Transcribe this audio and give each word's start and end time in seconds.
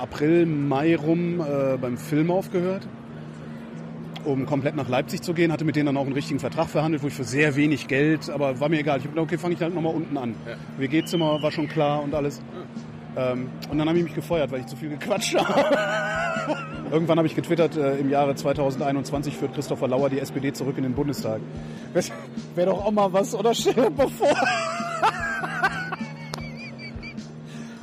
April, 0.00 0.46
Mai 0.46 0.96
rum 0.96 1.40
äh, 1.40 1.76
beim 1.76 1.98
Film 1.98 2.30
aufgehört, 2.30 2.86
um 4.24 4.46
komplett 4.46 4.76
nach 4.76 4.88
Leipzig 4.88 5.22
zu 5.22 5.34
gehen. 5.34 5.52
Hatte 5.52 5.64
mit 5.64 5.76
denen 5.76 5.86
dann 5.86 5.96
auch 5.96 6.04
einen 6.04 6.12
richtigen 6.12 6.40
Vertrag 6.40 6.68
verhandelt, 6.68 7.02
wo 7.02 7.08
ich 7.08 7.14
für 7.14 7.24
sehr 7.24 7.56
wenig 7.56 7.88
Geld, 7.88 8.30
aber 8.30 8.60
war 8.60 8.68
mir 8.68 8.80
egal. 8.80 8.98
Ich 8.98 9.04
habe 9.04 9.14
gedacht, 9.14 9.26
okay, 9.26 9.38
fange 9.38 9.54
ich 9.54 9.60
halt 9.60 9.74
nochmal 9.74 9.94
unten 9.94 10.16
an. 10.16 10.34
Ja. 10.46 10.54
WG-Zimmer 10.78 11.42
war 11.42 11.50
schon 11.52 11.68
klar 11.68 12.02
und 12.02 12.14
alles. 12.14 12.40
Ähm, 13.16 13.50
und 13.70 13.78
dann 13.78 13.88
habe 13.88 13.98
ich 13.98 14.04
mich 14.04 14.14
gefeuert, 14.14 14.50
weil 14.52 14.60
ich 14.60 14.66
zu 14.66 14.76
viel 14.76 14.90
gequatscht 14.90 15.34
habe. 15.38 15.76
Irgendwann 16.90 17.18
habe 17.18 17.26
ich 17.28 17.36
getwittert, 17.36 17.76
äh, 17.76 17.96
im 17.98 18.10
Jahre 18.10 18.34
2021 18.34 19.36
führt 19.36 19.54
Christopher 19.54 19.88
Lauer 19.88 20.10
die 20.10 20.18
SPD 20.18 20.52
zurück 20.52 20.76
in 20.76 20.84
den 20.84 20.94
Bundestag. 20.94 21.40
Wäre 21.92 22.06
wär 22.54 22.66
doch 22.66 22.84
auch 22.84 22.90
mal 22.90 23.12
was, 23.12 23.34
oder 23.34 23.54
stell 23.54 23.74
dir 23.74 23.90
mal 23.90 24.08
vor. 24.08 24.34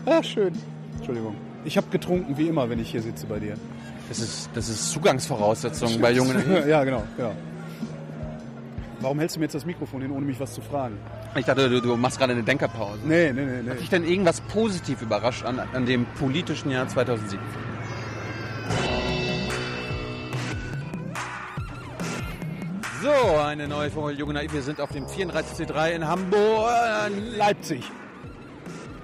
Ach, 0.05 0.23
schön. 0.23 0.53
Entschuldigung. 0.97 1.35
Ich 1.67 1.75
habe 1.75 1.87
getrunken, 1.89 2.37
wie 2.37 2.47
immer, 2.47 2.69
wenn 2.69 2.79
ich 2.79 2.89
hier 2.91 3.01
sitze 3.01 3.25
bei 3.27 3.39
dir. 3.39 3.55
Das 4.07 4.19
ist, 4.19 4.49
das 4.53 4.69
ist 4.69 4.89
Zugangsvoraussetzung 4.89 5.99
bei 5.99 6.11
Jungen. 6.13 6.41
ja, 6.65 6.81
genau, 6.85 7.03
genau. 7.17 7.33
Warum 9.01 9.19
hältst 9.19 9.35
du 9.35 9.41
mir 9.41 9.47
jetzt 9.47 9.53
das 9.55 9.65
Mikrofon 9.65 10.01
hin, 10.01 10.11
ohne 10.11 10.25
mich 10.25 10.39
was 10.39 10.53
zu 10.53 10.61
fragen? 10.61 10.97
Ich 11.35 11.45
dachte, 11.45 11.69
du, 11.69 11.81
du 11.81 11.97
machst 11.97 12.17
gerade 12.17 12.31
eine 12.31 12.41
Denkerpause. 12.41 12.99
Nee, 13.05 13.33
nee, 13.33 13.43
nee, 13.43 13.61
nee. 13.63 13.69
Hat 13.71 13.81
dich 13.81 13.89
denn 13.89 14.05
irgendwas 14.05 14.39
positiv 14.39 15.01
überrascht 15.01 15.43
an, 15.43 15.59
an 15.59 15.85
dem 15.85 16.05
politischen 16.17 16.71
Jahr 16.71 16.87
2007? 16.87 17.37
So, 23.03 23.37
eine 23.39 23.67
neue 23.67 23.91
Folge 23.91 24.17
Junge 24.19 24.35
Naiv. 24.35 24.53
Wir 24.53 24.61
sind 24.61 24.79
auf 24.79 24.91
dem 24.91 25.05
34C3 25.05 25.89
in 25.91 26.07
Hamburg. 26.07 27.11
Leipzig. 27.37 27.83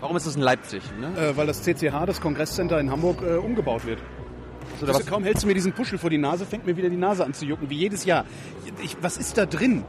Warum 0.04 0.18
ist 0.18 0.28
das 0.28 0.36
in 0.36 0.42
Leipzig? 0.42 0.84
Ne? 1.00 1.18
Äh, 1.18 1.38
weil 1.38 1.48
das 1.48 1.64
CCH, 1.64 2.06
das 2.06 2.20
Kongresscenter 2.20 2.80
in 2.80 2.92
Hamburg, 2.92 3.22
äh, 3.22 3.38
umgebaut 3.38 3.86
wird. 3.86 4.00
Also 4.82 4.94
was, 4.94 5.06
kaum 5.06 5.24
hältst 5.24 5.44
du 5.44 5.48
mir 5.48 5.54
diesen 5.54 5.72
Puschel 5.72 5.98
vor 5.98 6.10
die 6.10 6.18
Nase, 6.18 6.46
fängt 6.46 6.66
mir 6.66 6.76
wieder 6.76 6.90
die 6.90 6.98
Nase 6.98 7.24
an 7.24 7.34
zu 7.34 7.46
jucken, 7.46 7.70
wie 7.70 7.78
jedes 7.78 8.04
Jahr. 8.04 8.26
Ich, 8.84 8.98
was 9.02 9.18
ist 9.18 9.38
da 9.38 9.46
drin? 9.46 9.86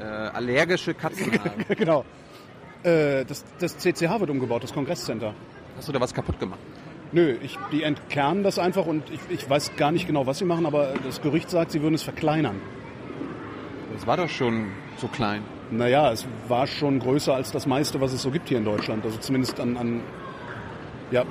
äh, 0.00 0.04
allergische 0.04 0.94
Katzenhaare. 0.94 1.52
genau. 1.76 2.04
Äh, 2.82 3.24
das, 3.24 3.44
das 3.58 3.76
CCH 3.76 4.20
wird 4.20 4.30
umgebaut, 4.30 4.62
das 4.62 4.72
Kongresscenter. 4.72 5.34
Hast 5.76 5.88
du 5.88 5.92
da 5.92 6.00
was 6.00 6.14
kaputt 6.14 6.40
gemacht? 6.40 6.60
Nö, 7.12 7.36
ich, 7.42 7.58
die 7.72 7.82
entkernen 7.82 8.42
das 8.42 8.58
einfach 8.58 8.86
und 8.86 9.10
ich, 9.10 9.20
ich 9.28 9.50
weiß 9.50 9.76
gar 9.76 9.92
nicht 9.92 10.06
genau, 10.06 10.26
was 10.26 10.38
sie 10.38 10.44
machen, 10.44 10.64
aber 10.64 10.94
das 11.04 11.20
Gerücht 11.20 11.50
sagt, 11.50 11.72
sie 11.72 11.82
würden 11.82 11.94
es 11.94 12.02
verkleinern. 12.02 12.60
Das 13.92 14.06
war 14.06 14.16
doch 14.16 14.28
schon 14.28 14.68
so 14.96 15.08
klein. 15.08 15.42
Naja, 15.70 16.10
es 16.12 16.26
war 16.48 16.66
schon 16.66 16.98
größer 16.98 17.34
als 17.34 17.52
das 17.52 17.66
meiste, 17.66 18.00
was 18.00 18.12
es 18.12 18.22
so 18.22 18.30
gibt 18.30 18.48
hier 18.48 18.58
in 18.58 18.64
Deutschland. 18.64 19.04
Also 19.04 19.18
zumindest 19.18 19.60
an, 19.60 19.76
an 19.76 20.02
ja, 21.10 21.24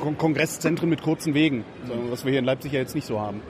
Kon- 0.00 0.16
Kongresszentren 0.18 0.88
mit 0.88 1.02
kurzen 1.02 1.34
Wegen, 1.34 1.64
was 2.10 2.24
wir 2.24 2.30
hier 2.30 2.38
in 2.38 2.44
Leipzig 2.44 2.72
ja 2.72 2.80
jetzt 2.80 2.94
nicht 2.94 3.06
so 3.06 3.20
haben. 3.20 3.42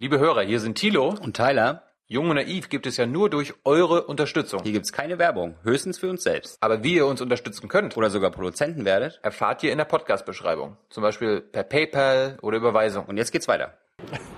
Liebe 0.00 0.18
Hörer, 0.18 0.42
hier 0.42 0.60
sind 0.60 0.76
Thilo. 0.76 1.14
Und 1.22 1.36
Tyler, 1.36 1.82
Jung 2.06 2.30
und 2.30 2.36
Naiv 2.36 2.68
gibt 2.68 2.86
es 2.86 2.96
ja 2.96 3.06
nur 3.06 3.30
durch 3.30 3.54
eure 3.64 4.04
Unterstützung. 4.04 4.62
hier 4.62 4.72
gibt's 4.72 4.92
keine 4.92 5.18
Werbung, 5.18 5.54
höchstens 5.62 5.98
für 5.98 6.08
uns 6.10 6.22
selbst. 6.22 6.56
Aber 6.60 6.82
wie 6.82 6.94
ihr 6.94 7.06
uns 7.06 7.20
unterstützen 7.20 7.68
könnt, 7.68 7.96
Oder 7.96 8.10
sogar 8.10 8.30
Produzenten 8.30 8.84
werdet. 8.84 9.20
erfahrt 9.22 9.62
ihr 9.62 9.72
in 9.72 9.78
der 9.78 9.84
Podcast-Beschreibung. 9.84 10.76
Zum 10.90 11.02
Beispiel 11.02 11.40
per 11.40 11.62
PayPal 11.64 12.38
oder 12.42 12.56
Überweisung. 12.56 13.04
Und 13.06 13.16
jetzt 13.16 13.30
geht's 13.32 13.48
weiter. 13.48 13.74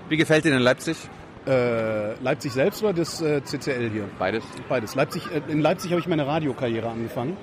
Wie 0.09 0.17
gefällt 0.17 0.45
dir 0.45 0.51
denn 0.51 0.61
Leipzig? 0.61 0.97
Äh, 1.47 2.13
Leipzig 2.21 2.51
selbst 2.51 2.83
oder 2.83 2.93
das 2.93 3.21
äh, 3.21 3.43
CCL 3.43 3.89
hier? 3.89 4.09
Beides. 4.19 4.43
Beides. 4.69 4.93
Leipzig, 4.95 5.23
äh, 5.31 5.41
in 5.51 5.61
Leipzig 5.61 5.91
habe 5.91 5.99
ich 5.99 6.07
meine 6.07 6.27
Radiokarriere 6.27 6.87
angefangen. 6.87 7.35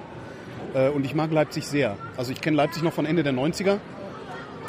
Äh, 0.75 0.89
und 0.91 1.05
ich 1.05 1.15
mag 1.15 1.33
Leipzig 1.33 1.67
sehr. 1.67 1.97
Also 2.17 2.33
ich 2.33 2.41
kenne 2.41 2.57
Leipzig 2.57 2.83
noch 2.83 2.93
von 2.93 3.07
Ende 3.07 3.23
der 3.23 3.33
90er 3.33 3.79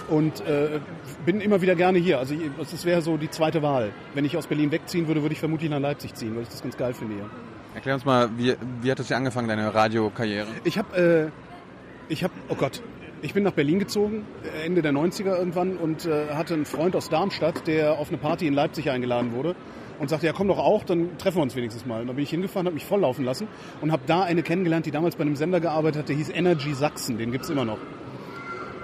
und 0.09 0.41
äh, 0.41 0.79
bin 1.25 1.41
immer 1.41 1.61
wieder 1.61 1.75
gerne 1.75 1.99
hier. 1.99 2.19
Also 2.19 2.35
das 2.57 2.85
wäre 2.85 3.01
so 3.01 3.17
die 3.17 3.29
zweite 3.29 3.61
Wahl. 3.61 3.91
Wenn 4.13 4.25
ich 4.25 4.35
aus 4.35 4.47
Berlin 4.47 4.71
wegziehen 4.71 5.07
würde, 5.07 5.21
würde 5.21 5.33
ich 5.33 5.39
vermutlich 5.39 5.69
nach 5.69 5.79
Leipzig 5.79 6.15
ziehen, 6.15 6.35
weil 6.35 6.43
ich 6.43 6.49
das 6.49 6.61
ganz 6.61 6.75
geil 6.77 6.93
finde 6.93 7.15
hier. 7.15 7.29
Erklär 7.75 7.95
uns 7.95 8.05
mal, 8.05 8.29
wie, 8.35 8.55
wie 8.81 8.91
hat 8.91 8.99
das 8.99 9.07
hier 9.07 9.17
angefangen, 9.17 9.47
deine 9.47 9.73
Radiokarriere? 9.73 10.47
Ich 10.63 10.77
habe, 10.77 11.31
äh, 11.31 12.11
ich 12.11 12.23
habe, 12.23 12.33
oh 12.49 12.55
Gott, 12.55 12.81
ich 13.21 13.33
bin 13.33 13.43
nach 13.43 13.53
Berlin 13.53 13.79
gezogen, 13.79 14.25
äh, 14.43 14.65
Ende 14.65 14.81
der 14.81 14.91
90er 14.93 15.37
irgendwann 15.37 15.77
und 15.77 16.05
äh, 16.05 16.29
hatte 16.29 16.53
einen 16.53 16.65
Freund 16.65 16.95
aus 16.95 17.09
Darmstadt, 17.09 17.67
der 17.67 17.93
auf 17.99 18.09
eine 18.09 18.17
Party 18.17 18.47
in 18.47 18.53
Leipzig 18.53 18.89
eingeladen 18.89 19.33
wurde 19.33 19.55
und 19.99 20.09
sagte, 20.09 20.27
ja 20.27 20.33
komm 20.33 20.47
doch 20.47 20.59
auch, 20.59 20.83
dann 20.83 21.17
treffen 21.17 21.37
wir 21.37 21.43
uns 21.43 21.55
wenigstens 21.55 21.85
mal. 21.85 22.01
Und 22.01 22.07
da 22.07 22.13
bin 22.13 22.23
ich 22.23 22.29
hingefahren, 22.29 22.65
habe 22.65 22.75
mich 22.75 22.85
volllaufen 22.85 23.25
lassen 23.25 23.47
und 23.81 23.91
habe 23.91 24.03
da 24.05 24.23
eine 24.23 24.43
kennengelernt, 24.43 24.85
die 24.85 24.91
damals 24.91 25.15
bei 25.15 25.23
einem 25.23 25.35
Sender 25.35 25.59
gearbeitet 25.59 26.01
hat, 26.01 26.09
der 26.09 26.15
hieß 26.15 26.29
Energy 26.29 26.73
Sachsen, 26.73 27.17
den 27.17 27.31
gibt's 27.31 27.49
immer 27.49 27.65
noch. 27.65 27.79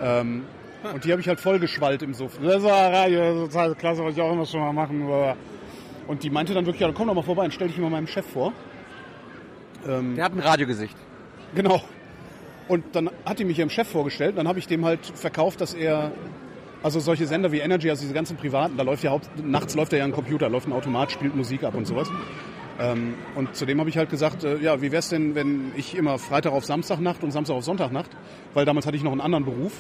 Ähm, 0.01 0.43
und 0.93 1.03
die 1.05 1.11
habe 1.11 1.21
ich 1.21 1.27
halt 1.27 1.39
vollgeschwallt 1.39 2.03
im 2.03 2.13
Suff. 2.13 2.37
Das 2.43 2.61
war 2.61 2.93
Radio, 2.93 3.47
total 3.47 3.73
klasse, 3.75 4.03
was 4.03 4.13
ich 4.13 4.21
auch 4.21 4.31
immer 4.31 4.45
schon 4.45 4.59
mal 4.59 4.73
machen. 4.73 5.07
Und 6.05 6.21
die 6.21 6.29
meinte 6.29 6.53
dann 6.53 6.65
wirklich, 6.67 6.81
ja, 6.81 6.91
komm 6.91 7.07
doch 7.07 7.15
mal 7.15 7.23
vorbei 7.23 7.45
und 7.45 7.53
stell 7.53 7.69
dich 7.69 7.77
mal 7.79 7.89
meinem 7.89 8.05
Chef 8.05 8.25
vor. 8.25 8.53
Der 9.83 10.23
hat 10.23 10.33
ein 10.33 10.39
Radiogesicht. 10.39 10.95
Genau. 11.55 11.81
Und 12.67 12.83
dann 12.93 13.09
hat 13.25 13.39
die 13.39 13.45
mich 13.45 13.59
ihrem 13.59 13.69
Chef 13.69 13.87
vorgestellt. 13.87 14.37
Dann 14.37 14.47
habe 14.47 14.59
ich 14.59 14.67
dem 14.67 14.85
halt 14.85 15.05
verkauft, 15.05 15.61
dass 15.61 15.73
er, 15.73 16.11
also 16.81 16.99
solche 16.99 17.27
Sender 17.27 17.51
wie 17.51 17.59
Energy, 17.59 17.89
also 17.89 18.01
diese 18.01 18.13
ganzen 18.13 18.37
privaten, 18.37 18.77
da 18.77 18.83
läuft 18.83 19.03
ja 19.03 19.11
haupt, 19.11 19.29
nachts 19.43 19.75
läuft 19.75 19.93
ja 19.93 20.03
ein 20.03 20.11
Computer, 20.11 20.49
läuft 20.49 20.67
ein 20.67 20.73
Automat, 20.73 21.11
spielt 21.11 21.35
Musik 21.35 21.63
ab 21.63 21.75
und 21.75 21.85
sowas. 21.85 22.09
Ähm, 22.79 23.13
und 23.35 23.55
zudem 23.55 23.79
habe 23.79 23.89
ich 23.89 23.97
halt 23.97 24.09
gesagt, 24.09 24.43
äh, 24.43 24.57
ja, 24.57 24.81
wie 24.81 24.91
wär's 24.91 25.09
denn, 25.09 25.35
wenn 25.35 25.71
ich 25.77 25.95
immer 25.95 26.17
Freitag 26.17 26.51
auf 26.51 26.65
Samstagnacht 26.65 27.23
und 27.23 27.31
Samstag 27.31 27.55
auf 27.55 27.63
Sonntagnacht, 27.63 28.11
weil 28.53 28.65
damals 28.65 28.85
hatte 28.85 28.97
ich 28.97 29.03
noch 29.03 29.13
einen 29.13 29.21
anderen 29.21 29.45
Beruf, 29.45 29.71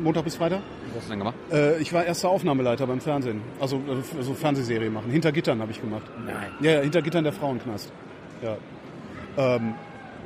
Montag 0.00 0.24
bis 0.24 0.36
Freitag. 0.36 0.60
Was 0.88 0.96
hast 0.96 1.06
du 1.06 1.10
denn 1.10 1.18
gemacht? 1.20 1.34
Äh, 1.50 1.80
ich 1.80 1.92
war 1.92 2.04
erster 2.04 2.28
Aufnahmeleiter 2.28 2.86
beim 2.86 3.00
Fernsehen, 3.00 3.40
also 3.58 3.76
äh, 3.76 4.22
so 4.22 4.34
Fernsehserie 4.34 4.90
machen. 4.90 5.10
Hinter 5.10 5.32
Gittern 5.32 5.60
habe 5.60 5.70
ich 5.70 5.80
gemacht. 5.80 6.04
Nein. 6.26 6.34
Ja, 6.60 6.72
ja, 6.72 6.80
hinter 6.80 7.00
Gittern 7.00 7.24
der 7.24 7.32
Frauenknast. 7.32 7.90
Ja. 8.42 8.56
Ähm, 9.38 9.74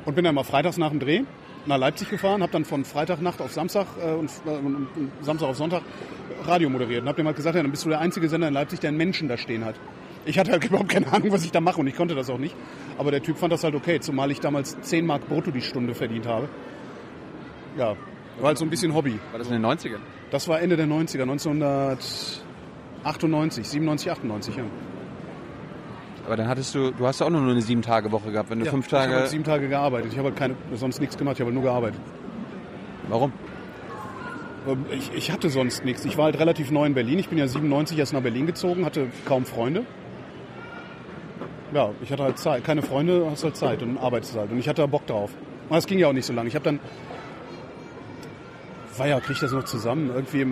und 0.05 0.15
bin 0.15 0.25
dann 0.25 0.35
mal 0.35 0.43
freitags 0.43 0.77
nach 0.77 0.89
dem 0.89 0.99
Dreh 0.99 1.23
nach 1.67 1.77
Leipzig 1.77 2.09
gefahren, 2.09 2.41
habe 2.41 2.51
dann 2.51 2.65
von 2.65 2.85
Freitagnacht 2.85 3.41
auf 3.41 3.53
Samstag 3.53 3.85
äh, 4.01 4.13
und, 4.13 4.31
äh, 4.45 4.49
und, 4.49 4.87
Samstag 5.21 5.49
auf 5.49 5.57
Sonntag 5.57 5.83
Radio 6.43 6.69
moderiert 6.69 7.01
und 7.01 7.07
habe 7.07 7.17
dem 7.17 7.27
halt 7.27 7.35
gesagt, 7.35 7.55
ja, 7.55 7.61
dann 7.61 7.71
bist 7.71 7.85
du 7.85 7.89
der 7.89 7.99
einzige 7.99 8.29
Sender 8.29 8.47
in 8.47 8.53
Leipzig, 8.53 8.79
der 8.79 8.87
einen 8.89 8.97
Menschen 8.97 9.27
da 9.27 9.37
stehen 9.37 9.65
hat. 9.65 9.75
Ich 10.25 10.39
hatte 10.39 10.51
halt 10.51 10.63
überhaupt 10.65 10.89
keine 10.89 11.11
Ahnung, 11.11 11.31
was 11.31 11.45
ich 11.45 11.51
da 11.51 11.61
mache 11.61 11.79
und 11.79 11.87
ich 11.87 11.95
konnte 11.95 12.15
das 12.15 12.29
auch 12.29 12.37
nicht. 12.37 12.55
Aber 12.97 13.11
der 13.11 13.21
Typ 13.21 13.37
fand 13.37 13.53
das 13.53 13.63
halt 13.63 13.75
okay, 13.75 13.99
zumal 13.99 14.31
ich 14.31 14.39
damals 14.39 14.79
10 14.81 15.05
Mark 15.05 15.27
brutto 15.27 15.51
die 15.51 15.61
Stunde 15.61 15.93
verdient 15.93 16.25
habe. 16.25 16.49
Ja, 17.77 17.95
war 18.39 18.47
halt 18.47 18.57
so 18.57 18.65
ein 18.65 18.69
bisschen 18.69 18.93
Hobby. 18.93 19.19
War 19.31 19.39
das 19.39 19.47
in 19.47 19.53
den 19.53 19.65
90ern? 19.65 19.99
Das 20.31 20.47
war 20.47 20.61
Ende 20.61 20.77
der 20.77 20.87
90er, 20.87 21.21
1998, 21.21 23.67
97, 23.67 24.11
98, 24.11 24.55
ja. 24.57 24.63
Aber 26.27 26.35
dann 26.35 26.47
hattest 26.47 26.75
du, 26.75 26.91
du 26.91 27.07
hast 27.07 27.19
ja 27.21 27.25
auch 27.25 27.29
nur 27.31 27.41
eine 27.41 27.61
sieben 27.61 27.81
Tage 27.81 28.11
Woche 28.11 28.31
gehabt, 28.31 28.49
wenn 28.51 28.59
du 28.59 28.65
Ja, 28.65 28.71
fünf 28.71 28.85
Ich 28.87 28.93
habe 28.93 29.05
Tage. 29.05 29.15
halt 29.15 29.29
sieben 29.29 29.43
Tage 29.45 29.67
gearbeitet. 29.69 30.11
Ich 30.11 30.17
habe 30.19 30.27
halt 30.27 30.37
keine, 30.37 30.55
sonst 30.75 30.99
nichts 30.99 31.17
gemacht. 31.17 31.35
Ich 31.37 31.39
habe 31.39 31.47
halt 31.47 31.55
nur 31.55 31.63
gearbeitet. 31.63 31.99
Warum? 33.07 33.31
Ähm, 34.67 34.85
Ich, 34.91 35.11
ich 35.15 35.31
hatte 35.31 35.49
sonst 35.49 35.85
nichts. 35.85 36.03
Ich 36.05 36.17
war 36.17 36.25
halt 36.25 36.37
relativ 36.39 36.69
neu 36.69 36.85
in 36.85 36.93
Berlin. 36.93 37.17
Ich 37.17 37.29
bin 37.29 37.37
ja 37.37 37.47
97 37.47 37.97
erst 37.97 38.11
nach 38.13 38.21
Berlin 38.21 38.45
gezogen, 38.45 38.85
hatte 38.85 39.07
kaum 39.25 39.45
Freunde. 39.45 39.83
Ja, 41.73 41.89
ich 42.01 42.11
hatte 42.11 42.23
halt 42.23 42.37
Zeit. 42.37 42.63
Keine 42.65 42.81
Freunde, 42.81 43.25
hast 43.31 43.43
halt 43.45 43.55
Zeit 43.55 43.81
und 43.81 43.97
arbeitest 43.97 44.35
halt. 44.37 44.51
Und 44.51 44.59
ich 44.59 44.67
hatte 44.67 44.85
Bock 44.87 45.05
drauf. 45.07 45.31
Und 45.69 45.75
das 45.75 45.85
ging 45.87 45.97
ja 45.99 46.07
auch 46.07 46.13
nicht 46.13 46.25
so 46.25 46.33
lange. 46.33 46.49
Ich 46.49 46.55
habe 46.55 46.65
dann, 46.65 46.79
war 48.97 49.07
ja, 49.07 49.19
krieg 49.19 49.35
ich 49.35 49.39
das 49.41 49.51
noch 49.51 49.63
zusammen, 49.65 50.09
irgendwie 50.13 50.41
im, 50.41 50.51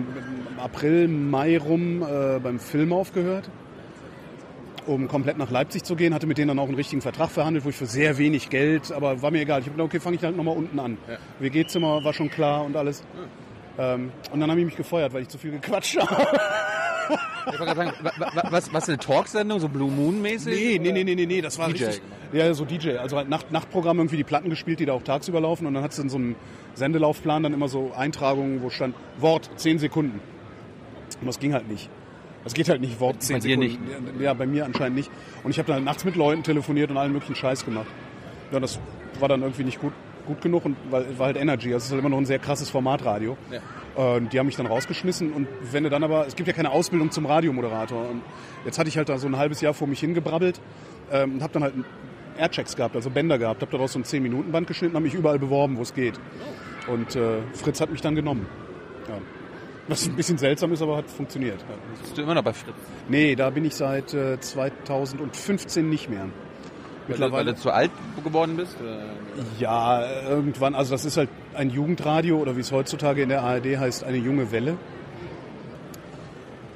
im 0.54 0.60
April, 0.60 1.08
Mai 1.08 1.58
rum 1.58 2.02
äh, 2.02 2.38
beim 2.38 2.58
Film 2.60 2.92
aufgehört, 2.92 3.50
um 4.86 5.08
komplett 5.08 5.38
nach 5.38 5.50
Leipzig 5.50 5.82
zu 5.84 5.96
gehen. 5.96 6.14
Hatte 6.14 6.26
mit 6.26 6.38
denen 6.38 6.48
dann 6.48 6.58
auch 6.58 6.66
einen 6.66 6.74
richtigen 6.74 7.02
Vertrag 7.02 7.30
verhandelt, 7.30 7.64
wo 7.64 7.68
ich 7.70 7.76
für 7.76 7.86
sehr 7.86 8.18
wenig 8.18 8.48
Geld, 8.50 8.92
aber 8.92 9.22
war 9.22 9.30
mir 9.30 9.40
egal. 9.40 9.60
Ich 9.60 9.66
habe 9.66 9.76
gedacht, 9.76 9.86
okay, 9.88 10.00
fange 10.00 10.16
ich 10.16 10.22
halt 10.22 10.36
nochmal 10.36 10.56
unten 10.56 10.78
an. 10.78 10.98
Ja. 11.08 11.16
WG-Zimmer 11.40 12.02
war 12.04 12.12
schon 12.12 12.30
klar 12.30 12.64
und 12.64 12.76
alles. 12.76 13.02
Ähm, 13.78 14.10
und 14.32 14.40
dann 14.40 14.50
habe 14.50 14.60
ich 14.60 14.66
mich 14.66 14.76
gefeuert, 14.76 15.12
weil 15.12 15.22
ich 15.22 15.28
zu 15.28 15.38
viel 15.38 15.50
gequatscht 15.52 15.96
habe. 16.00 16.26
Ich 17.08 17.58
wollte 17.60 17.74
gerade 17.74 17.76
sagen, 17.76 17.92
wa- 18.02 18.12
wa- 18.34 18.48
was, 18.50 18.72
was 18.72 18.88
eine 18.88 18.98
Talksendung, 18.98 19.60
so 19.60 19.68
Blue 19.68 19.90
Moon 19.90 20.20
mäßig? 20.20 20.52
Nee, 20.54 20.78
nee, 20.92 21.04
nee, 21.04 21.14
nee, 21.14 21.26
nee, 21.26 21.40
das 21.40 21.58
war 21.58 21.68
DJ 21.68 21.84
richtig. 21.84 22.02
Ja, 22.32 22.52
so 22.54 22.64
DJ. 22.64 22.96
Also 22.96 23.16
halt 23.16 23.28
Nacht, 23.28 23.52
Nachtprogramm 23.52 23.98
irgendwie 23.98 24.16
die 24.16 24.24
Platten 24.24 24.50
gespielt, 24.50 24.80
die 24.80 24.86
da 24.86 24.92
auch 24.94 25.02
tagsüber 25.02 25.40
laufen. 25.40 25.66
Und 25.66 25.74
dann 25.74 25.84
hat 25.84 25.92
es 25.92 25.98
in 26.00 26.08
so 26.08 26.16
einem 26.16 26.34
Sendelaufplan 26.74 27.44
dann 27.44 27.52
immer 27.52 27.68
so 27.68 27.92
Eintragungen, 27.96 28.62
wo 28.62 28.70
stand 28.70 28.96
Wort 29.18 29.48
10 29.56 29.78
Sekunden. 29.78 30.20
Und 31.20 31.26
das 31.26 31.38
ging 31.38 31.52
halt 31.54 31.68
nicht. 31.68 31.88
Das 32.46 32.54
geht 32.54 32.68
halt 32.68 32.80
nicht, 32.80 33.00
Wort 33.00 33.20
10 33.24 33.34
Bei 33.34 33.40
dir 33.40 33.58
Sekunden. 33.58 34.22
Ja, 34.22 34.32
bei 34.32 34.46
mir 34.46 34.66
anscheinend 34.66 34.94
nicht. 34.94 35.10
Und 35.42 35.50
ich 35.50 35.58
habe 35.58 35.66
dann 35.66 35.82
nachts 35.82 36.04
mit 36.04 36.14
Leuten 36.14 36.44
telefoniert 36.44 36.92
und 36.92 36.96
allen 36.96 37.12
möglichen 37.12 37.34
Scheiß 37.34 37.64
gemacht. 37.64 37.88
Ja, 38.52 38.60
das 38.60 38.78
war 39.18 39.28
dann 39.28 39.42
irgendwie 39.42 39.64
nicht 39.64 39.80
gut, 39.80 39.92
gut 40.26 40.40
genug 40.42 40.64
und 40.64 40.76
weil 40.88 41.18
war 41.18 41.26
halt 41.26 41.36
Energy. 41.38 41.70
Das 41.70 41.86
ist 41.86 41.90
halt 41.90 41.98
immer 41.98 42.08
noch 42.08 42.18
ein 42.18 42.24
sehr 42.24 42.38
krasses 42.38 42.70
Formatradio. 42.70 43.36
Ja. 43.50 44.12
Und 44.16 44.32
die 44.32 44.38
haben 44.38 44.46
mich 44.46 44.54
dann 44.54 44.66
rausgeschmissen 44.66 45.32
und 45.32 45.48
wenn 45.72 45.82
du 45.82 45.90
dann 45.90 46.04
aber, 46.04 46.24
es 46.28 46.36
gibt 46.36 46.46
ja 46.46 46.54
keine 46.54 46.70
Ausbildung 46.70 47.10
zum 47.10 47.26
Radiomoderator. 47.26 48.08
Und 48.08 48.22
jetzt 48.64 48.78
hatte 48.78 48.90
ich 48.90 48.96
halt 48.96 49.08
da 49.08 49.18
so 49.18 49.26
ein 49.26 49.36
halbes 49.36 49.60
Jahr 49.60 49.74
vor 49.74 49.88
mich 49.88 49.98
hingebrabbelt 49.98 50.60
ähm, 51.10 51.34
und 51.34 51.42
habe 51.42 51.52
dann 51.52 51.64
halt 51.64 51.74
Airchecks 52.38 52.76
gehabt, 52.76 52.94
also 52.94 53.10
Bänder 53.10 53.38
gehabt, 53.38 53.60
habe 53.60 53.72
daraus 53.72 53.94
so 53.94 53.98
ein 53.98 54.04
10-Minuten-Band 54.04 54.68
geschnitten, 54.68 54.94
habe 54.94 55.04
mich 55.04 55.14
überall 55.14 55.40
beworben, 55.40 55.78
wo 55.78 55.82
es 55.82 55.94
geht. 55.94 56.14
Und 56.86 57.16
äh, 57.16 57.38
Fritz 57.54 57.80
hat 57.80 57.90
mich 57.90 58.02
dann 58.02 58.14
genommen. 58.14 58.46
Ja. 59.08 59.18
Was 59.88 60.06
ein 60.06 60.16
bisschen 60.16 60.36
seltsam 60.38 60.72
ist, 60.72 60.82
aber 60.82 60.96
hat 60.96 61.08
funktioniert. 61.08 61.64
Bist 62.02 62.16
du 62.18 62.22
immer 62.22 62.34
noch 62.34 62.42
bei 62.42 62.52
Fritz? 62.52 62.74
Nee, 63.08 63.36
da 63.36 63.50
bin 63.50 63.64
ich 63.64 63.74
seit 63.76 64.12
äh, 64.14 64.38
2015 64.40 65.88
nicht 65.88 66.10
mehr. 66.10 66.22
Weil, 66.22 66.28
Mittlerweile. 67.08 67.30
du- 67.30 67.36
weil 67.50 67.54
du 67.54 67.60
zu 67.60 67.70
alt 67.70 67.90
geworden 68.24 68.56
bist? 68.56 68.76
Oder? 68.80 68.98
Ja, 69.60 70.04
irgendwann, 70.28 70.74
also 70.74 70.90
das 70.92 71.04
ist 71.04 71.16
halt 71.16 71.28
ein 71.54 71.70
Jugendradio 71.70 72.38
oder 72.38 72.56
wie 72.56 72.60
es 72.62 72.72
heutzutage 72.72 73.22
in 73.22 73.28
der 73.28 73.42
ARD 73.42 73.78
heißt, 73.78 74.02
eine 74.02 74.16
junge 74.16 74.50
Welle. 74.50 74.76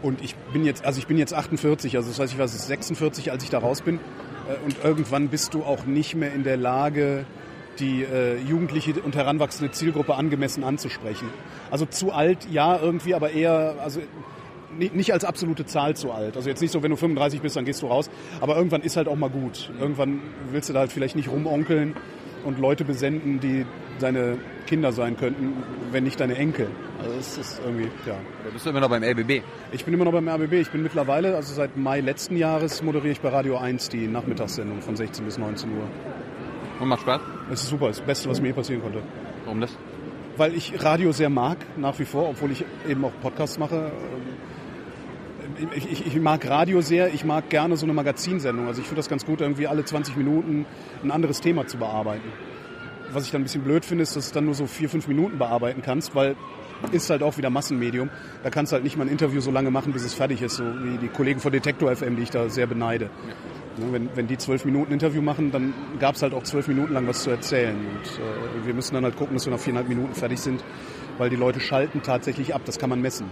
Und 0.03 0.23
ich 0.23 0.35
bin 0.53 0.65
jetzt, 0.65 0.85
also 0.85 0.99
ich 0.99 1.07
bin 1.07 1.19
jetzt 1.19 1.35
48, 1.35 1.97
also 1.97 2.09
das 2.09 2.19
heißt, 2.19 2.33
ich 2.33 2.39
war 2.39 2.49
46, 2.49 3.33
als 3.33 3.43
ich 3.45 3.51
da 3.51 3.59
raus 3.59 3.83
bin. 3.83 3.97
Äh, 4.49 4.65
Und 4.65 4.77
irgendwann 4.85 5.29
bist 5.29 5.53
du 5.55 5.63
auch 5.65 5.85
nicht 5.85 6.15
mehr 6.15 6.33
in 6.33 6.45
der 6.45 6.57
Lage, 6.57 7.27
die 7.79 8.03
äh, 8.03 8.37
jugendliche 8.39 8.93
und 9.01 9.15
heranwachsende 9.17 9.73
Zielgruppe 9.73 10.15
angemessen 10.15 10.65
anzusprechen. 10.65 11.29
Also 11.71 11.87
zu 11.87 12.13
alt, 12.13 12.47
ja, 12.51 12.79
irgendwie, 12.81 13.15
aber 13.15 13.31
eher, 13.31 13.77
also 13.83 14.01
ni- 14.77 14.91
nicht 14.93 15.13
als 15.13 15.25
absolute 15.25 15.65
Zahl 15.67 15.97
zu 15.97 16.13
alt. 16.13 16.37
Also 16.37 16.49
jetzt 16.49 16.61
nicht 16.61 16.73
so, 16.73 16.83
wenn 16.83 16.91
du 16.91 16.97
35 16.97 17.41
bist, 17.41 17.57
dann 17.57 17.65
gehst 17.65 17.81
du 17.83 17.87
raus. 17.87 18.11
Aber 18.41 18.57
irgendwann 18.57 18.83
ist 18.83 18.97
halt 18.97 19.09
auch 19.09 19.17
mal 19.17 19.31
gut. 19.31 19.71
Irgendwann 19.81 20.21
willst 20.53 20.69
du 20.69 20.73
da 20.73 20.81
halt 20.81 20.93
vielleicht 20.93 21.17
nicht 21.17 21.31
rumonkeln 21.31 21.95
und 22.45 22.59
Leute 22.59 22.85
besenden, 22.85 23.39
die 23.41 23.65
deine 24.01 24.39
Kinder 24.67 24.93
sein 24.93 25.17
könnten, 25.19 25.53
wenn 25.93 26.05
nicht 26.05 26.19
deine 26.21 26.37
Enkel. 26.37 26.69
Also 27.03 27.15
das 27.17 27.37
ist 27.39 27.61
irgendwie, 27.65 27.89
ja. 28.07 28.15
Oder 28.43 28.53
bist 28.53 28.65
du 28.65 28.71
immer 28.71 28.81
noch 28.81 28.89
beim 28.89 29.03
LBB? 29.03 29.43
Ich 29.73 29.85
bin 29.85 29.93
immer 29.93 30.05
noch 30.05 30.13
beim 30.13 30.27
RBB. 30.29 30.55
Ich 30.55 30.71
bin 30.71 30.83
mittlerweile, 30.83 31.37
also 31.37 31.53
seit 31.53 31.77
Mai 31.77 32.01
letzten 32.01 32.37
Jahres, 32.37 32.83
moderiere 32.83 33.13
ich 33.13 33.21
bei 33.21 33.29
Radio 33.29 33.59
1 33.59 33.91
die 33.91 34.07
Nachmittagssendung 34.07 34.81
von 34.81 34.97
16 34.97 35.25
bis 35.25 35.37
19 35.39 35.71
Uhr. 35.71 35.85
Und 36.81 36.89
macht 36.89 37.03
Spaß? 37.03 37.21
Das 37.51 37.63
ist 37.63 37.69
super, 37.69 37.89
das 37.89 38.01
Beste, 38.01 38.29
was 38.29 38.41
mir 38.41 38.49
je 38.49 38.53
passieren 38.55 38.83
konnte. 38.83 39.03
Warum 39.45 39.61
das? 39.61 39.77
Weil 40.37 40.55
ich 40.55 40.83
Radio 40.83 41.13
sehr 41.13 41.29
mag, 41.29 41.59
nach 41.77 41.99
wie 41.99 42.07
vor, 42.07 42.31
obwohl 42.31 42.51
ich 42.51 42.65
eben 42.89 43.05
auch 43.05 43.13
Podcasts 43.21 43.59
mache. 43.59 43.93
Ich, 45.75 45.91
ich, 45.91 46.07
ich 46.07 46.21
mag 46.21 46.49
Radio 46.49 46.81
sehr, 46.81 47.13
ich 47.13 47.25
mag 47.25 47.51
gerne 47.51 47.77
so 47.77 47.85
eine 47.85 47.93
Magazinsendung. 47.93 48.67
Also 48.67 48.81
ich 48.81 48.87
finde 48.87 49.01
das 49.01 49.09
ganz 49.11 49.27
gut, 49.27 49.43
irgendwie 49.43 49.67
alle 49.67 49.85
20 49.85 50.17
Minuten 50.17 50.65
ein 51.03 51.11
anderes 51.11 51.41
Thema 51.41 51.67
zu 51.67 51.77
bearbeiten. 51.77 52.33
Was 53.13 53.27
ich 53.27 53.31
dann 53.31 53.43
ein 53.43 53.45
bisschen 53.45 53.63
blöd 53.63 53.85
finde, 53.85 54.03
ist, 54.03 54.17
dass 54.17 54.29
du 54.29 54.35
dann 54.35 54.47
nur 54.47 54.55
so 54.55 54.67
vier, 54.67 54.89
fünf 54.89 55.07
Minuten 55.07 55.37
bearbeiten 55.37 55.83
kannst, 55.83 56.15
weil 56.15 56.37
ist 56.93 57.11
halt 57.11 57.23
auch 57.23 57.37
wieder 57.37 57.51
Massenmedium. 57.51 58.09
Da 58.43 58.51
kannst 58.51 58.73
du 58.73 58.75
halt 58.75 58.85
nicht 58.85 58.97
mal 58.97 59.05
ein 59.05 59.11
Interview 59.11 59.41
so 59.41 59.51
lange 59.51 59.71
machen, 59.71 59.93
bis 59.93 60.05
es 60.05 60.15
fertig 60.15 60.41
ist, 60.41 60.57
so 60.57 60.65
wie 60.65 60.97
die 60.97 61.09
Kollegen 61.09 61.41
von 61.41 61.53
Detektor 61.53 61.95
FM, 61.95 62.17
die 62.17 62.23
ich 62.23 62.31
da 62.31 62.49
sehr 62.49 62.67
beneide. 62.67 63.07
Ne, 63.07 63.11
Wenn, 63.77 64.11
wenn 64.15 64.27
die 64.27 64.37
zwölf 64.37 64.65
Minuten 64.65 64.93
Interview 64.93 65.23
machen, 65.23 65.53
dann 65.53 65.73
gab 65.99 66.17
es 66.17 66.23
halt 66.23 66.35
auch 66.35 66.43
zwölf 66.43 66.69
Minuten 66.69 66.93
lang 66.93 67.07
was 67.07 67.23
zu 67.23 67.31
erzählen. 67.31 67.77
Und 67.77 68.63
äh, 68.63 68.67
wir 68.67 68.75
müssen 68.75 68.95
dann 68.95 69.05
halt 69.05 69.17
gucken, 69.17 69.35
dass 69.37 69.47
wir 69.47 69.53
nach 69.53 69.61
viereinhalb 69.61 69.89
Minuten 69.89 70.15
fertig 70.15 70.41
sind, 70.41 70.63
weil 71.19 71.31
die 71.31 71.37
Leute 71.37 71.61
schalten 71.61 72.03
tatsächlich 72.03 72.55
ab. 72.55 72.63
Das 72.65 72.79
kann 72.79 72.91
man 72.91 73.01
messen. 73.01 73.27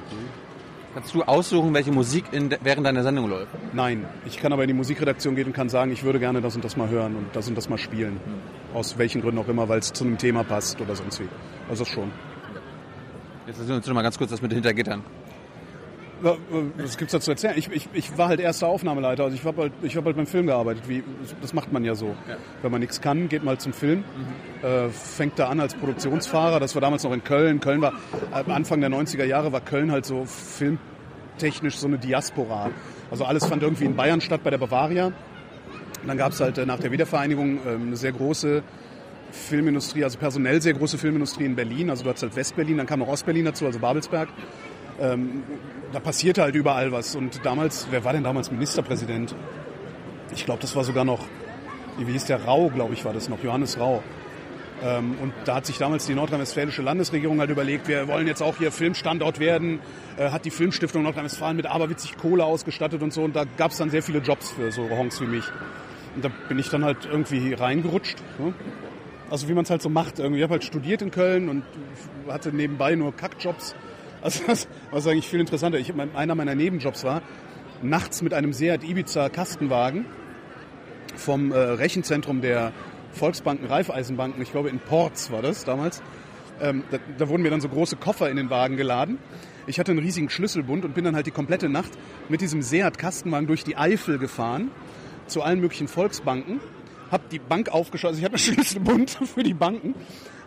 Kannst 0.95 1.15
du 1.15 1.23
aussuchen, 1.23 1.75
welche 1.75 1.93
Musik 1.93 2.25
in 2.33 2.55
während 2.63 2.87
deiner 2.87 3.03
Sendung 3.03 3.29
läuft? 3.29 3.53
Nein, 3.73 4.07
ich 4.25 4.39
kann 4.39 4.53
aber 4.53 4.63
in 4.63 4.69
die 4.69 4.75
Musikredaktion 4.75 5.37
gehen 5.37 5.47
und 5.47 5.53
kann 5.53 5.69
sagen, 5.69 5.93
ich 5.93 6.03
würde 6.03 6.19
gerne 6.19 6.41
das 6.41 6.57
und 6.57 6.65
das 6.65 6.77
mal 6.77 6.89
hören 6.89 7.15
und 7.15 7.27
das 7.35 7.47
und 7.49 7.57
das 7.57 7.69
mal 7.69 7.79
spielen. 7.79 8.19
Aus 8.75 8.97
welchen 8.97 9.21
Gründen 9.21 9.39
auch 9.39 9.49
immer, 9.49 9.69
weil 9.69 9.81
es 9.81 9.93
zu 9.93 10.05
einem 10.05 10.19
Thema 10.19 10.45
passt 10.45 10.81
oder 10.81 10.97
sonst 10.97 11.21
wie. 11.21 11.29
Also 11.69 11.85
das 11.85 11.93
schon. 11.93 12.11
Jetzt 13.47 13.61
erzähl 13.61 13.77
uns 13.77 13.87
noch 13.87 13.95
mal 13.95 14.03
ganz 14.03 14.19
kurz 14.19 14.31
das 14.31 14.43
mit 14.43 14.51
den 14.51 14.57
Hintergittern. 14.57 15.03
Was 16.21 16.99
gibt's 16.99 17.13
da 17.13 17.21
zu 17.21 17.31
erzählen? 17.31 17.55
Ich, 17.57 17.71
ich, 17.71 17.89
ich 17.93 18.19
war 18.19 18.29
halt 18.29 18.41
erster 18.41 18.67
Aufnahmeleiter. 18.67 19.25
Also 19.25 19.37
ich 19.37 19.45
habe 19.45 19.63
halt, 19.63 19.73
ich 19.83 19.97
hab 19.97 20.05
halt 20.05 20.17
beim 20.17 20.27
Film 20.27 20.47
gearbeitet. 20.47 20.89
Wie, 20.89 21.05
das 21.41 21.53
macht 21.53 21.73
man 21.73 21.85
ja 21.85 21.95
so. 21.95 22.17
Ja. 22.29 22.37
Wenn 22.63 22.73
man 22.73 22.81
nichts 22.81 23.01
kann, 23.01 23.29
geht 23.29 23.45
mal 23.45 23.59
zum 23.59 23.73
Film. 23.73 24.05
Äh, 24.63 24.89
fängt 24.89 25.39
da 25.39 25.49
an 25.49 25.61
als 25.61 25.75
Produktionsfahrer. 25.75 26.59
Das 26.59 26.75
war 26.75 26.81
damals 26.81 27.05
noch 27.05 27.13
in 27.13 27.23
Köln. 27.23 27.61
Köln 27.61 27.81
war, 27.83 27.93
äh, 28.33 28.51
Anfang 28.51 28.81
der 28.81 28.91
90er 28.91 29.25
Jahre 29.25 29.53
war 29.53 29.61
Köln 29.61 29.93
halt 29.93 30.07
so 30.07 30.25
filmtechnisch 30.25 31.77
so 31.77 31.87
eine 31.87 31.99
Diaspora. 31.99 32.71
Also 33.11 33.25
alles 33.25 33.47
fand 33.47 33.63
irgendwie 33.63 33.85
in 33.85 33.95
Bayern 33.95 34.21
statt, 34.21 34.41
bei 34.43 34.51
der 34.51 34.59
Bavaria. 34.59 35.07
Und 35.07 36.09
dann 36.09 36.17
gab's 36.17 36.41
halt 36.41 36.59
äh, 36.59 36.67
nach 36.67 36.81
der 36.81 36.91
Wiedervereinigung 36.91 37.61
ähm, 37.67 37.87
eine 37.89 37.97
sehr 37.97 38.13
große 38.13 38.63
Filmindustrie, 39.31 40.05
also 40.05 40.19
personell 40.19 40.61
sehr 40.63 40.75
große 40.75 40.99
Filmindustrie 40.99 41.45
in 41.45 41.55
Berlin. 41.55 41.91
Also 41.91 42.03
du 42.03 42.09
hattest 42.09 42.25
halt 42.25 42.37
Westberlin, 42.37 42.79
dann 42.79 42.87
kam 42.87 43.01
noch 43.01 43.09
Ostberlin 43.09 43.45
dazu, 43.45 43.67
also 43.67 43.79
Babelsberg 43.79 44.29
da 44.99 46.01
passierte 46.01 46.43
halt 46.43 46.55
überall 46.55 46.93
was. 46.93 47.15
Und 47.15 47.45
damals, 47.45 47.89
wer 47.91 48.05
war 48.05 48.13
denn 48.13 48.25
damals 48.25 48.51
Ministerpräsident? 48.51 49.35
Ich 50.35 50.45
glaube, 50.45 50.61
das 50.61 50.75
war 50.77 50.85
sogar 50.85 51.05
noch, 51.05 51.25
wie 51.99 52.13
hieß 52.13 52.27
der 52.27 52.45
Rau, 52.45 52.69
glaube 52.69 52.95
ich, 52.95 53.05
war 53.05 53.13
das 53.13 53.29
noch, 53.29 53.43
Johannes 53.43 53.79
Rau. 53.79 54.03
Ähm, 54.83 55.17
und 55.21 55.33
da 55.45 55.57
hat 55.57 55.67
sich 55.67 55.79
damals 55.79 56.07
die 56.07 56.15
nordrhein-westfälische 56.15 56.83
Landesregierung 56.83 57.41
halt 57.41 57.51
überlegt, 57.51 57.89
wir 57.89 58.07
wollen 58.07 58.27
jetzt 58.27 58.43
auch 58.43 58.57
hier 58.59 58.71
Filmstandort 58.71 59.41
werden, 59.41 59.81
äh, 60.17 60.31
hat 60.31 60.45
die 60.45 60.51
Filmstiftung 60.51 61.03
Nordrhein-Westfalen 61.03 61.57
mit 61.57 61.67
aberwitzig 61.67 62.17
Kohle 62.17 62.45
ausgestattet 62.45 63.03
und 63.03 63.13
so. 63.13 63.23
Und 63.23 63.35
da 63.35 63.45
gab 63.57 63.73
es 63.73 63.79
dann 63.79 63.91
sehr 63.91 64.03
viele 64.03 64.21
Jobs 64.21 64.53
für 64.53 64.71
so 64.71 64.89
Honks 64.91 65.21
wie 65.21 65.27
mich. 65.27 65.45
Und 66.15 66.25
da 66.25 66.31
bin 66.49 66.59
ich 66.59 66.69
dann 66.69 66.85
halt 66.85 67.09
irgendwie 67.11 67.55
reingerutscht. 67.55 68.19
Ne? 68.39 68.55
Also 69.31 69.49
wie 69.49 69.53
man 69.53 69.65
es 69.65 69.71
halt 69.71 69.83
so 69.83 69.89
macht. 69.89 70.19
Irgendwie. 70.19 70.39
Ich 70.39 70.43
habe 70.45 70.53
halt 70.53 70.65
studiert 70.65 71.03
in 71.03 71.11
Köln 71.11 71.49
und 71.49 71.65
hatte 72.29 72.53
nebenbei 72.53 72.95
nur 72.95 73.15
Kackjobs. 73.15 73.75
Also 74.23 74.45
das 74.47 74.69
war 74.91 75.05
eigentlich 75.07 75.29
viel 75.29 75.41
interessanter. 75.41 75.79
Ich, 75.79 75.93
einer 75.95 76.35
meiner 76.35 76.55
Nebenjobs 76.55 77.05
war, 77.05 77.23
nachts 77.83 78.23
mit 78.23 78.35
einem 78.35 78.53
Seat 78.53 78.85
Ibiza 78.85 79.29
Kastenwagen 79.29 80.07
vom 81.17 81.53
äh, 81.53 81.57
Rechenzentrum 81.57 82.41
der 82.41 82.73
Volksbanken, 83.13 83.67
Raiffeisenbanken, 83.67 84.43
ich 84.43 84.53
glaube 84.53 84.69
in 84.69 84.79
Porz 84.79 85.31
war 85.31 85.43
das 85.43 85.65
damals, 85.65 86.03
ähm, 86.61 86.85
da, 86.91 86.99
da 87.17 87.29
wurden 87.29 87.43
mir 87.43 87.51
dann 87.51 87.61
so 87.61 87.69
große 87.69 87.97
Koffer 87.97 88.31
in 88.31 88.37
den 88.37 88.51
Wagen 88.51 88.77
geladen. 88.77 89.19
Ich 89.67 89.79
hatte 89.79 89.93
einen 89.93 90.01
riesigen 90.01 90.31
Schlüsselbund 90.31 90.85
und 90.85 90.95
bin 90.95 91.05
dann 91.05 91.15
halt 91.15 91.27
die 91.27 91.31
komplette 91.31 91.69
Nacht 91.69 91.91
mit 92.29 92.41
diesem 92.41 92.63
Seat 92.63 92.99
Kastenwagen 92.99 93.47
durch 93.47 93.65
die 93.65 93.77
Eifel 93.77 94.19
gefahren 94.19 94.71
zu 95.27 95.43
allen 95.43 95.61
möglichen 95.61 95.89
Volksbanken, 95.89 96.61
hab 97.11 97.29
die 97.29 97.39
Bank 97.39 97.69
aufgeschlossen, 97.69 98.17
also 98.17 98.19
ich 98.19 98.25
habe 98.25 98.37
einen 98.37 98.55
Schlüsselbund 98.55 99.11
für 99.11 99.43
die 99.43 99.55
Banken, 99.55 99.95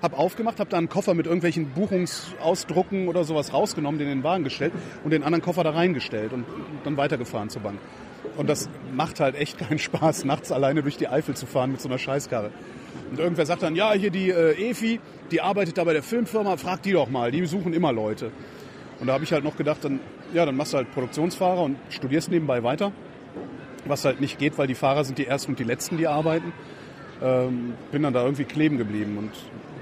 hab 0.02 0.18
aufgemacht, 0.18 0.60
hab 0.60 0.70
da 0.70 0.78
einen 0.78 0.90
Koffer 0.90 1.14
mit 1.14 1.26
irgendwelchen 1.26 1.70
Buchungsausdrucken 1.72 3.08
oder 3.08 3.24
sowas 3.24 3.54
rausgenommen, 3.54 4.00
den 4.00 4.08
in 4.08 4.20
den 4.20 4.24
Wagen 4.24 4.44
gestellt 4.44 4.74
und 5.04 5.12
den 5.12 5.24
anderen 5.24 5.44
Koffer 5.44 5.64
da 5.64 5.72
reingestellt 5.72 6.34
und 6.34 6.46
dann 6.84 6.98
weitergefahren 6.98 7.50
zur 7.50 7.62
Bank. 7.62 7.80
Und 8.38 8.50
das 8.50 8.70
macht 8.94 9.20
halt 9.20 9.36
echt 9.36 9.58
keinen 9.58 9.80
Spaß, 9.80 10.26
nachts 10.26 10.52
alleine 10.52 10.82
durch 10.82 10.98
die 10.98 11.08
Eifel 11.08 11.36
zu 11.36 11.46
fahren 11.46 11.72
mit 11.72 11.82
so 11.82 11.90
einer 11.90 11.98
Scheißkarre. 11.98 12.52
Und 13.12 13.20
irgendwer 13.20 13.46
sagt 13.46 13.64
dann, 13.64 13.76
ja, 13.76 13.94
hier 13.94 14.10
die 14.10 14.30
äh, 14.30 14.70
Efi, 14.70 15.00
die 15.32 15.42
arbeitet 15.42 15.78
da 15.78 15.84
bei 15.84 15.94
der 15.94 16.04
Filmfirma, 16.04 16.58
frag 16.58 16.82
die 16.84 16.94
doch 16.94 17.10
mal, 17.10 17.32
die 17.32 17.46
suchen 17.46 17.74
immer 17.74 17.92
Leute. 17.92 18.32
Und 19.00 19.08
da 19.08 19.14
habe 19.14 19.24
ich 19.24 19.34
halt 19.34 19.44
noch 19.44 19.58
gedacht, 19.58 19.84
dann, 19.84 20.00
ja, 20.34 20.46
dann 20.46 20.56
machst 20.56 20.74
du 20.74 20.78
halt 20.78 20.92
Produktionsfahrer 20.92 21.64
und 21.64 21.78
studierst 21.90 22.32
nebenbei 22.32 22.64
weiter. 22.64 22.92
Was 23.86 24.06
halt 24.06 24.22
nicht 24.22 24.38
geht, 24.38 24.58
weil 24.58 24.68
die 24.68 24.76
Fahrer 24.76 25.04
sind 25.04 25.18
die 25.18 25.26
Ersten 25.26 25.52
und 25.52 25.60
die 25.60 25.64
Letzten, 25.64 25.98
die 25.98 26.08
arbeiten. 26.08 26.54
Ähm, 27.22 27.74
bin 27.92 28.04
dann 28.04 28.14
da 28.14 28.24
irgendwie 28.24 28.44
kleben 28.44 28.78
geblieben. 28.78 29.18
Und 29.18 29.32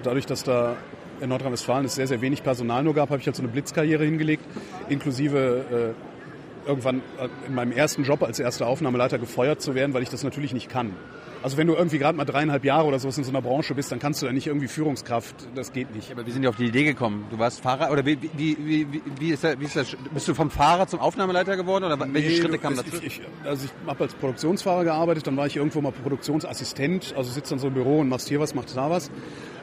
dadurch, 0.04 0.26
dass 0.26 0.44
da 0.44 0.78
in 1.22 1.30
Nordrhein-Westfalen 1.30 1.86
es 1.86 1.96
sehr, 1.96 2.08
sehr 2.08 2.22
wenig 2.22 2.44
Personal 2.44 2.84
nur 2.84 2.94
gab, 2.94 3.10
habe 3.10 3.20
ich 3.20 3.26
halt 3.26 3.36
so 3.36 3.42
eine 3.42 3.52
Blitzkarriere 3.52 4.06
hingelegt, 4.06 4.44
inklusive 4.88 5.96
äh, 5.96 6.68
irgendwann 6.68 6.98
äh, 7.20 7.28
in 7.48 7.56
meinem 7.56 7.72
ersten 7.72 8.04
Job 8.04 8.24
als 8.24 8.40
erster 8.40 8.68
Aufnahmeleiter 8.68 9.18
gefeuert 9.18 9.62
zu 9.62 9.76
werden, 9.76 9.94
weil 9.94 10.04
ich 10.04 10.10
das 10.10 10.24
natürlich 10.24 10.54
nicht 10.54 10.70
kann. 10.70 10.94
Also 11.42 11.56
wenn 11.56 11.68
du 11.68 11.74
irgendwie 11.74 12.00
gerade 12.00 12.18
mal 12.18 12.26
dreieinhalb 12.26 12.66
Jahre 12.66 12.86
oder 12.86 13.00
sowas 13.00 13.18
in 13.18 13.24
so 13.24 13.30
einer 13.30 13.42
Branche 13.42 13.74
bist, 13.74 13.92
dann 13.92 14.00
kannst 14.00 14.22
du 14.22 14.26
ja 14.26 14.34
nicht 14.34 14.48
irgendwie 14.48 14.68
Führungskraft, 14.68 15.36
das 15.56 15.72
geht 15.72 15.96
nicht. 15.96 16.12
Aber 16.12 16.26
wie 16.26 16.32
sind 16.32 16.42
die 16.42 16.50
auf 16.50 16.58
die 16.58 16.66
Idee 16.66 16.84
gekommen? 16.84 17.28
Du 17.30 17.40
warst 17.40 17.62
Fahrer 17.62 17.92
oder 17.92 18.06
wie, 18.06 18.18
wie, 18.36 18.58
wie, 18.60 19.02
wie, 19.20 19.30
ist, 19.30 19.46
das, 19.46 19.58
wie 19.58 19.66
ist 19.66 19.76
das? 19.76 19.96
Bist 20.14 20.28
du 20.28 20.34
vom 20.34 20.50
Fahrer 20.50 20.88
zum 20.88 21.00
Aufnahmeleiter 21.00 21.56
geworden 21.56 21.86
oder 21.86 21.98
welche 21.98 22.30
Nee, 22.30 22.36
Schritte 22.36 22.58
kamen 22.58 22.76
dazu? 22.76 22.98
Ich, 22.98 23.20
ich, 23.20 23.22
also 23.46 23.66
ich 23.66 23.72
habe 23.88 24.04
als 24.04 24.14
Produktionsfahrer 24.16 24.84
gearbeitet, 24.84 25.28
dann 25.28 25.38
war 25.38 25.48
ich 25.48 25.56
irgendwo 25.56 25.80
mal 25.80 25.94
Produktionsassistent, 25.94 27.14
also 27.16 27.32
sitzt 27.32 27.52
dann 27.52 27.60
so 27.60 27.68
im 27.68 27.74
Büro 27.74 28.00
und 28.00 28.10
machst 28.10 28.28
hier 28.28 28.42
was, 28.42 28.54
machst 28.54 28.76
da 28.76 28.90
was. 28.90 29.10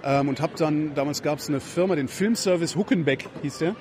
Ähm, 0.02 0.28
und 0.28 0.40
habe 0.40 0.54
dann, 0.56 0.94
damals 0.94 1.22
gab 1.22 1.40
es 1.40 1.48
eine 1.48 1.60
Firma, 1.60 1.94
den 1.94 2.08
Filmservice 2.08 2.74
Huckenbeck 2.76 3.26
hieß 3.42 3.58
der. 3.58 3.76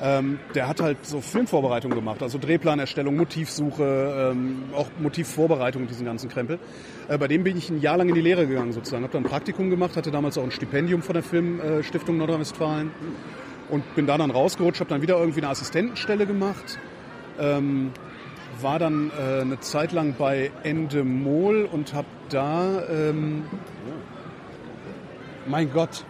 Ähm, 0.00 0.38
der 0.54 0.68
hat 0.68 0.80
halt 0.80 1.04
so 1.04 1.20
Filmvorbereitung 1.20 1.90
gemacht, 1.90 2.22
also 2.22 2.38
Drehplanerstellung, 2.38 3.16
Motivsuche, 3.16 4.30
ähm, 4.32 4.64
auch 4.74 4.86
Motivvorbereitung 4.98 5.86
diesen 5.86 6.06
ganzen 6.06 6.28
Krempel. 6.28 6.58
Äh, 7.08 7.18
bei 7.18 7.26
dem 7.26 7.42
bin 7.44 7.56
ich 7.56 7.68
ein 7.70 7.80
Jahr 7.80 7.96
lang 7.96 8.08
in 8.08 8.14
die 8.14 8.20
Lehre 8.20 8.46
gegangen 8.46 8.72
sozusagen, 8.72 9.02
habe 9.02 9.12
dann 9.12 9.24
ein 9.24 9.28
Praktikum 9.28 9.70
gemacht, 9.70 9.96
hatte 9.96 10.10
damals 10.10 10.38
auch 10.38 10.44
ein 10.44 10.52
Stipendium 10.52 11.02
von 11.02 11.14
der 11.14 11.22
Filmstiftung 11.22 12.16
Nordrhein-Westfalen 12.18 12.92
und 13.70 13.94
bin 13.96 14.06
da 14.06 14.16
dann 14.16 14.30
rausgerutscht, 14.30 14.80
habe 14.80 14.90
dann 14.90 15.02
wieder 15.02 15.18
irgendwie 15.18 15.40
eine 15.40 15.50
Assistentenstelle 15.50 16.26
gemacht 16.26 16.78
war 18.62 18.78
dann 18.78 19.10
äh, 19.10 19.40
eine 19.42 19.60
Zeit 19.60 19.92
lang 19.92 20.14
bei 20.18 20.50
Endemol 20.62 21.64
und 21.64 21.94
habe 21.94 22.08
da, 22.28 22.82
ähm, 22.88 23.44
mein 25.46 25.72
Gott, 25.72 26.04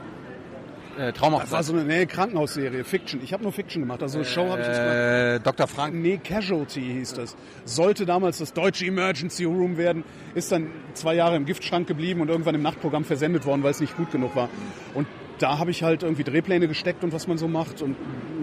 Äh, 0.99 1.13
das 1.13 1.53
war 1.53 1.63
so 1.63 1.73
eine 1.75 1.85
nee, 1.85 2.07
Krankenhausserie, 2.07 2.83
Fiction. 2.83 3.21
Ich 3.23 3.33
habe 3.33 3.45
nur 3.45 3.53
Fiction 3.53 3.83
gemacht, 3.83 4.03
also 4.03 4.19
eine 4.19 4.25
Show 4.25 4.49
habe 4.49 4.63
ich 4.63 4.69
nicht 4.69 4.79
gemacht. 4.79 4.97
Äh, 4.97 5.41
Dr. 5.41 5.67
Frank. 5.69 5.95
Nee, 5.95 6.19
Casualty 6.19 6.81
hieß 6.81 7.15
das. 7.15 7.37
Sollte 7.65 8.05
damals 8.05 8.39
das 8.39 8.53
deutsche 8.53 8.85
Emergency 8.87 9.45
Room 9.45 9.77
werden, 9.77 10.03
ist 10.35 10.51
dann 10.51 10.73
zwei 10.95 11.15
Jahre 11.15 11.37
im 11.37 11.47
Giftschrank 11.47 11.87
geblieben 11.87 12.21
und 12.21 12.31
irgendwann 12.31 12.57
im 12.57 12.63
Nachtprogramm 12.63 13.05
versendet 13.05 13.47
worden, 13.47 13.63
weil 13.63 13.71
es 13.71 13.81
nicht 13.81 13.97
gut 13.97 14.11
genug 14.11 14.35
war. 14.35 14.49
Und 14.95 15.07
da 15.39 15.59
habe 15.59 15.71
ich 15.71 15.85
halt 15.85 16.03
irgendwie 16.03 16.25
Drehpläne 16.25 16.67
gesteckt 16.67 17.05
und 17.05 17.13
was 17.13 17.29
man 17.29 17.39
so 17.39 17.47
macht 17.47 17.81
und 17.81 17.95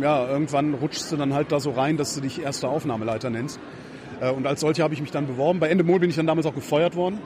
ja, 0.01 0.25
irgendwann 0.25 0.75
rutschst 0.75 1.11
du 1.11 1.17
dann 1.17 1.33
halt 1.33 1.51
da 1.51 1.59
so 1.59 1.71
rein, 1.71 1.97
dass 1.97 2.15
du 2.15 2.21
dich 2.21 2.41
erster 2.41 2.69
Aufnahmeleiter 2.69 3.29
nennst. 3.29 3.59
Äh, 4.21 4.31
und 4.31 4.47
als 4.47 4.61
solcher 4.61 4.83
habe 4.83 4.93
ich 4.93 5.01
mich 5.01 5.11
dann 5.11 5.27
beworben. 5.27 5.59
Bei 5.59 5.67
Endemol 5.67 5.99
bin 5.99 6.09
ich 6.09 6.15
dann 6.15 6.27
damals 6.27 6.47
auch 6.47 6.55
gefeuert 6.55 6.95
worden. 6.95 7.19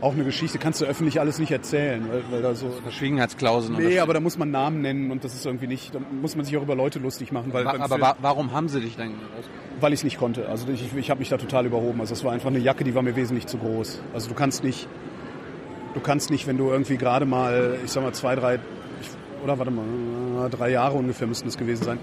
Auch 0.00 0.12
eine 0.12 0.24
Geschichte, 0.24 0.58
kannst 0.58 0.80
du 0.80 0.84
öffentlich 0.84 1.20
alles 1.20 1.38
nicht 1.38 1.50
erzählen, 1.50 2.06
weil, 2.10 2.22
weil 2.30 2.42
da 2.42 2.54
so... 2.54 2.70
Verschwiegenheitsklauseln. 2.82 3.76
Nee, 3.78 3.94
das- 3.94 4.02
aber 4.02 4.14
da 4.14 4.20
muss 4.20 4.38
man 4.38 4.50
Namen 4.50 4.80
nennen 4.82 5.10
und 5.10 5.24
das 5.24 5.34
ist 5.34 5.44
irgendwie 5.46 5.66
nicht, 5.66 5.94
da 5.94 5.98
muss 5.98 6.36
man 6.36 6.44
sich 6.44 6.56
auch 6.56 6.62
über 6.62 6.74
Leute 6.76 6.98
lustig 6.98 7.32
machen, 7.32 7.52
weil, 7.52 7.66
aber 7.66 8.00
wa 8.00 8.16
warum 8.20 8.52
haben 8.52 8.68
sie 8.68 8.80
dich 8.80 8.96
dann 8.96 9.12
weil 9.80 9.92
ich 9.92 10.00
es 10.00 10.04
nicht 10.04 10.18
konnte. 10.18 10.48
Also 10.48 10.66
ich, 10.72 10.94
ich 10.96 11.10
habe 11.10 11.20
mich 11.20 11.28
da 11.28 11.36
total 11.36 11.64
überhoben. 11.66 12.00
Also 12.00 12.12
es 12.12 12.24
war 12.24 12.32
einfach 12.32 12.48
eine 12.48 12.58
Jacke, 12.58 12.82
die 12.82 12.94
war 12.96 13.02
mir 13.02 13.14
wesentlich 13.14 13.46
zu 13.46 13.58
groß. 13.58 14.00
Also 14.12 14.28
du 14.28 14.34
kannst 14.34 14.64
nicht, 14.64 14.88
du 15.94 16.00
kannst 16.00 16.30
nicht, 16.30 16.46
wenn 16.48 16.56
du 16.58 16.68
irgendwie 16.70 16.96
gerade 16.96 17.26
mal, 17.26 17.76
ich 17.84 17.92
sag 17.92 18.02
mal 18.02 18.12
zwei, 18.12 18.34
drei, 18.34 18.58
oder 19.44 19.58
warte 19.58 19.70
mal, 19.70 20.48
drei 20.50 20.70
Jahre 20.70 20.96
ungefähr 20.96 21.26
müssten 21.28 21.46
es 21.48 21.56
gewesen 21.56 21.84
sein, 21.84 21.98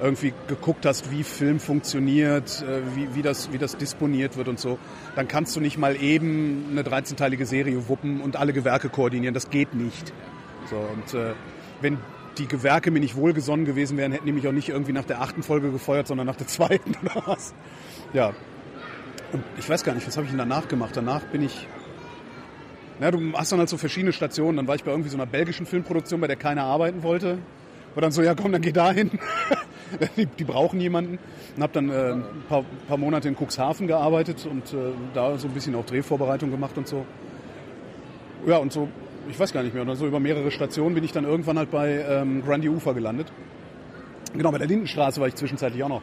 irgendwie 0.00 0.32
geguckt 0.46 0.86
hast, 0.86 1.10
wie 1.10 1.22
Film 1.22 1.60
funktioniert, 1.60 2.62
äh, 2.62 2.80
wie, 2.96 3.14
wie, 3.14 3.22
das, 3.22 3.52
wie 3.52 3.58
das 3.58 3.76
disponiert 3.76 4.36
wird 4.36 4.48
und 4.48 4.58
so, 4.58 4.78
dann 5.14 5.28
kannst 5.28 5.54
du 5.56 5.60
nicht 5.60 5.78
mal 5.78 6.00
eben 6.00 6.66
eine 6.70 6.82
13-teilige 6.82 7.46
Serie 7.46 7.88
wuppen 7.88 8.20
und 8.20 8.36
alle 8.36 8.52
Gewerke 8.52 8.88
koordinieren. 8.88 9.34
Das 9.34 9.50
geht 9.50 9.74
nicht. 9.74 10.12
So, 10.68 10.76
und 10.76 11.14
äh, 11.14 11.34
wenn 11.80 11.98
die 12.38 12.46
Gewerke 12.46 12.90
mir 12.90 13.00
nicht 13.00 13.16
wohlgesonnen 13.16 13.66
gewesen 13.66 13.96
wären, 13.98 14.12
hätten 14.12 14.26
die 14.26 14.32
mich 14.32 14.46
auch 14.48 14.52
nicht 14.52 14.68
irgendwie 14.68 14.92
nach 14.92 15.04
der 15.04 15.20
achten 15.20 15.42
Folge 15.42 15.70
gefeuert, 15.70 16.06
sondern 16.06 16.26
nach 16.26 16.36
der 16.36 16.46
zweiten 16.46 16.94
oder 17.02 17.22
was. 17.26 17.54
Ja. 18.12 18.32
Und 19.32 19.44
ich 19.58 19.68
weiß 19.68 19.84
gar 19.84 19.94
nicht, 19.94 20.06
was 20.06 20.16
habe 20.16 20.24
ich 20.24 20.30
denn 20.30 20.38
danach 20.38 20.68
gemacht? 20.68 20.96
Danach 20.96 21.22
bin 21.24 21.42
ich. 21.42 21.68
Na, 22.98 23.10
du 23.10 23.32
hast 23.34 23.52
dann 23.52 23.58
halt 23.58 23.68
so 23.68 23.76
verschiedene 23.76 24.12
Stationen. 24.12 24.56
Dann 24.56 24.66
war 24.66 24.74
ich 24.74 24.84
bei 24.84 24.90
irgendwie 24.90 25.10
so 25.10 25.16
einer 25.16 25.26
belgischen 25.26 25.66
Filmproduktion, 25.66 26.20
bei 26.20 26.26
der 26.26 26.36
keiner 26.36 26.64
arbeiten 26.64 27.02
wollte. 27.02 27.38
War 27.94 28.02
dann 28.02 28.12
so, 28.12 28.22
ja 28.22 28.34
komm, 28.34 28.52
dann 28.52 28.62
geh 28.62 28.72
da 28.72 28.92
hin. 28.92 29.10
die, 30.16 30.26
die 30.26 30.44
brauchen 30.44 30.80
jemanden. 30.80 31.18
Und 31.56 31.62
habe 31.62 31.72
dann 31.72 31.90
äh, 31.90 32.12
ein 32.12 32.24
paar, 32.48 32.64
paar 32.88 32.96
Monate 32.96 33.28
in 33.28 33.36
Cuxhaven 33.36 33.86
gearbeitet 33.86 34.46
und 34.50 34.72
äh, 34.72 34.76
da 35.14 35.36
so 35.38 35.48
ein 35.48 35.54
bisschen 35.54 35.74
auch 35.74 35.84
Drehvorbereitung 35.84 36.50
gemacht 36.50 36.76
und 36.78 36.86
so. 36.88 37.04
Ja, 38.46 38.56
und 38.58 38.72
so, 38.72 38.88
ich 39.28 39.38
weiß 39.38 39.52
gar 39.52 39.62
nicht 39.62 39.74
mehr, 39.74 39.82
oder 39.82 39.96
so 39.96 40.06
über 40.06 40.20
mehrere 40.20 40.50
Stationen 40.50 40.94
bin 40.94 41.04
ich 41.04 41.12
dann 41.12 41.24
irgendwann 41.24 41.58
halt 41.58 41.70
bei 41.70 42.04
ähm, 42.08 42.42
Grandi 42.44 42.68
Ufer 42.68 42.94
gelandet. 42.94 43.30
Genau, 44.32 44.50
bei 44.52 44.58
der 44.58 44.66
Lindenstraße 44.68 45.20
war 45.20 45.28
ich 45.28 45.34
zwischenzeitlich 45.34 45.82
auch 45.82 45.88
noch. 45.88 46.02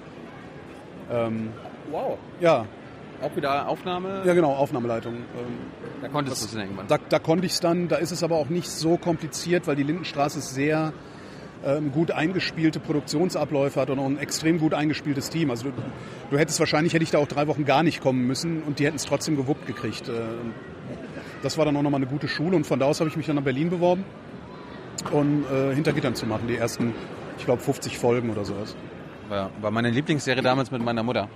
Ähm, 1.12 1.50
Wow. 1.89 2.17
ja, 2.41 2.65
Auch 3.22 3.34
wieder 3.38 3.67
Aufnahme? 3.70 4.22
ja 4.25 4.34
genau, 4.34 4.53
Aufnahmeleitung. 4.53 5.13
Ähm, 5.15 5.22
Da 6.01 6.10
konntest 6.10 6.44
du 6.44 6.48
es 6.48 6.53
irgendwann. 6.62 6.86
da, 6.88 6.98
da 7.10 7.17
konnte 7.20 7.46
ich 7.46 7.53
es 7.53 7.60
dann, 7.62 7.88
da 7.88 7.96
ist 7.96 8.12
es 8.12 8.24
aber 8.24 8.36
auch 8.36 8.50
nicht 8.50 8.70
so 8.70 8.98
kompliziert, 8.98 9.67
weil 9.67 9.77
die 9.77 9.84
Lindenstraße 9.84 10.39
ist 10.39 10.53
sehr 10.53 10.91
ähm, 11.66 11.92
gut 11.92 12.12
eingespielte 12.12 12.80
Produktionsabläufe 12.80 13.80
hat 13.80 13.90
und 13.90 14.00
auch 14.00 14.06
ein 14.06 14.18
extrem 14.18 14.60
gut 14.60 14.74
eingespieltes 14.74 15.30
Team. 15.30 15.50
Also 15.52 15.70
du, 15.70 15.74
du 16.30 16.38
hättest 16.38 16.60
wahrscheinlich, 16.60 16.94
hätte 16.94 17.04
ich 17.04 17.12
da 17.12 17.18
auch 17.18 17.28
drei 17.28 17.48
Wochen 17.48 17.66
gar 17.66 17.84
nicht 17.84 18.02
kommen 18.02 18.26
müssen 18.28 18.64
und 18.64 18.80
die 18.80 18.86
hätten 18.86 18.98
es 18.98 19.06
trotzdem 19.06 19.36
gewuppt 19.36 19.66
gekriegt. 19.68 20.10
Äh, 20.10 20.14
das 21.42 21.58
war 21.58 21.66
dann 21.66 21.76
auch 21.78 21.82
nochmal 21.82 22.02
eine 22.02 22.10
gute 22.10 22.28
Schule 22.28 22.56
und 22.56 22.66
von 22.66 22.80
da 22.80 22.86
aus 22.86 23.00
habe 23.00 23.10
ich 23.10 23.18
mich 23.18 23.28
dann 23.28 23.36
nach 23.36 23.44
Berlin 23.44 23.70
beworben, 23.70 24.06
um 25.12 25.46
äh, 25.52 25.74
hinter 25.76 25.94
Gittern 25.94 26.16
zu 26.16 26.26
machen, 26.26 26.48
die 26.48 26.58
ersten, 26.58 26.94
ich 27.38 27.46
glaube, 27.46 27.62
50 27.62 27.98
Folgen 27.98 28.30
oder 28.30 28.46
sowas. 28.46 28.76
War, 29.30 29.52
war 29.62 29.72
meine 29.72 29.90
Lieblingsserie 29.90 30.42
damals 30.42 30.72
mit 30.72 30.84
meiner 30.84 31.04
Mutter. 31.04 31.28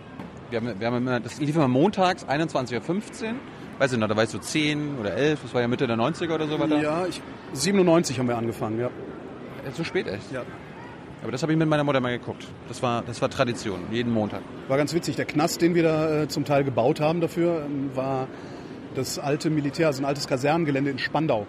Wir 0.50 0.60
haben, 0.60 0.80
wir 0.80 0.88
haben 0.88 0.98
immer, 0.98 1.20
das 1.20 1.40
lief 1.40 1.56
immer 1.56 1.68
montags, 1.68 2.25
21.15 2.25 2.74
Uhr. 2.80 3.36
Weiß 3.80 3.94
ich 3.94 3.98
noch, 3.98 4.08
da 4.08 4.16
war 4.16 4.24
ich 4.24 4.30
so 4.30 4.38
10 4.38 4.98
oder 5.00 5.13
11, 5.13 5.42
das 5.44 5.54
war 5.54 5.62
ja 5.62 5.68
Mitte 5.68 5.88
der 5.88 5.98
90er 5.98 6.36
oder 6.36 6.48
so 6.48 6.60
weiter. 6.60 6.82
Ja, 6.82 7.06
ich, 7.08 7.22
97 7.54 8.20
haben 8.20 8.28
wir 8.28 8.38
angefangen, 8.38 8.80
ja. 8.80 8.90
Äh, 9.65 9.72
So 9.74 9.84
spät 9.84 10.08
echt. 10.08 10.32
ja. 10.32 10.44
Aber 11.24 11.32
das 11.32 11.44
habe 11.44 11.51
ich 11.51 11.58
mit 11.60 11.68
meiner 11.68 11.84
Mutter 11.84 12.00
mal 12.00 12.18
geguckt. 12.18 12.48
Das 12.68 12.82
war, 12.82 13.03
das 13.03 13.22
war 13.22 13.30
Tradition, 13.30 13.82
jeden 13.91 14.12
Montag. 14.12 14.41
War 14.68 14.77
ganz 14.77 14.94
witzig. 14.94 15.15
Der 15.18 15.25
Knast, 15.25 15.62
den 15.62 15.75
wir 15.75 15.84
da 15.84 16.22
äh, 16.24 16.27
zum 16.27 16.46
Teil 16.46 16.63
gebaut 16.63 17.00
haben 17.00 17.22
dafür, 17.22 17.63
ähm, 17.65 17.91
war 17.94 18.27
das 18.96 19.20
alte 19.20 19.50
Militär, 19.51 19.88
also 19.88 20.01
ein 20.01 20.06
altes 20.06 20.27
Kasernengelände 20.27 20.89
in 20.89 20.98
Spandau. 20.98 21.46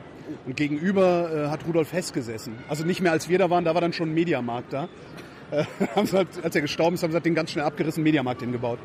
Und 0.46 0.56
gegenüber 0.56 1.30
äh, 1.46 1.48
hat 1.48 1.66
Rudolf 1.66 1.92
Hess 1.92 2.12
gesessen. 2.12 2.58
Also 2.68 2.84
nicht 2.84 3.00
mehr 3.00 3.12
als 3.12 3.28
wir 3.30 3.38
da 3.38 3.48
waren, 3.48 3.64
da 3.64 3.72
war 3.74 3.80
dann 3.80 3.94
schon 3.94 4.10
ein 4.10 4.14
Mediamarkt 4.14 4.72
da. 4.74 4.88
Äh, 5.50 5.64
haben 5.96 6.06
sie 6.06 6.18
halt, 6.18 6.28
als 6.42 6.54
er 6.54 6.60
gestorben 6.60 6.94
ist, 6.94 7.02
haben 7.02 7.10
sie 7.10 7.16
halt 7.16 7.24
den 7.24 7.34
ganz 7.34 7.50
schnell 7.50 7.64
abgerissen, 7.64 8.02
Mediamarkt 8.02 8.42
hingebaut. 8.42 8.78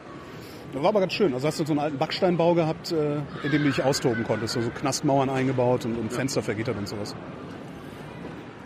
Das 0.74 0.82
war 0.82 0.90
aber 0.90 1.02
ganz 1.02 1.14
schön. 1.14 1.34
Also 1.34 1.48
hast 1.48 1.60
du 1.60 1.66
so 1.66 1.74
einen 1.74 1.80
alten 1.80 1.98
Backsteinbau 1.98 2.54
gehabt, 2.54 2.94
äh, 2.94 3.18
in 3.44 3.52
dem 3.52 3.64
du 3.64 3.70
dich 3.70 3.84
austoben 3.84 4.24
konntest. 4.24 4.54
So, 4.54 4.62
so 4.62 4.70
Knastmauern 4.70 5.30
eingebaut 5.30 5.84
und, 5.84 5.98
und 5.98 6.14
Fenster 6.14 6.42
vergittert 6.42 6.78
und 6.78 6.88
sowas. 6.88 7.14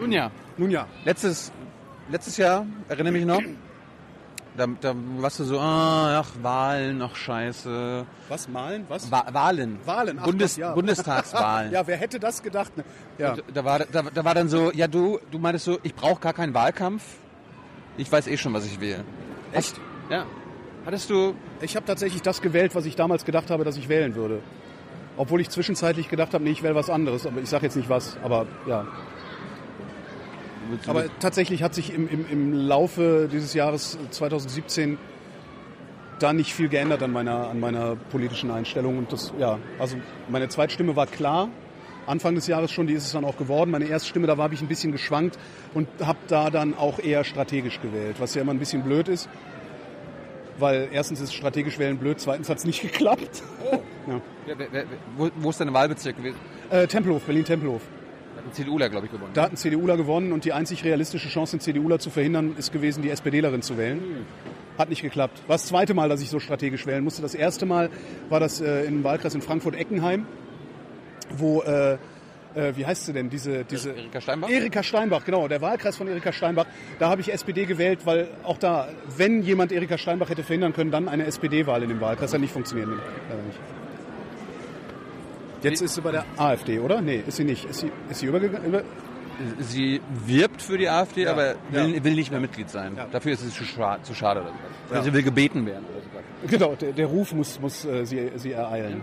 Nun 0.02 0.12
ja, 0.12 0.32
Nun 0.58 0.72
ja, 0.72 0.88
letztes, 1.06 1.52
letztes 2.10 2.36
Jahr, 2.38 2.66
erinnere 2.90 3.14
mich 3.14 3.24
noch, 3.24 3.42
da, 4.58 4.66
da 4.82 4.96
warst 5.18 5.40
du 5.40 5.44
so, 5.44 5.60
ah, 5.60 6.20
ach, 6.20 6.32
Wahlen, 6.42 7.00
ach, 7.04 7.16
scheiße. 7.16 8.06
was 8.28 8.50
malen? 8.50 8.84
Was? 8.90 9.12
Wa 9.12 9.26
Wahlen. 9.32 9.78
Wahlen, 9.86 10.18
ach 10.20 10.26
Bundes 10.26 10.58
ja. 10.58 10.74
Bundestagswahlen. 10.74 11.72
ja, 11.76 11.86
wer 11.86 11.98
hätte 11.98 12.20
das 12.20 12.42
gedacht? 12.42 12.76
Ne? 12.76 12.84
Ja. 13.20 13.34
Und 13.34 13.44
da 13.54 13.64
war, 13.64 13.80
da, 13.80 14.02
da 14.02 14.26
war 14.26 14.34
dann 14.34 14.50
so, 14.50 14.72
ja 14.72 14.88
du, 14.88 15.20
du 15.30 15.38
meintest 15.38 15.66
so, 15.66 15.78
ich 15.84 15.94
brauche 15.94 16.20
gar 16.20 16.34
keinen 16.34 16.56
Wahlkampf. 16.56 17.04
Ich 17.98 18.12
weiß 18.12 18.26
eh 18.26 18.38
schon, 18.38 18.54
was 18.54 18.66
ich 18.66 18.82
wähle. 18.82 19.06
Echt? 19.54 19.80
Ja. 20.10 20.26
Hattest 20.84 21.12
du, 21.12 21.36
Ich 21.62 21.76
habe 21.76 21.86
tatsächlich 21.86 22.24
das 22.24 22.42
gewählt, 22.42 22.74
was 22.74 22.86
ich 22.86 22.96
damals 22.96 23.24
gedacht 23.24 23.52
habe, 23.52 23.64
dass 23.64 23.78
ich 23.78 23.88
wählen 23.88 24.16
würde. 24.16 24.42
Obwohl 25.16 25.42
ich 25.42 25.50
zwischenzeitlich 25.50 26.10
gedacht 26.10 26.34
habe, 26.34 26.44
nee, 26.44 26.50
ich 26.50 26.64
wähle 26.64 26.74
was 26.74 26.90
anderes, 26.90 27.28
aber 27.28 27.40
ich 27.40 27.50
sage 27.50 27.68
jetzt 27.68 27.76
nicht 27.76 27.88
was, 27.90 28.18
aber 28.24 28.48
ja. 28.66 28.88
Aber 30.88 31.06
tatsächlich 31.20 31.64
hat 31.64 31.74
sich 31.74 31.94
im, 31.94 32.08
im, 32.08 32.26
im 32.30 32.54
Laufe 32.54 33.30
dieses 33.32 33.54
Jahres 33.54 33.98
2017 34.12 34.98
da 36.20 36.34
nicht 36.34 36.54
viel 36.54 36.70
geändert 36.70 37.02
an 37.04 37.12
meiner, 37.12 37.50
an 37.50 37.60
meiner 37.60 37.96
politischen 37.96 38.52
Einstellung. 38.52 38.98
Und 38.98 39.12
das, 39.12 39.34
ja, 39.40 39.58
also 39.80 39.98
meine 40.30 40.50
Zweitstimme 40.50 40.96
war 40.96 41.08
klar. 41.08 41.50
Anfang 42.08 42.36
des 42.36 42.48
Jahres 42.48 42.72
schon, 42.72 42.88
die 42.88 42.94
ist 42.94 43.06
es 43.06 43.12
dann 43.12 43.26
auch 43.26 43.38
geworden. 43.38 43.72
Meine 43.72 43.86
Erststimme, 43.86 44.28
da 44.28 44.38
habe 44.38 44.54
ich 44.54 44.62
ein 44.62 44.68
bisschen 44.68 44.92
geschwankt 44.92 45.38
und 45.74 45.88
habe 46.04 46.20
da 46.28 46.50
dann 46.50 46.76
auch 46.76 47.00
eher 47.00 47.24
strategisch 47.24 47.80
gewählt, 47.82 48.16
was 48.20 48.36
ja 48.36 48.42
immer 48.42 48.52
ein 48.52 48.60
bisschen 48.60 48.84
blöd 48.84 49.08
ist. 49.08 49.30
Weil 50.58 50.90
erstens 50.92 51.22
ist 51.22 51.34
strategisch 51.34 51.80
wählen 51.80 51.98
blöd, 51.98 52.20
zweitens 52.20 52.50
hat 52.50 52.58
es 52.58 52.66
nicht 52.66 52.82
geklappt. 52.82 53.44
Ja. 54.08 54.22
wer, 54.46 54.72
wer, 54.72 54.86
wo, 55.16 55.30
wo 55.38 55.50
ist 55.50 55.62
dein 55.62 55.74
Wahlbezirk 55.74 56.18
gewesen? 56.18 56.38
Äh, 56.70 56.88
Tempelhof, 56.88 57.24
Berlin-Tempelhof. 57.24 57.82
Ein 58.46 58.54
CDUler, 58.54 58.90
glaube 58.90 59.06
ich, 59.06 59.12
gewonnen. 59.12 59.32
Da 59.34 59.44
hat 59.44 59.54
ein 59.54 59.58
CDUler 59.58 59.98
gewonnen 59.98 60.32
und 60.32 60.46
die 60.46 60.54
einzig 60.54 60.84
realistische 60.84 61.30
Chance, 61.30 61.58
den 61.58 61.62
CDUler 61.62 62.00
zu 62.00 62.10
verhindern, 62.10 62.56
ist 62.58 62.72
gewesen, 62.72 63.02
die 63.02 63.10
SPDlerin 63.10 63.62
zu 63.62 63.78
wählen. 63.78 64.26
Hat 64.78 64.90
nicht 64.90 65.02
geklappt. 65.02 65.42
War 65.48 65.56
das 65.56 65.66
zweite 65.66 65.94
Mal, 65.94 66.10
dass 66.10 66.22
ich 66.22 66.30
so 66.30 66.40
strategisch 66.40 66.86
wählen 66.86 67.04
musste. 67.04 67.22
Das 67.22 67.36
erste 67.36 67.66
Mal 67.66 67.90
war 68.30 68.40
das 68.40 68.62
äh, 68.62 68.86
im 68.86 69.04
Wahlkreis 69.04 69.36
in 69.36 69.42
Frankfurt-Eckenheim, 69.42 70.26
wo, 71.32 71.62
äh, 71.62 71.98
äh, 72.56 72.76
wie 72.76 72.86
heißt 72.86 73.06
sie 73.06 73.14
denn, 73.14 73.30
diese... 73.30 73.64
diese 73.64 73.92
Erika 73.92 74.22
Steinbach? 74.22 74.50
Erika 74.50 74.84
Steinbach, 74.84 75.26
genau, 75.26 75.48
der 75.48 75.62
Wahlkreis 75.62 75.98
von 75.98 76.08
Erika 76.08 76.32
Steinbach. 76.32 76.66
Da 77.00 77.10
habe 77.10 77.22
ich 77.22 77.32
SPD 77.32 77.66
gewählt, 77.66 78.06
weil 78.06 78.30
auch 78.44 78.58
da, 78.58 78.90
wenn 79.18 79.44
jemand 79.44 79.72
Erika 79.72 79.98
Steinbach 79.98 80.30
hätte 80.30 80.44
verhindern 80.44 80.74
können, 80.74 80.92
dann 80.92 81.08
eine 81.08 81.26
SPD-Wahl 81.26 81.84
in 81.84 81.90
dem 81.90 82.02
Wahlkreis. 82.02 82.34
Hat 82.34 82.42
nicht 82.42 82.54
funktioniert. 82.54 82.88
Leider 82.88 83.44
nicht. 83.44 83.60
Jetzt 85.62 85.82
ist 85.82 85.96
sie 85.96 86.02
bei 86.02 86.12
der 86.12 86.26
AfD, 86.38 86.80
oder? 86.80 87.02
Nee, 87.02 87.24
ist 87.26 87.38
sie 87.38 87.44
nicht. 87.44 87.66
Ist 87.66 87.82
sie, 87.82 87.92
ist 88.10 88.20
sie 88.20 88.26
übergegangen? 88.26 88.68
Über 88.68 88.84
Sie 89.60 90.02
wirbt 90.26 90.62
für 90.62 90.78
die 90.78 90.88
AfD, 90.90 91.24
Ja, 91.24 91.32
aber 91.32 91.56
will, 91.72 91.96
ja. 91.96 92.04
will 92.04 92.14
nicht 92.14 92.32
mehr 92.32 92.40
Mitglied 92.40 92.70
sein. 92.70 92.94
Ja. 92.96 93.08
Dafür 93.12 93.32
ist 93.32 93.44
es 93.44 93.56
zu, 93.56 93.64
scha 93.64 93.98
zu 94.04 94.14
schade. 94.14 94.42
Oder 94.42 94.50
so. 94.50 94.56
Ja. 94.56 94.92
Oder 94.92 95.04
sie 95.04 95.14
will 95.14 95.24
gebeten 95.24 95.66
werden. 95.66 95.86
Genau, 96.48 96.76
der, 96.76 96.92
der 96.92 97.06
Ruf 97.08 97.34
muss, 97.34 97.60
muss 97.60 97.86
äh, 97.86 98.06
sie, 98.06 98.32
sie 98.36 98.52
ereilen. 98.52 99.02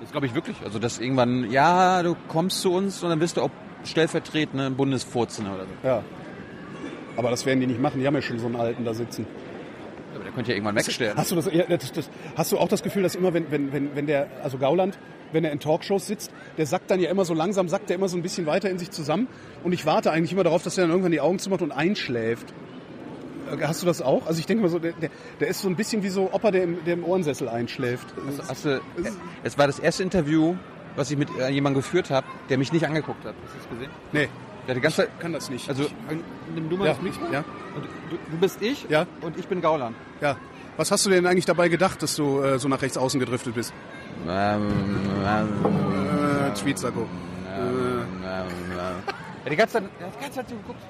Das 0.00 0.10
glaube 0.10 0.26
ich 0.26 0.34
wirklich. 0.34 0.56
Also, 0.64 0.78
dass 0.78 0.98
irgendwann, 0.98 1.50
ja, 1.50 2.02
du 2.02 2.16
kommst 2.28 2.60
zu 2.60 2.72
uns 2.72 3.02
und 3.02 3.10
dann 3.10 3.18
bist 3.18 3.36
du 3.36 3.42
auch 3.42 3.50
stellvertretende 3.84 4.70
Bundesvorsitzender 4.70 5.54
oder 5.54 5.64
so. 5.64 5.86
Ja. 5.88 6.04
Aber 7.16 7.30
das 7.30 7.46
werden 7.46 7.60
die 7.60 7.66
nicht 7.66 7.80
machen, 7.80 8.00
die 8.00 8.06
haben 8.06 8.14
ja 8.14 8.22
schon 8.22 8.38
so 8.38 8.46
einen 8.46 8.56
Alten 8.56 8.84
da 8.84 8.94
sitzen. 8.94 9.26
Aber 10.14 10.24
der 10.24 10.32
könnte 10.32 10.50
ja 10.50 10.56
irgendwann 10.56 10.76
wegstellen. 10.76 11.16
Hast 11.16 11.30
du, 11.30 11.36
das, 11.36 11.48
das, 11.68 11.92
das, 11.92 12.10
hast 12.36 12.52
du 12.52 12.58
auch 12.58 12.68
das 12.68 12.82
Gefühl, 12.82 13.02
dass 13.02 13.14
immer, 13.14 13.32
wenn, 13.32 13.50
wenn, 13.50 13.72
wenn, 13.72 13.94
wenn 13.94 14.06
der, 14.06 14.28
also 14.42 14.58
Gauland, 14.58 14.98
wenn 15.32 15.44
er 15.44 15.52
in 15.52 15.60
Talkshows 15.60 16.06
sitzt, 16.06 16.30
der 16.58 16.66
sackt 16.66 16.90
dann 16.90 17.00
ja 17.00 17.10
immer 17.10 17.24
so 17.24 17.34
langsam, 17.34 17.68
sackt 17.68 17.90
er 17.90 17.96
immer 17.96 18.08
so 18.08 18.16
ein 18.16 18.22
bisschen 18.22 18.46
weiter 18.46 18.70
in 18.70 18.78
sich 18.78 18.90
zusammen. 18.90 19.28
Und 19.64 19.72
ich 19.72 19.86
warte 19.86 20.10
eigentlich 20.10 20.32
immer 20.32 20.44
darauf, 20.44 20.62
dass 20.62 20.76
er 20.78 20.82
dann 20.84 20.90
irgendwann 20.90 21.12
die 21.12 21.20
Augen 21.20 21.38
zumacht 21.38 21.62
und 21.62 21.72
einschläft. 21.72 22.52
Äh, 23.50 23.64
Hast 23.66 23.82
du 23.82 23.86
das 23.86 24.02
auch? 24.02 24.26
Also 24.26 24.38
ich 24.40 24.46
denke 24.46 24.62
mal 24.62 24.68
so, 24.68 24.78
der, 24.78 24.92
der, 25.40 25.48
ist 25.48 25.60
so 25.60 25.68
ein 25.68 25.76
bisschen 25.76 26.02
wie 26.02 26.08
so 26.08 26.30
Opa, 26.32 26.50
der 26.50 26.64
im, 26.64 26.84
der 26.84 26.94
im 26.94 27.04
Ohrensessel 27.04 27.48
einschläft. 27.48 28.06
Hast, 28.26 28.48
hast 28.50 28.64
du, 28.64 28.80
es 29.42 29.58
war 29.58 29.66
das 29.66 29.78
erste 29.78 30.02
Interview, 30.02 30.54
was 30.96 31.10
ich 31.10 31.16
mit 31.18 31.28
äh, 31.38 31.48
jemandem 31.50 31.82
geführt 31.82 32.10
habe, 32.10 32.26
der 32.48 32.58
mich 32.58 32.72
nicht 32.72 32.84
angeguckt 32.86 33.24
hat. 33.24 33.34
Hast 33.44 33.54
du 33.54 33.58
das 33.58 33.68
gesehen? 33.70 33.90
Nee, 34.12 34.28
Der 34.66 34.74
hat 34.74 34.76
die 34.76 34.80
ganze 34.80 34.96
Zeit, 34.98 35.20
kann 35.20 35.32
das 35.32 35.50
nicht. 35.50 35.68
also, 35.68 35.84
nimm 36.54 36.68
du 36.68 36.76
mal 36.76 36.86
ja, 36.86 36.92
das 36.94 37.02
Mikro. 37.02 37.20
ja, 37.32 37.44
Und 37.76 37.84
du, 38.10 38.16
du 38.30 38.36
bist 38.38 38.60
ich 38.62 38.86
Ja. 38.88 39.06
und 39.20 39.38
ich 39.38 39.46
bin 39.48 39.60
Gauland. 39.60 39.96
ja. 40.20 40.36
Was 40.80 40.90
hast 40.90 41.04
du 41.04 41.10
denn 41.10 41.26
eigentlich 41.26 41.44
dabei 41.44 41.68
gedacht, 41.68 42.02
dass 42.02 42.16
du 42.16 42.40
äh, 42.40 42.58
so 42.58 42.66
nach 42.66 42.80
rechts 42.80 42.96
außen 42.96 43.20
gedriftet 43.20 43.54
bist? 43.54 43.74
Äh, 44.26 44.56
Tweetsacko. 46.54 47.06
Ja, 48.24 49.50
die 49.50 49.56
ganze 49.56 49.74
Zeit, 49.74 49.82
die 49.84 50.22
ganze 50.22 50.36
Zeit 50.36 50.48
so 50.48 50.56
geguckt. 50.56 50.80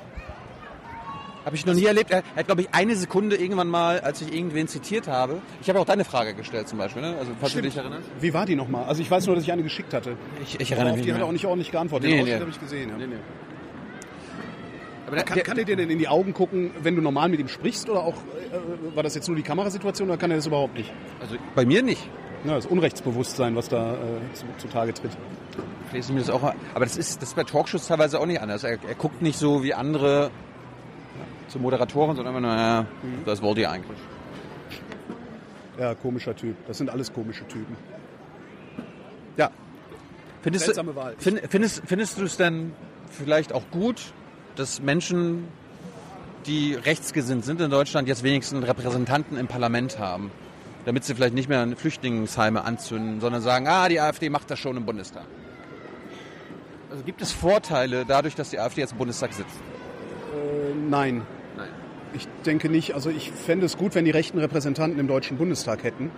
Habe 1.45 1.57
ich 1.57 1.67
noch 1.67 1.75
nie 1.75 1.87
erlebt. 1.87 2.13
Er 2.13 2.23
hat, 2.37 2.47
glaube 2.47 2.61
ich, 2.61 2.69
eine 2.71 2.95
Sekunde 2.95 3.35
irgendwann 3.35 3.67
mal, 3.67 3.99
als 3.99 4.23
ich 4.23 4.33
irgendwen 4.33 4.69
zitiert 4.69 5.09
habe. 5.09 5.43
Ich 5.61 5.69
habe 5.69 5.81
auch 5.81 5.87
deine 5.87 6.05
Frage 6.05 6.35
gestellt 6.35 6.69
zum 6.69 6.79
Beispiel, 6.79 7.03
ne? 7.03 7.17
Also 7.19 7.33
falls 7.41 7.51
Stimmt. 7.51 7.65
du 7.65 7.71
dich 7.71 7.79
erinnerst. 7.79 8.09
Wie 8.21 8.33
war 8.33 8.47
die 8.47 8.55
nochmal? 8.55 8.85
Also 8.85 9.03
ich 9.03 9.11
weiß 9.11 9.27
nur, 9.27 9.35
dass 9.35 9.43
ich 9.43 9.51
eine 9.51 9.65
geschickt 9.65 9.93
hatte. 9.93 10.17
Ich, 10.45 10.61
ich 10.61 10.71
erinnere 10.71 10.93
auf 10.93 10.97
mich 10.99 11.07
die 11.07 11.11
nicht 11.11 11.15
hat 11.17 11.23
er 11.25 11.27
auch 11.27 11.33
nicht 11.33 11.47
ordentlich 11.47 11.73
geantwortet. 11.73 12.11
Nee, 12.11 12.19
Den 12.19 12.27
nee. 12.27 12.31
Ausschnitt 12.35 12.41
habe 12.43 12.51
ich 12.53 12.61
gesehen. 12.61 12.91
Ja. 12.91 12.97
Nee, 12.97 13.07
nee. 13.09 13.17
Aber 15.11 15.17
der, 15.17 15.25
Kann, 15.25 15.35
der, 15.35 15.43
kann 15.43 15.59
er 15.59 15.65
dir 15.65 15.75
denn 15.75 15.91
in 15.91 15.99
die 15.99 16.07
Augen 16.07 16.33
gucken, 16.33 16.71
wenn 16.85 16.95
du 16.95 17.03
normal 17.03 17.29
mit 17.31 17.41
ihm 17.41 17.49
sprichst? 17.49 17.91
Oder 17.91 18.05
auch, 18.05 18.15
war 18.95 19.03
das 19.03 19.15
jetzt 19.15 19.29
nur 19.29 19.37
die 19.37 19.43
Kamerasituation 19.43 20.09
oder 20.09 20.19
kann 20.19 20.31
er 20.31 20.37
das 20.37 20.47
überhaupt 20.47 20.75
nicht? 20.77 20.93
also 21.21 21.37
bei 21.55 21.65
mir 21.65 21.83
nicht. 21.83 22.09
Ja, 22.45 22.55
das 22.55 22.67
Unrechtsbewusstsein, 22.67 23.55
was 23.55 23.69
da 23.69 23.95
äh, 23.95 23.97
zu, 24.33 24.47
zutage 24.57 24.95
tritt. 24.95 25.11
Ich 25.89 25.93
lese 25.93 26.13
mir 26.13 26.21
das 26.21 26.31
auch. 26.31 26.43
Aber 26.43 26.85
das 26.85 26.97
ist, 26.97 27.21
das 27.21 27.31
ist 27.31 27.35
bei 27.35 27.45
Talkshows 27.45 27.87
teilweise 27.87 28.19
auch 28.19 28.27
nicht 28.27 28.41
anders. 28.41 28.65
Er, 28.65 28.79
er 28.83 28.95
guckt 28.95 29.21
nicht 29.21 29.39
so 29.39 29.63
wie 29.63 29.75
andere 29.75 30.31
zu 31.49 31.59
Moderatoren, 31.59 32.17
sondern 32.17 32.35
immer 32.35 32.47
nur, 32.47 32.57
ja, 32.57 32.87
das 33.27 33.43
wollt 33.43 33.59
ihr 33.59 33.71
eigentlich. 33.71 33.99
Ja, 35.79 35.95
komischer 35.95 36.35
Typ. 36.35 36.57
Das 36.67 36.79
sind 36.79 36.91
alles 36.91 37.13
komische 37.13 37.47
Typen. 37.47 37.77
Ja. 39.37 39.51
Findest 40.43 40.65
du, 40.65 40.67
Seltsame 40.67 40.97
Wahl. 40.97 41.15
find, 41.19 41.41
findest, 41.49 41.83
findest 41.87 42.19
du 42.19 42.25
es 42.25 42.37
denn 42.37 42.73
vielleicht 43.11 43.53
auch 43.53 43.65
gut, 43.71 44.13
dass 44.57 44.81
Menschen, 44.81 45.49
die 46.47 46.75
rechtsgesinnt 46.75 47.45
sind 47.45 47.61
in 47.61 47.71
Deutschland, 47.71 48.09
jetzt 48.09 48.23
wenigstens 48.23 48.67
Repräsentanten 48.67 49.37
im 49.37 49.47
Parlament 49.47 49.99
haben? 49.99 50.31
Damit 50.87 51.05
sie 51.05 51.15
vielleicht 51.15 51.35
nicht 51.35 51.49
mehr 51.49 51.67
Flüchtlingsheime 51.77 52.65
anzünden, 52.65 53.21
sondern 53.21 53.43
sagen, 53.43 53.67
ah, 53.69 53.89
die 53.89 54.01
AfD 54.01 54.31
macht 54.31 54.51
das 54.51 54.59
schon 54.59 54.77
im 54.77 54.87
Bundestag. 54.87 55.25
Also 56.91 57.05
gibt 57.05 57.21
es 57.23 57.33
Vorteile 57.33 58.05
dadurch, 58.07 58.35
dass 58.35 58.51
die 58.51 58.59
AfD 58.59 58.81
jetzt 58.81 58.93
im 58.93 58.99
Bundestag 58.99 59.33
sitzt? 59.33 59.51
Äh, 59.51 60.75
nein, 60.89 61.23
Nein. 61.57 61.69
ich 62.15 62.27
denke 62.47 62.69
nicht. 62.69 62.95
Also 62.95 63.11
ich 63.11 63.31
fände 63.31 63.67
es 63.67 63.77
gut, 63.77 63.95
wenn 63.95 64.05
die 64.05 64.11
rechten 64.11 64.39
Repräsentanten 64.39 64.99
im 64.99 65.07
Deutschen 65.07 65.37
Bundestag 65.37 65.85
hätten. 65.85 66.11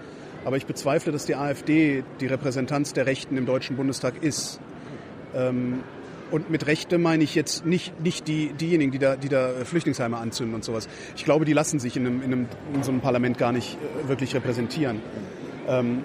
Aber 0.44 0.56
ich 0.56 0.66
bezweifle, 0.66 1.12
dass 1.12 1.26
die 1.26 1.36
AfD 1.36 2.04
die 2.20 2.26
Repräsentanz 2.26 2.92
der 2.92 3.06
Rechten 3.06 3.36
im 3.36 3.46
Deutschen 3.46 3.76
Bundestag 3.76 4.22
ist. 4.22 4.60
Ähm, 5.34 5.80
und 6.32 6.50
mit 6.50 6.66
Rechte 6.66 6.98
meine 6.98 7.22
ich 7.22 7.34
jetzt 7.34 7.66
nicht, 7.66 8.00
nicht 8.00 8.26
die, 8.26 8.54
diejenigen, 8.54 8.90
die 8.90 8.98
da, 8.98 9.16
die 9.16 9.28
da 9.28 9.50
Flüchtlingsheime 9.64 10.16
anzünden 10.16 10.54
und 10.54 10.64
sowas. 10.64 10.88
Ich 11.14 11.24
glaube, 11.24 11.44
die 11.44 11.52
lassen 11.52 11.78
sich 11.78 11.96
in, 11.96 12.06
einem, 12.06 12.22
in, 12.22 12.32
einem, 12.32 12.46
in 12.74 12.82
so 12.82 12.90
einem 12.90 13.02
Parlament 13.02 13.36
gar 13.36 13.52
nicht 13.52 13.76
äh, 13.76 14.08
wirklich 14.08 14.34
repräsentieren. 14.34 15.00
Ähm, 15.68 16.04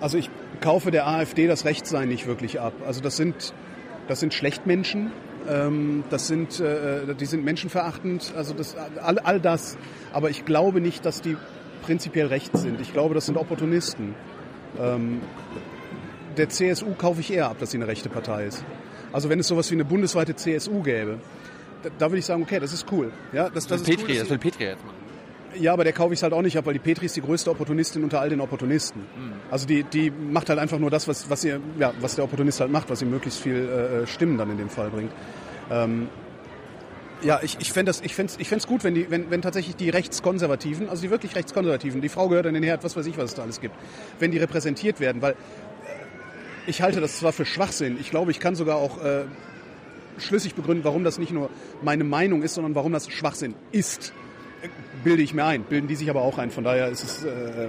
also 0.00 0.16
ich 0.16 0.30
kaufe 0.60 0.90
der 0.90 1.06
AfD 1.06 1.46
das 1.46 1.66
Rechtsein 1.66 2.08
nicht 2.08 2.26
wirklich 2.26 2.58
ab. 2.58 2.72
Also 2.86 3.02
das 3.02 3.16
sind, 3.16 3.52
das 4.08 4.18
sind 4.18 4.32
Schlechtmenschen, 4.32 5.12
ähm, 5.46 6.04
das 6.08 6.26
sind, 6.26 6.58
äh, 6.60 7.14
die 7.14 7.26
sind 7.26 7.44
menschenverachtend, 7.44 8.32
also 8.36 8.54
das, 8.54 8.76
all, 9.02 9.18
all 9.18 9.40
das. 9.40 9.76
Aber 10.14 10.30
ich 10.30 10.46
glaube 10.46 10.80
nicht, 10.80 11.04
dass 11.04 11.20
die 11.20 11.36
prinzipiell 11.82 12.28
recht 12.28 12.56
sind. 12.56 12.80
Ich 12.80 12.94
glaube, 12.94 13.14
das 13.14 13.26
sind 13.26 13.36
Opportunisten. 13.36 14.14
Ähm, 14.80 15.20
der 16.38 16.48
CSU 16.48 16.94
kaufe 16.94 17.20
ich 17.20 17.30
eher 17.30 17.50
ab, 17.50 17.58
dass 17.60 17.72
sie 17.72 17.76
eine 17.76 17.86
rechte 17.86 18.08
Partei 18.08 18.46
ist. 18.46 18.64
Also 19.14 19.28
wenn 19.28 19.38
es 19.38 19.46
sowas 19.46 19.70
wie 19.70 19.76
eine 19.76 19.84
bundesweite 19.84 20.34
CSU 20.34 20.82
gäbe, 20.82 21.20
da, 21.84 21.90
da 21.98 22.10
würde 22.10 22.18
ich 22.18 22.26
sagen, 22.26 22.42
okay, 22.42 22.58
das 22.58 22.72
ist 22.72 22.86
cool. 22.90 23.12
Ja, 23.32 23.48
das, 23.48 23.68
das 23.68 23.82
ist 23.82 23.86
Petri, 23.86 24.14
cool, 24.14 24.18
das 24.18 24.28
will 24.28 24.38
Petri 24.38 24.64
jetzt 24.64 24.84
machen. 24.84 24.96
ja, 25.56 25.72
aber 25.72 25.84
der 25.84 25.92
kaufe 25.92 26.14
ich 26.14 26.22
halt 26.22 26.32
auch 26.32 26.42
nicht 26.42 26.58
ab, 26.58 26.66
weil 26.66 26.72
die 26.72 26.80
Petri 26.80 27.06
ist 27.06 27.14
die 27.14 27.20
größte 27.22 27.48
Opportunistin 27.48 28.02
unter 28.02 28.20
all 28.20 28.28
den 28.28 28.40
Opportunisten. 28.40 29.02
Also 29.52 29.66
die, 29.68 29.84
die 29.84 30.10
macht 30.10 30.48
halt 30.48 30.58
einfach 30.58 30.80
nur 30.80 30.90
das, 30.90 31.06
was, 31.06 31.30
was, 31.30 31.44
ihr, 31.44 31.60
ja, 31.78 31.92
was 32.00 32.16
der 32.16 32.24
Opportunist 32.24 32.60
halt 32.60 32.72
macht, 32.72 32.90
was 32.90 33.02
ihm 33.02 33.10
möglichst 33.10 33.40
viel 33.40 34.02
äh, 34.02 34.06
Stimmen 34.08 34.36
dann 34.36 34.50
in 34.50 34.58
dem 34.58 34.68
Fall 34.68 34.90
bringt. 34.90 35.12
Ähm, 35.70 36.08
ja, 37.22 37.38
ich, 37.40 37.56
ich 37.60 37.72
fände 37.72 37.92
ich 38.02 38.14
fänd's, 38.14 38.36
ich 38.38 38.48
fänd's 38.48 38.66
gut, 38.66 38.84
wenn, 38.84 38.94
die, 38.94 39.10
wenn, 39.10 39.30
wenn 39.30 39.42
tatsächlich 39.42 39.76
die 39.76 39.90
Rechtskonservativen, 39.90 40.88
also 40.88 41.02
die 41.02 41.10
wirklich 41.10 41.34
Rechtskonservativen, 41.36 42.00
die 42.00 42.08
Frau 42.08 42.28
gehört 42.28 42.46
an 42.46 42.54
den 42.54 42.64
Herd, 42.64 42.84
was 42.84 42.96
weiß 42.96 43.06
ich, 43.06 43.16
was 43.16 43.26
es 43.26 43.34
da 43.34 43.42
alles 43.42 43.60
gibt, 43.60 43.74
wenn 44.18 44.30
die 44.30 44.38
repräsentiert 44.38 45.00
werden, 45.00 45.22
weil 45.22 45.32
äh, 45.32 45.36
ich 46.66 46.82
halte 46.82 47.00
das 47.00 47.18
zwar 47.18 47.32
für 47.32 47.44
Schwachsinn, 47.44 47.98
ich 48.00 48.10
glaube, 48.10 48.30
ich 48.30 48.40
kann 48.40 48.54
sogar 48.54 48.76
auch 48.76 49.02
äh, 49.04 49.24
schlüssig 50.18 50.54
begründen, 50.54 50.84
warum 50.84 51.04
das 51.04 51.18
nicht 51.18 51.32
nur 51.32 51.50
meine 51.82 52.04
Meinung 52.04 52.42
ist, 52.42 52.54
sondern 52.54 52.74
warum 52.74 52.92
das 52.92 53.08
Schwachsinn 53.10 53.54
ist 53.72 54.12
bilde 55.02 55.22
ich 55.22 55.34
mir 55.34 55.44
ein, 55.44 55.64
bilden 55.64 55.88
die 55.88 55.96
sich 55.96 56.08
aber 56.08 56.22
auch 56.22 56.38
ein. 56.38 56.50
Von 56.50 56.64
daher 56.64 56.88
ist 56.88 57.04
es 57.04 57.24
äh, 57.24 57.68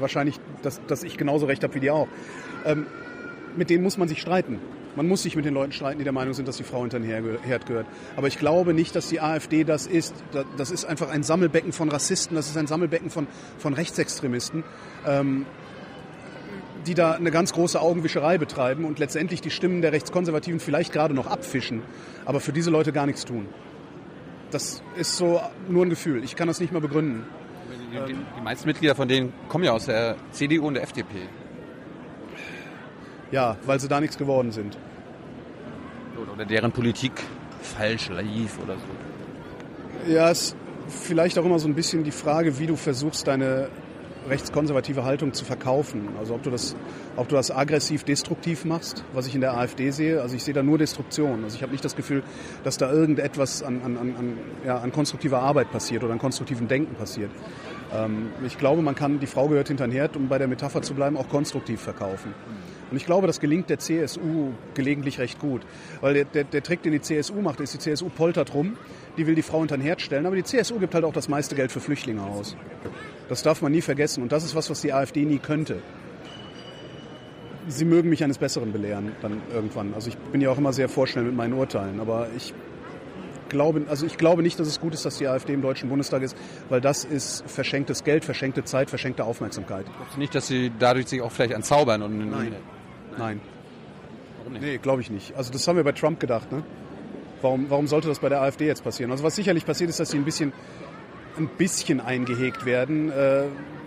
wahrscheinlich, 0.00 0.38
dass, 0.62 0.78
dass 0.86 1.02
ich 1.02 1.16
genauso 1.16 1.46
recht 1.46 1.64
habe 1.64 1.74
wie 1.74 1.80
die 1.80 1.90
auch. 1.90 2.06
Ähm, 2.66 2.86
mit 3.56 3.70
denen 3.70 3.82
muss 3.82 3.96
man 3.96 4.08
sich 4.08 4.20
streiten. 4.20 4.58
Man 4.94 5.08
muss 5.08 5.22
sich 5.22 5.34
mit 5.36 5.46
den 5.46 5.54
Leuten 5.54 5.72
streiten, 5.72 5.96
die 5.98 6.04
der 6.04 6.12
Meinung 6.12 6.34
sind, 6.34 6.46
dass 6.46 6.58
die 6.58 6.62
Frau 6.64 6.82
hinter 6.82 6.98
den 7.00 7.06
Her- 7.08 7.22
Herd 7.42 7.64
gehört. 7.64 7.86
Aber 8.16 8.26
ich 8.26 8.38
glaube 8.38 8.74
nicht, 8.74 8.94
dass 8.94 9.08
die 9.08 9.20
AfD 9.22 9.64
das 9.64 9.86
ist. 9.86 10.14
Da- 10.32 10.44
Das 10.58 10.70
ist 10.70 10.84
einfach 10.84 11.08
ein 11.08 11.22
Sammelbecken 11.22 11.72
von 11.72 11.88
Rassisten, 11.88 12.36
das 12.36 12.48
ist 12.50 12.58
ein 12.58 12.66
Sammelbecken 12.66 13.08
von, 13.08 13.26
von 13.56 13.72
Rechtsextremisten, 13.72 14.64
ähm, 15.06 15.46
die 16.86 16.94
da 16.94 17.12
eine 17.12 17.30
ganz 17.30 17.52
große 17.52 17.80
Augenwischerei 17.80 18.38
betreiben 18.38 18.84
und 18.84 18.98
letztendlich 18.98 19.40
die 19.40 19.50
Stimmen 19.50 19.82
der 19.82 19.92
Rechtskonservativen 19.92 20.60
vielleicht 20.60 20.92
gerade 20.92 21.14
noch 21.14 21.26
abfischen, 21.26 21.82
aber 22.24 22.40
für 22.40 22.52
diese 22.52 22.70
Leute 22.70 22.92
gar 22.92 23.06
nichts 23.06 23.24
tun. 23.24 23.46
Das 24.50 24.82
ist 24.96 25.16
so 25.16 25.40
nur 25.68 25.84
ein 25.84 25.90
Gefühl. 25.90 26.22
Ich 26.22 26.36
kann 26.36 26.46
das 26.46 26.60
nicht 26.60 26.72
mal 26.72 26.80
begründen. 26.80 27.24
Die, 27.92 28.12
die, 28.12 28.18
die 28.36 28.42
meisten 28.42 28.68
Mitglieder 28.68 28.94
von 28.94 29.08
denen 29.08 29.32
kommen 29.48 29.64
ja 29.64 29.72
aus 29.72 29.86
der 29.86 30.16
CDU 30.32 30.66
und 30.66 30.74
der 30.74 30.82
FDP. 30.82 31.28
Ja, 33.30 33.56
weil 33.64 33.80
sie 33.80 33.88
da 33.88 34.00
nichts 34.00 34.16
geworden 34.16 34.52
sind. 34.52 34.78
Oder 36.34 36.44
deren 36.44 36.72
Politik 36.72 37.12
falsch 37.62 38.10
lief 38.10 38.58
oder 38.62 38.74
so. 38.74 40.12
Ja, 40.12 40.30
es 40.30 40.48
ist 40.48 40.56
vielleicht 40.88 41.38
auch 41.38 41.44
immer 41.44 41.58
so 41.58 41.66
ein 41.66 41.74
bisschen 41.74 42.04
die 42.04 42.12
Frage, 42.12 42.58
wie 42.58 42.66
du 42.66 42.76
versuchst, 42.76 43.26
deine 43.26 43.68
rechtskonservative 44.28 45.04
Haltung 45.04 45.32
zu 45.32 45.44
verkaufen. 45.44 46.08
Also 46.18 46.34
ob 46.34 46.42
du 46.42 46.50
das, 46.50 46.76
ob 47.16 47.28
du 47.28 47.36
das 47.36 47.50
aggressiv 47.50 48.04
destruktiv 48.04 48.64
machst, 48.64 49.04
was 49.12 49.26
ich 49.26 49.34
in 49.34 49.40
der 49.40 49.56
AfD 49.56 49.90
sehe. 49.90 50.22
Also 50.22 50.36
ich 50.36 50.44
sehe 50.44 50.54
da 50.54 50.62
nur 50.62 50.78
Destruktion. 50.78 51.44
Also 51.44 51.56
ich 51.56 51.62
habe 51.62 51.72
nicht 51.72 51.84
das 51.84 51.96
Gefühl, 51.96 52.22
dass 52.62 52.76
da 52.76 52.90
irgendetwas 52.90 53.62
an, 53.62 53.82
an, 53.82 53.96
an, 53.96 54.38
ja, 54.64 54.78
an 54.78 54.92
konstruktiver 54.92 55.40
Arbeit 55.40 55.70
passiert 55.70 56.04
oder 56.04 56.12
an 56.12 56.18
konstruktivem 56.18 56.68
Denken 56.68 56.94
passiert. 56.94 57.30
Ähm, 57.92 58.30
ich 58.46 58.58
glaube, 58.58 58.82
man 58.82 58.94
kann, 58.94 59.20
die 59.20 59.26
Frau 59.26 59.48
gehört 59.48 59.68
hinter 59.68 59.86
den 59.86 59.92
Herd, 59.92 60.16
um 60.16 60.28
bei 60.28 60.38
der 60.38 60.48
Metapher 60.48 60.82
zu 60.82 60.94
bleiben, 60.94 61.16
auch 61.16 61.28
konstruktiv 61.28 61.80
verkaufen. 61.80 62.34
Und 62.90 62.96
ich 62.96 63.06
glaube, 63.06 63.26
das 63.26 63.40
gelingt 63.40 63.70
der 63.70 63.78
CSU 63.78 64.52
gelegentlich 64.74 65.18
recht 65.18 65.38
gut. 65.38 65.62
Weil 66.00 66.14
der, 66.14 66.24
der, 66.26 66.44
der 66.44 66.62
Trick, 66.62 66.82
den 66.82 66.92
die 66.92 67.00
CSU 67.00 67.40
macht, 67.40 67.60
ist, 67.60 67.74
die 67.74 67.78
CSU 67.78 68.08
poltert 68.08 68.54
rum, 68.54 68.76
die 69.16 69.26
will 69.26 69.34
die 69.34 69.42
Frau 69.42 69.58
unter 69.58 69.76
den 69.76 69.82
Herd 69.82 70.00
stellen, 70.00 70.26
aber 70.26 70.36
die 70.36 70.44
CSU 70.44 70.78
gibt 70.78 70.94
halt 70.94 71.04
auch 71.04 71.12
das 71.12 71.28
meiste 71.28 71.54
Geld 71.54 71.72
für 71.72 71.80
Flüchtlinge 71.80 72.22
aus. 72.22 72.56
Das 73.28 73.42
darf 73.42 73.62
man 73.62 73.72
nie 73.72 73.80
vergessen. 73.80 74.22
Und 74.22 74.32
das 74.32 74.44
ist 74.44 74.54
was, 74.54 74.70
was 74.70 74.80
die 74.80 74.92
AfD 74.92 75.24
nie 75.24 75.38
könnte. 75.38 75.78
Sie 77.66 77.84
mögen 77.86 78.10
mich 78.10 78.22
eines 78.22 78.38
Besseren 78.38 78.72
belehren, 78.72 79.12
dann 79.22 79.40
irgendwann. 79.52 79.94
Also 79.94 80.08
ich 80.08 80.18
bin 80.18 80.40
ja 80.40 80.50
auch 80.50 80.58
immer 80.58 80.72
sehr 80.74 80.88
vorschnell 80.88 81.24
mit 81.24 81.34
meinen 81.34 81.54
Urteilen, 81.54 81.98
aber 81.98 82.28
ich 82.36 82.52
glaube, 83.48 83.82
also 83.88 84.04
ich 84.04 84.18
glaube 84.18 84.42
nicht, 84.42 84.60
dass 84.60 84.68
es 84.68 84.80
gut 84.80 84.92
ist, 84.92 85.06
dass 85.06 85.16
die 85.16 85.28
AfD 85.28 85.54
im 85.54 85.62
Deutschen 85.62 85.88
Bundestag 85.88 86.22
ist, 86.22 86.36
weil 86.68 86.82
das 86.82 87.04
ist 87.04 87.44
verschenktes 87.46 88.04
Geld, 88.04 88.24
verschenkte 88.24 88.64
Zeit, 88.64 88.90
verschenkte 88.90 89.24
Aufmerksamkeit. 89.24 89.86
Glaubst 89.86 90.16
du 90.16 90.20
nicht, 90.20 90.34
dass 90.34 90.46
sie 90.46 90.72
dadurch 90.78 91.06
sich 91.06 91.22
auch 91.22 91.32
vielleicht 91.32 91.54
entzaubern? 91.54 92.02
Und 92.02 92.30
Nein. 92.30 92.54
Nein. 93.16 93.40
Warum 94.38 94.52
nicht? 94.52 94.62
Nee, 94.62 94.78
glaube 94.78 95.00
ich 95.00 95.10
nicht. 95.10 95.34
Also 95.36 95.52
das 95.52 95.66
haben 95.66 95.76
wir 95.76 95.84
bei 95.84 95.92
Trump 95.92 96.20
gedacht, 96.20 96.52
ne? 96.52 96.62
Warum, 97.40 97.68
warum 97.68 97.86
sollte 97.86 98.08
das 98.08 98.18
bei 98.18 98.28
der 98.28 98.40
AfD 98.40 98.66
jetzt 98.66 98.84
passieren? 98.84 99.10
Also 99.10 99.22
was 99.22 99.36
sicherlich 99.36 99.66
passiert 99.66 99.90
ist, 99.90 100.00
dass 100.00 100.10
sie 100.10 100.16
ein 100.16 100.24
bisschen, 100.24 100.52
ein 101.36 101.48
bisschen 101.48 102.00
eingehegt 102.00 102.64
werden, 102.64 103.10
äh, 103.10 103.44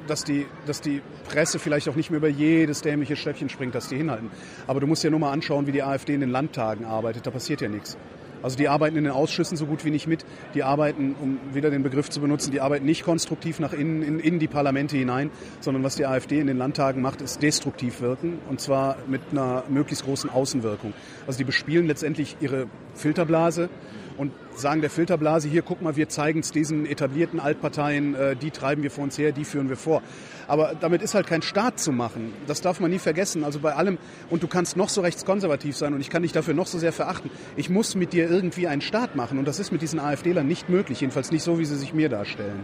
dass, 0.07 0.23
die, 0.23 0.45
dass 0.65 0.81
die 0.81 1.01
Presse 1.29 1.60
vielleicht 1.60 1.89
auch 1.89 1.95
nicht 1.95 2.10
mehr 2.10 2.17
über 2.17 2.27
jedes 2.27 2.81
dämliche 2.81 3.15
Stöckchen 3.15 3.49
springt, 3.49 3.75
das 3.75 3.89
die 3.89 3.97
hinhalten. 3.97 4.31
Aber 4.65 4.79
du 4.79 4.88
musst 4.88 5.03
dir 5.03 5.12
nur 5.12 5.19
mal 5.19 5.31
anschauen, 5.31 5.67
wie 5.67 5.71
die 5.71 5.83
AfD 5.83 6.13
in 6.13 6.21
den 6.21 6.29
Landtagen 6.29 6.86
arbeitet. 6.86 7.27
Da 7.27 7.31
passiert 7.31 7.62
ja 7.62 7.69
nichts. 7.69 7.97
Also 8.43 8.55
die 8.55 8.67
arbeiten 8.67 8.95
in 8.97 9.03
den 9.03 9.13
Ausschüssen 9.13 9.57
so 9.57 9.65
gut 9.65 9.83
wie 9.83 9.89
nicht 9.89 10.07
mit. 10.07 10.25
Die 10.53 10.63
arbeiten, 10.63 11.15
um 11.19 11.39
wieder 11.53 11.69
den 11.69 11.83
Begriff 11.83 12.10
zu 12.10 12.21
benutzen, 12.21 12.51
die 12.51 12.62
arbeiten 12.62 12.86
nicht 12.86 13.03
konstruktiv 13.03 13.60
nach 13.60 13.73
innen, 13.73 14.03
in, 14.03 14.19
in 14.19 14.39
die 14.39 14.47
Parlamente 14.47 14.95
hinein, 14.95 15.31
sondern 15.60 15.83
was 15.83 15.95
die 15.95 16.05
AfD 16.05 16.39
in 16.39 16.47
den 16.47 16.57
Landtagen 16.57 17.01
macht, 17.01 17.21
ist 17.21 17.41
destruktiv 17.41 18.01
wirken 18.01 18.39
und 18.49 18.62
zwar 18.62 18.97
mit 19.07 19.21
einer 19.31 19.63
möglichst 19.69 20.05
großen 20.05 20.29
Außenwirkung. 20.29 20.93
Also 21.25 21.38
die 21.39 21.45
bespielen 21.45 21.88
letztendlich 21.88 22.38
ihre 22.39 22.67
Filterblase 22.93 23.69
und 24.17 24.32
sagen 24.56 24.82
der 24.82 24.89
Filterblase, 24.89 25.47
hier 25.47 25.62
guck 25.62 25.82
mal, 25.82 25.95
wir 25.95 26.10
zeigen 26.10 26.39
es 26.39 26.51
diesen 26.51 26.86
etablierten 26.86 27.39
Altparteien, 27.39 28.15
äh, 28.15 28.36
die 28.36 28.51
treiben 28.51 28.84
wir 28.84 28.91
vor 28.91 29.03
uns 29.03 29.17
her, 29.17 29.32
die 29.32 29.45
führen 29.45 29.69
wir 29.69 29.77
vor. 29.77 30.01
Aber 30.47 30.73
damit 30.80 31.01
ist 31.01 31.13
halt 31.13 31.27
kein 31.27 31.41
Staat 31.41 31.80
zu 31.80 31.91
machen. 31.91 32.34
Das 32.47 32.62
darf 32.62 32.80
man 32.80 32.91
nie 32.91 32.99
vergessen. 32.99 33.43
Also 33.43 33.60
bei 33.60 33.75
allem, 33.75 33.97
und 34.30 34.43
du 34.43 34.47
kannst 34.47 34.77
noch 34.77 34.89
so 34.89 35.01
rechtskonservativ 35.01 35.75
sein 35.75 35.93
und 35.93 36.01
ich 36.01 36.10
kann 36.10 36.23
dich 36.23 36.32
dafür 36.32 36.53
noch 36.53 36.67
so 36.67 36.80
sehr 36.80 36.93
verachten. 36.93 37.30
Ich 37.56 37.69
muss 37.69 37.95
mit 37.95 38.13
dir 38.13 38.30
irgendwie 38.30 38.67
einen 38.67 38.82
Staat 38.82 39.15
machen 39.15 39.38
und 39.38 39.47
das 39.47 39.60
ist 39.60 39.71
mit 39.71 39.82
diesen 39.82 39.99
AfDlern 39.99 40.47
nicht 40.47 40.69
möglich, 40.69 41.01
jedenfalls 41.01 41.32
nicht 41.32 41.43
so, 41.43 41.60
wie 41.60 41.65
sie 41.65 41.75
sich 41.75 41.93
mir 41.93 42.10
darstellen. 42.10 42.63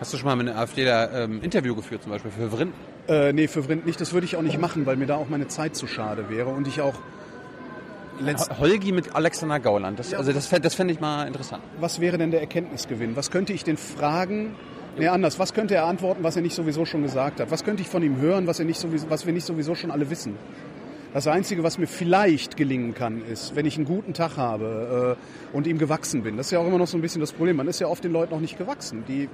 Hast 0.00 0.14
du 0.14 0.16
schon 0.16 0.26
mal 0.26 0.36
mit 0.36 0.48
einer 0.48 0.58
AfD 0.58 0.86
da 0.86 1.24
ähm, 1.24 1.42
Interview 1.42 1.74
geführt, 1.74 2.02
zum 2.02 2.12
Beispiel 2.12 2.30
für 2.30 2.50
Vrin? 2.50 2.72
Äh, 3.06 3.34
nee, 3.34 3.48
für 3.48 3.64
Vrind 3.64 3.84
nicht. 3.84 4.00
Das 4.00 4.14
würde 4.14 4.24
ich 4.24 4.36
auch 4.36 4.42
nicht 4.42 4.58
machen, 4.58 4.86
weil 4.86 4.96
mir 4.96 5.06
da 5.06 5.16
auch 5.16 5.28
meine 5.28 5.48
Zeit 5.48 5.76
zu 5.76 5.86
schade 5.86 6.30
wäre 6.30 6.48
und 6.48 6.66
ich 6.66 6.80
auch 6.80 6.94
letzt, 8.20 8.58
Holgi 8.58 8.92
mit 8.92 9.14
Alexander 9.14 9.60
Gauland. 9.60 9.98
Das, 9.98 10.14
also 10.14 10.32
das, 10.32 10.48
das 10.48 10.74
fände 10.74 10.92
ich 10.92 11.00
mal 11.00 11.26
interessant. 11.26 11.62
was 11.78 12.00
wäre 12.00 12.18
denn 12.18 12.30
der 12.30 12.40
Erkenntnisgewinn? 12.40 13.16
Was 13.16 13.30
könnte 13.30 13.52
ich 13.52 13.64
denn 13.64 13.76
fragen? 13.76 14.54
Nee, 14.98 15.08
anders. 15.08 15.38
Was 15.38 15.54
könnte 15.54 15.74
er 15.74 15.84
antworten, 15.84 16.22
was 16.22 16.36
er 16.36 16.42
nicht 16.42 16.54
sowieso 16.54 16.84
schon 16.84 17.02
gesagt 17.02 17.40
hat? 17.40 17.50
Was 17.50 17.64
könnte 17.64 17.82
ich 17.82 17.88
von 17.88 18.02
ihm 18.02 18.18
hören, 18.18 18.46
was, 18.46 18.58
er 18.58 18.64
nicht 18.64 18.80
sowieso, 18.80 19.08
was 19.08 19.24
wir 19.24 19.32
nicht 19.32 19.46
sowieso 19.46 19.74
schon 19.74 19.90
alle 19.90 20.10
wissen? 20.10 20.36
Das 21.12 21.26
Einzige, 21.26 21.64
was 21.64 21.78
mir 21.78 21.88
vielleicht 21.88 22.56
gelingen 22.56 22.94
kann, 22.94 23.24
ist, 23.24 23.56
wenn 23.56 23.66
ich 23.66 23.76
einen 23.76 23.84
guten 23.84 24.14
Tag 24.14 24.36
habe 24.36 25.16
äh, 25.52 25.56
und 25.56 25.66
ihm 25.66 25.78
gewachsen 25.78 26.22
bin. 26.22 26.36
Das 26.36 26.46
ist 26.46 26.52
ja 26.52 26.60
auch 26.60 26.66
immer 26.66 26.78
noch 26.78 26.86
so 26.86 26.96
ein 26.96 27.00
bisschen 27.00 27.20
das 27.20 27.32
Problem. 27.32 27.56
Man 27.56 27.66
ist 27.66 27.80
ja 27.80 27.88
oft 27.88 28.04
den 28.04 28.12
Leuten 28.12 28.32
noch 28.32 28.40
nicht 28.40 28.58
gewachsen. 28.58 29.04
Die, 29.08 29.28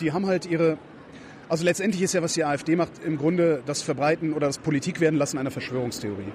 die 0.00 0.12
haben 0.12 0.26
halt 0.26 0.44
ihre... 0.44 0.76
Also 1.48 1.64
letztendlich 1.64 2.02
ist 2.02 2.12
ja, 2.12 2.22
was 2.22 2.34
die 2.34 2.44
AfD 2.44 2.76
macht, 2.76 2.92
im 3.04 3.16
Grunde 3.16 3.62
das 3.66 3.82
Verbreiten 3.82 4.34
oder 4.34 4.46
das 4.46 4.58
Politik 4.58 5.00
werden 5.00 5.16
lassen 5.16 5.38
einer 5.38 5.50
Verschwörungstheorie. 5.50 6.32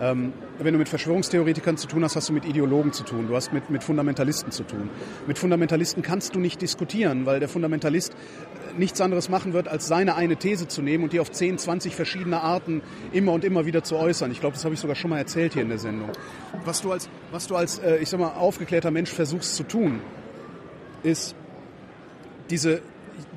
Ähm, 0.00 0.32
wenn 0.58 0.72
du 0.72 0.78
mit 0.78 0.88
Verschwörungstheoretikern 0.88 1.76
zu 1.76 1.86
tun 1.86 2.04
hast, 2.04 2.16
hast 2.16 2.28
du 2.28 2.32
mit 2.32 2.44
Ideologen 2.44 2.92
zu 2.92 3.04
tun. 3.04 3.28
Du 3.28 3.36
hast 3.36 3.52
mit, 3.52 3.70
mit 3.70 3.84
Fundamentalisten 3.84 4.50
zu 4.50 4.64
tun. 4.64 4.90
Mit 5.26 5.38
Fundamentalisten 5.38 6.02
kannst 6.02 6.34
du 6.34 6.40
nicht 6.40 6.60
diskutieren, 6.60 7.26
weil 7.26 7.40
der 7.40 7.48
Fundamentalist 7.48 8.12
äh, 8.12 8.78
nichts 8.78 9.00
anderes 9.00 9.28
machen 9.28 9.52
wird, 9.52 9.68
als 9.68 9.86
seine 9.86 10.16
eine 10.16 10.36
These 10.36 10.68
zu 10.68 10.82
nehmen 10.82 11.04
und 11.04 11.12
die 11.12 11.20
auf 11.20 11.30
10, 11.30 11.58
20 11.58 11.94
verschiedene 11.94 12.40
Arten 12.40 12.82
immer 13.12 13.32
und 13.32 13.44
immer 13.44 13.66
wieder 13.66 13.84
zu 13.84 13.96
äußern. 13.96 14.30
Ich 14.30 14.40
glaube, 14.40 14.54
das 14.54 14.64
habe 14.64 14.74
ich 14.74 14.80
sogar 14.80 14.96
schon 14.96 15.10
mal 15.10 15.18
erzählt 15.18 15.54
hier 15.54 15.62
in 15.62 15.68
der 15.68 15.78
Sendung. 15.78 16.10
Was 16.64 16.82
du 16.82 16.92
als, 16.92 17.08
was 17.30 17.46
du 17.46 17.56
als 17.56 17.78
äh, 17.78 17.96
ich 17.98 18.08
sag 18.08 18.20
mal, 18.20 18.32
aufgeklärter 18.32 18.90
Mensch 18.90 19.10
versuchst 19.10 19.54
zu 19.54 19.62
tun, 19.62 20.00
ist 21.02 21.34
diese, 22.50 22.82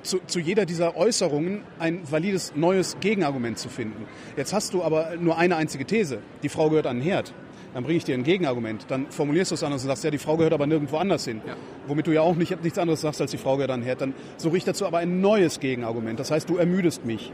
zu, 0.08 0.20
zu 0.26 0.40
jeder 0.40 0.66
dieser 0.66 0.96
Äußerungen 0.96 1.62
ein 1.80 2.02
valides 2.10 2.54
neues 2.56 2.98
Gegenargument 3.00 3.60
zu 3.60 3.70
finden. 3.70 4.08
Jetzt 4.36 4.54
hast 4.54 4.74
du 4.74 4.84
aber 4.84 5.16
nur 5.20 5.38
eine 5.38 5.56
einzige 5.58 5.86
These. 5.86 6.20
Die 6.44 6.50
Frau 6.50 6.70
gehört 6.70 6.88
an 6.88 6.98
den 6.98 7.04
Herd. 7.04 7.34
Dann 7.74 7.84
bringe 7.84 7.98
ich 7.98 8.06
dir 8.06 8.16
ein 8.16 8.24
Gegenargument. 8.24 8.86
Dann 8.88 9.12
formulierst 9.12 9.52
du 9.52 9.56
es 9.56 9.64
anders 9.64 9.84
und 9.84 9.90
sagst, 9.90 10.04
ja, 10.04 10.10
die 10.10 10.18
Frau 10.18 10.38
gehört 10.38 10.54
aber 10.54 10.66
nirgendwo 10.66 10.98
anders 10.98 11.26
hin. 11.26 11.42
Womit 11.86 12.08
du 12.08 12.12
ja 12.12 12.22
auch 12.22 12.36
nicht, 12.36 12.64
nichts 12.64 12.80
anderes 12.80 13.02
sagst, 13.02 13.22
als 13.22 13.32
die 13.32 13.38
Frau 13.38 13.58
gehört 13.58 13.72
an 13.72 13.82
den 13.82 13.86
Herd. 13.86 14.02
Dann 14.02 14.14
suche 14.38 14.58
ich 14.58 14.64
dazu 14.64 14.88
aber 14.88 15.00
ein 15.00 15.22
neues 15.22 15.60
Gegenargument. 15.60 16.20
Das 16.20 16.32
heißt, 16.32 16.50
du 16.50 16.58
ermüdest 16.58 17.06
mich. 17.06 17.32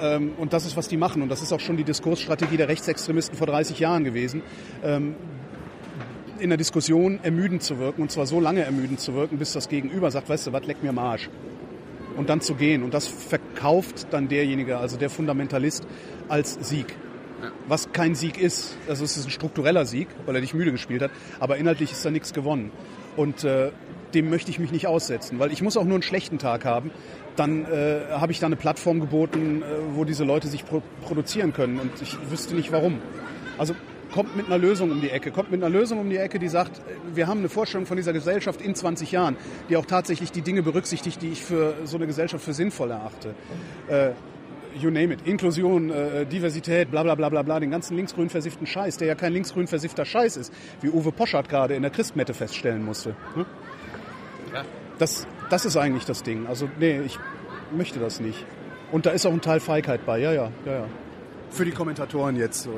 Ähm, 0.00 0.32
und 0.38 0.52
das 0.52 0.66
ist, 0.66 0.76
was 0.76 0.88
die 0.88 0.96
machen. 0.96 1.22
Und 1.22 1.28
das 1.28 1.42
ist 1.42 1.52
auch 1.52 1.60
schon 1.60 1.76
die 1.76 1.84
Diskursstrategie 1.84 2.56
der 2.56 2.68
Rechtsextremisten 2.68 3.36
vor 3.36 3.46
30 3.46 3.78
Jahren 3.78 4.04
gewesen. 4.04 4.42
Ähm, 4.82 5.14
in 6.38 6.48
der 6.48 6.58
Diskussion 6.58 7.20
ermüdend 7.22 7.62
zu 7.62 7.78
wirken. 7.78 8.02
Und 8.02 8.10
zwar 8.10 8.26
so 8.26 8.40
lange 8.40 8.62
ermüdend 8.62 8.98
zu 8.98 9.14
wirken, 9.14 9.38
bis 9.38 9.52
das 9.52 9.68
Gegenüber 9.68 10.10
sagt, 10.10 10.28
weißt 10.28 10.48
du 10.48 10.52
was, 10.52 10.66
leck 10.66 10.82
mir 10.82 10.88
am 10.88 10.98
Arsch 10.98 11.28
und 12.16 12.28
dann 12.28 12.40
zu 12.40 12.54
gehen. 12.54 12.82
Und 12.82 12.94
das 12.94 13.06
verkauft 13.06 14.08
dann 14.10 14.28
derjenige, 14.28 14.78
also 14.78 14.96
der 14.96 15.10
Fundamentalist, 15.10 15.86
als 16.28 16.54
Sieg. 16.60 16.96
Was 17.66 17.92
kein 17.92 18.14
Sieg 18.14 18.40
ist. 18.40 18.76
Also 18.88 19.04
es 19.04 19.16
ist 19.16 19.26
ein 19.26 19.30
struktureller 19.30 19.84
Sieg, 19.84 20.08
weil 20.26 20.34
er 20.34 20.40
dich 20.40 20.54
müde 20.54 20.70
gespielt 20.70 21.02
hat. 21.02 21.10
Aber 21.40 21.56
inhaltlich 21.56 21.92
ist 21.92 22.04
da 22.04 22.10
nichts 22.10 22.32
gewonnen. 22.32 22.70
Und 23.16 23.44
äh, 23.44 23.72
dem 24.14 24.30
möchte 24.30 24.50
ich 24.50 24.58
mich 24.58 24.72
nicht 24.72 24.86
aussetzen, 24.86 25.38
weil 25.38 25.52
ich 25.52 25.62
muss 25.62 25.76
auch 25.76 25.84
nur 25.84 25.94
einen 25.94 26.02
schlechten 26.02 26.38
Tag 26.38 26.64
haben. 26.64 26.90
Dann 27.36 27.64
äh, 27.64 28.00
habe 28.10 28.32
ich 28.32 28.40
da 28.40 28.46
eine 28.46 28.56
Plattform 28.56 29.00
geboten, 29.00 29.62
äh, 29.62 29.64
wo 29.94 30.04
diese 30.04 30.24
Leute 30.24 30.48
sich 30.48 30.64
pro 30.64 30.82
produzieren 31.02 31.52
können. 31.52 31.80
Und 31.80 31.90
ich 32.00 32.16
wüsste 32.30 32.54
nicht 32.54 32.72
warum. 32.72 32.98
Also 33.58 33.74
kommt 34.12 34.36
mit 34.36 34.46
einer 34.46 34.58
Lösung 34.58 34.90
um 34.90 35.00
die 35.00 35.10
Ecke. 35.10 35.30
Kommt 35.30 35.50
mit 35.50 35.62
einer 35.62 35.70
Lösung 35.70 35.98
um 35.98 36.08
die 36.08 36.18
Ecke, 36.18 36.38
die 36.38 36.48
sagt, 36.48 36.80
wir 37.14 37.26
haben 37.26 37.40
eine 37.40 37.48
Vorstellung 37.48 37.86
von 37.86 37.96
dieser 37.96 38.12
Gesellschaft 38.12 38.60
in 38.60 38.74
20 38.74 39.10
Jahren, 39.10 39.36
die 39.68 39.76
auch 39.76 39.86
tatsächlich 39.86 40.30
die 40.30 40.42
Dinge 40.42 40.62
berücksichtigt, 40.62 41.20
die 41.22 41.30
ich 41.30 41.42
für 41.42 41.74
so 41.84 41.96
eine 41.96 42.06
Gesellschaft 42.06 42.44
für 42.44 42.52
sinnvoll 42.52 42.90
erachte. 42.90 43.34
Äh, 43.88 44.10
you 44.78 44.90
name 44.90 45.12
it. 45.14 45.26
Inklusion, 45.26 45.90
äh, 45.90 46.26
Diversität, 46.26 46.90
bla 46.90 47.02
bla 47.02 47.14
bla 47.14 47.28
bla 47.28 47.42
bla, 47.42 47.60
den 47.60 47.70
ganzen 47.70 47.96
linksgrün 47.96 48.30
versifften 48.30 48.66
Scheiß, 48.66 48.96
der 48.98 49.08
ja 49.08 49.14
kein 49.14 49.32
linksgrün 49.32 49.66
versiffter 49.66 50.04
Scheiß 50.04 50.36
ist, 50.36 50.52
wie 50.80 50.88
Uwe 50.88 51.12
Poschardt 51.12 51.48
gerade 51.48 51.74
in 51.74 51.82
der 51.82 51.90
Christmette 51.90 52.34
feststellen 52.34 52.84
musste. 52.84 53.16
Hm? 53.34 53.46
Das, 54.98 55.26
das 55.50 55.64
ist 55.64 55.76
eigentlich 55.76 56.04
das 56.04 56.22
Ding. 56.22 56.46
Also 56.46 56.68
nee, 56.78 57.00
ich 57.00 57.18
möchte 57.74 57.98
das 57.98 58.20
nicht. 58.20 58.44
Und 58.92 59.06
da 59.06 59.10
ist 59.10 59.26
auch 59.26 59.32
ein 59.32 59.40
Teil 59.40 59.60
Feigheit 59.60 60.04
bei, 60.04 60.18
ja, 60.18 60.32
ja, 60.32 60.52
ja, 60.66 60.72
ja. 60.72 60.84
Für 61.52 61.66
die 61.66 61.70
Kommentatoren 61.70 62.36
jetzt. 62.36 62.62
So. 62.62 62.70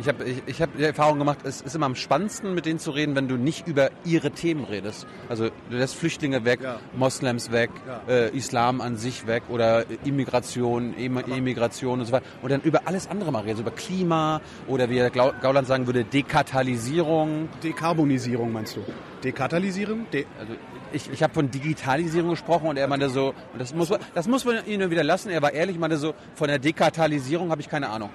Ich 0.00 0.08
habe 0.08 0.24
ich, 0.24 0.42
ich 0.46 0.62
hab 0.62 0.74
die 0.76 0.82
Erfahrung 0.82 1.18
gemacht, 1.18 1.40
es 1.44 1.60
ist 1.60 1.76
immer 1.76 1.84
am 1.86 1.94
spannendsten, 1.94 2.54
mit 2.54 2.64
denen 2.64 2.78
zu 2.78 2.90
reden, 2.90 3.14
wenn 3.16 3.28
du 3.28 3.36
nicht 3.36 3.66
über 3.68 3.90
ihre 4.04 4.30
Themen 4.30 4.64
redest. 4.64 5.06
Also 5.28 5.50
du 5.68 5.76
lässt 5.76 5.94
Flüchtlinge 5.94 6.44
weg, 6.46 6.60
Ja. 6.62 6.80
Moslems 6.96 7.52
weg, 7.52 7.70
Ja. 7.86 8.00
äh, 8.08 8.34
Islam 8.36 8.80
an 8.80 8.96
sich 8.96 9.26
weg 9.26 9.42
oder 9.50 9.84
Immigration, 10.04 10.94
Em- 10.96 11.18
Emigration 11.18 12.00
und 12.00 12.06
so 12.06 12.12
weiter. 12.12 12.24
Und 12.40 12.50
dann 12.50 12.62
über 12.62 12.82
alles 12.86 13.08
andere 13.10 13.30
mal 13.30 13.40
redest, 13.42 13.60
über 13.60 13.70
Klima 13.72 14.40
oder 14.68 14.88
wie 14.88 15.06
Gauland 15.10 15.66
sagen 15.68 15.86
würde, 15.86 16.04
Dekatalyserung. 16.04 17.48
Dekarbonisierung 17.62 18.52
meinst 18.52 18.76
du? 18.76 18.80
Dekatalysierung? 19.22 20.06
De 20.12 20.24
Also 20.38 20.52
ich, 20.94 21.10
ich 21.12 21.22
habe 21.22 21.34
von 21.34 21.50
Digitalisierung 21.50 22.30
gesprochen 22.30 22.68
und 22.68 22.76
er 22.78 22.86
meinte 22.88 23.08
so, 23.10 23.28
und 23.52 23.58
das 23.60 23.74
muss, 23.74 23.90
man- 23.90 24.00
das 24.14 24.26
muss 24.28 24.44
man 24.44 24.64
ihnen 24.66 24.90
wieder 24.90 25.04
lassen, 25.04 25.30
er 25.30 25.42
war 25.42 25.52
ehrlich, 25.52 25.78
meinte 25.78 25.96
so, 25.98 26.14
von 26.34 26.48
der 26.48 26.58
Dekatalyserung 26.58 27.50
habe 27.50 27.60
ich 27.60 27.68
keine 27.68 27.88
Ahnung. 27.90 28.10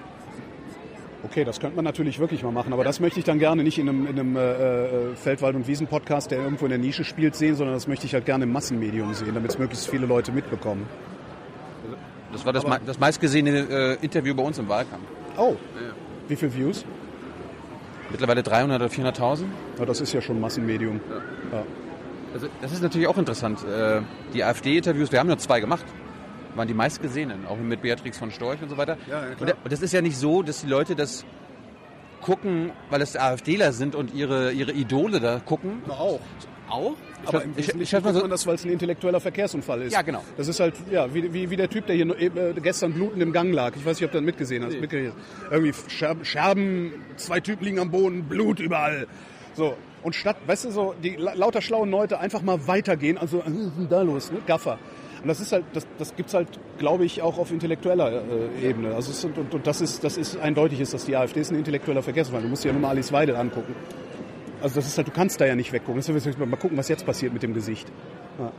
okay, 1.22 1.44
das 1.44 1.60
könnte 1.60 1.76
man 1.76 1.84
natürlich 1.84 2.18
wirklich 2.18 2.42
mal 2.42 2.50
machen, 2.50 2.72
aber 2.72 2.82
das 2.82 2.98
möchte 2.98 3.18
ich 3.20 3.24
dann 3.24 3.38
gerne 3.38 3.62
nicht 3.62 3.78
in 3.78 3.88
einem, 3.88 4.06
in 4.06 4.18
einem 4.18 4.36
äh, 4.36 4.40
äh, 4.40 5.14
Feldwald- 5.16 5.54
und 5.54 5.68
Wiesen-Podcast, 5.68 6.30
der 6.30 6.38
irgendwo 6.38 6.64
in 6.64 6.70
der 6.70 6.78
Nische 6.78 7.04
spielt, 7.04 7.36
sehen, 7.36 7.54
sondern 7.56 7.74
das 7.76 7.86
möchte 7.86 8.06
ich 8.06 8.14
halt 8.14 8.24
gerne 8.26 8.44
im 8.44 8.52
Massenmedium 8.52 9.12
sehen, 9.14 9.34
damit 9.34 9.50
es 9.50 9.58
möglichst 9.58 9.88
viele 9.88 10.06
Leute 10.06 10.32
mitbekommen. 10.32 10.86
Das 12.32 12.44
war 12.46 12.52
das, 12.52 12.66
mei- 12.66 12.80
das 12.86 12.98
meistgesehene 12.98 13.50
äh, 13.70 13.94
Interview 14.04 14.34
bei 14.34 14.42
uns 14.42 14.58
im 14.58 14.68
Wahlkampf. 14.68 15.04
Oh, 15.36 15.56
wie 16.28 16.36
viele 16.36 16.54
Views? 16.54 16.84
Mittlerweile 18.10 18.42
300 18.42 18.80
oder 18.80 18.90
400.000. 18.90 19.44
Ja, 19.78 19.84
das 19.84 20.00
ist 20.00 20.12
ja 20.12 20.20
schon 20.20 20.40
Massenmedium. 20.40 21.00
Ja. 21.52 21.62
Also 22.32 22.48
das 22.60 22.72
ist 22.72 22.82
natürlich 22.82 23.08
auch 23.08 23.18
interessant. 23.18 23.64
Äh, 23.64 24.02
die 24.34 24.44
AfD-Interviews, 24.44 25.10
wir 25.12 25.18
haben 25.18 25.26
nur 25.26 25.38
zwei 25.38 25.60
gemacht, 25.60 25.84
waren 26.54 26.68
die 26.68 26.74
meistgesehenen, 26.74 27.46
auch 27.46 27.56
mit 27.56 27.82
Beatrix 27.82 28.18
von 28.18 28.30
Storch 28.30 28.62
und 28.62 28.68
so 28.68 28.76
weiter. 28.76 28.96
Ja, 29.08 29.20
ja, 29.20 29.34
klar. 29.34 29.40
und, 29.40 29.48
da- 29.50 29.56
und 29.64 29.72
das 29.72 29.82
ist 29.82 29.92
ja 29.92 30.00
nicht 30.00 30.16
so, 30.16 30.42
dass 30.42 30.60
die 30.62 30.68
Leute 30.68 30.94
das 30.94 31.24
gucken, 32.20 32.70
weil 32.90 33.02
es 33.02 33.16
AfDler 33.16 33.72
sind 33.72 33.94
und 33.94 34.14
ihre, 34.14 34.52
ihre 34.52 34.72
Idole 34.72 35.20
da 35.20 35.40
gucken. 35.40 35.82
Auch. 35.88 36.20
Auch? 36.68 36.94
Aber 37.26 37.38
ich, 37.38 37.44
im 37.44 37.50
ich, 37.50 37.56
Wesentlichen 37.68 37.96
ich, 37.96 38.12
so, 38.14 38.20
man 38.20 38.30
das, 38.30 38.46
weil 38.46 38.54
es 38.54 38.64
ein 38.64 38.70
intellektueller 38.70 39.20
Verkehrsunfall 39.20 39.82
ist. 39.82 39.92
Ja, 39.92 40.02
genau. 40.02 40.22
Das 40.36 40.48
ist 40.48 40.60
halt, 40.60 40.74
ja, 40.90 41.12
wie, 41.12 41.32
wie, 41.32 41.50
wie 41.50 41.56
der 41.56 41.68
Typ, 41.68 41.86
der 41.86 41.96
hier 41.96 42.06
äh, 42.18 42.54
gestern 42.62 42.92
blutend 42.92 43.22
im 43.22 43.32
Gang 43.32 43.52
lag. 43.52 43.74
Ich 43.76 43.84
weiß 43.84 43.96
nicht, 43.98 44.04
ob 44.04 44.12
du 44.12 44.18
das 44.18 44.24
mitgesehen 44.24 44.64
hast. 44.64 44.78
Mitgekriegt 44.80 45.12
hast. 45.14 45.52
Irgendwie 45.52 46.24
Scherben, 46.24 46.92
zwei 47.16 47.40
Typen 47.40 47.64
liegen 47.64 47.78
am 47.80 47.90
Boden, 47.90 48.24
Blut 48.24 48.60
überall. 48.60 49.06
So. 49.54 49.74
Und 50.02 50.14
statt, 50.14 50.36
weißt 50.46 50.64
du, 50.66 50.70
so, 50.70 50.94
die 51.02 51.16
la- 51.16 51.34
lauter 51.34 51.60
schlauen 51.60 51.90
Leute 51.90 52.18
einfach 52.18 52.42
mal 52.42 52.66
weitergehen, 52.66 53.18
also, 53.18 53.38
äh, 53.38 53.42
was 53.44 53.52
ist 53.52 53.76
denn 53.78 53.88
da 53.88 54.02
los, 54.02 54.32
ne? 54.32 54.38
Gaffer. 54.46 54.78
Und 55.22 55.28
das 55.28 55.40
ist 55.40 55.52
halt, 55.52 55.64
das, 55.74 55.86
das 55.98 56.16
gibt's 56.16 56.32
halt, 56.32 56.48
glaube 56.78 57.04
ich, 57.04 57.20
auch 57.20 57.36
auf 57.36 57.52
intellektueller 57.52 58.22
äh, 58.22 58.68
Ebene. 58.68 58.94
Also 58.94 59.10
es, 59.10 59.22
und, 59.24 59.36
und, 59.36 59.52
und 59.52 59.66
das 59.66 59.82
ist, 59.82 60.02
das 60.02 60.16
ist 60.16 60.38
eindeutig 60.38 60.80
ist, 60.80 60.94
dass 60.94 61.04
die 61.04 61.14
AfD 61.14 61.40
ist 61.40 61.50
ein 61.52 61.56
intellektueller 61.58 62.02
Verkehrsunfall. 62.02 62.42
Du 62.42 62.48
musst 62.48 62.64
dir 62.64 62.68
ja 62.68 62.72
nur 62.72 62.80
mal 62.80 62.88
Alice 62.88 63.12
Weidel 63.12 63.36
angucken. 63.36 63.74
Also 64.62 64.76
das 64.76 64.86
ist 64.86 64.96
halt, 64.96 65.08
du 65.08 65.12
kannst 65.12 65.38
da 65.40 65.44
ja 65.44 65.54
nicht 65.54 65.72
weggucken. 65.72 65.96
Das 65.96 66.08
ist, 66.08 66.38
mal 66.38 66.56
gucken, 66.56 66.78
was 66.78 66.88
jetzt 66.88 67.04
passiert 67.04 67.34
mit 67.34 67.42
dem 67.42 67.52
Gesicht. 67.52 67.86
Ja. 68.38 68.50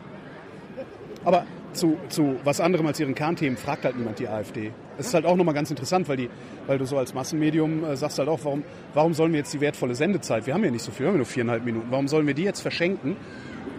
Aber 1.25 1.45
zu, 1.73 1.97
zu 2.09 2.35
was 2.43 2.59
anderem 2.59 2.87
als 2.87 2.99
ihren 2.99 3.15
Kernthemen 3.15 3.57
fragt 3.57 3.85
halt 3.85 3.97
niemand 3.97 4.19
die 4.19 4.27
AfD. 4.27 4.71
Das 4.97 5.07
ist 5.07 5.13
halt 5.13 5.25
auch 5.25 5.35
nochmal 5.35 5.55
ganz 5.55 5.69
interessant, 5.69 6.07
weil, 6.09 6.17
die, 6.17 6.29
weil 6.67 6.77
du 6.77 6.85
so 6.85 6.97
als 6.97 7.13
Massenmedium 7.13 7.83
äh, 7.83 7.95
sagst 7.95 8.19
halt 8.19 8.29
auch, 8.29 8.39
warum, 8.43 8.63
warum 8.93 9.13
sollen 9.13 9.31
wir 9.31 9.39
jetzt 9.39 9.53
die 9.53 9.61
wertvolle 9.61 9.95
Sendezeit, 9.95 10.45
wir 10.47 10.53
haben 10.53 10.63
ja 10.63 10.71
nicht 10.71 10.83
so 10.83 10.91
viel, 10.91 11.05
wir 11.05 11.07
haben 11.07 11.15
ja 11.15 11.19
nur 11.19 11.25
viereinhalb 11.25 11.63
Minuten, 11.65 11.87
warum 11.89 12.07
sollen 12.07 12.27
wir 12.27 12.33
die 12.33 12.43
jetzt 12.43 12.61
verschenken, 12.61 13.15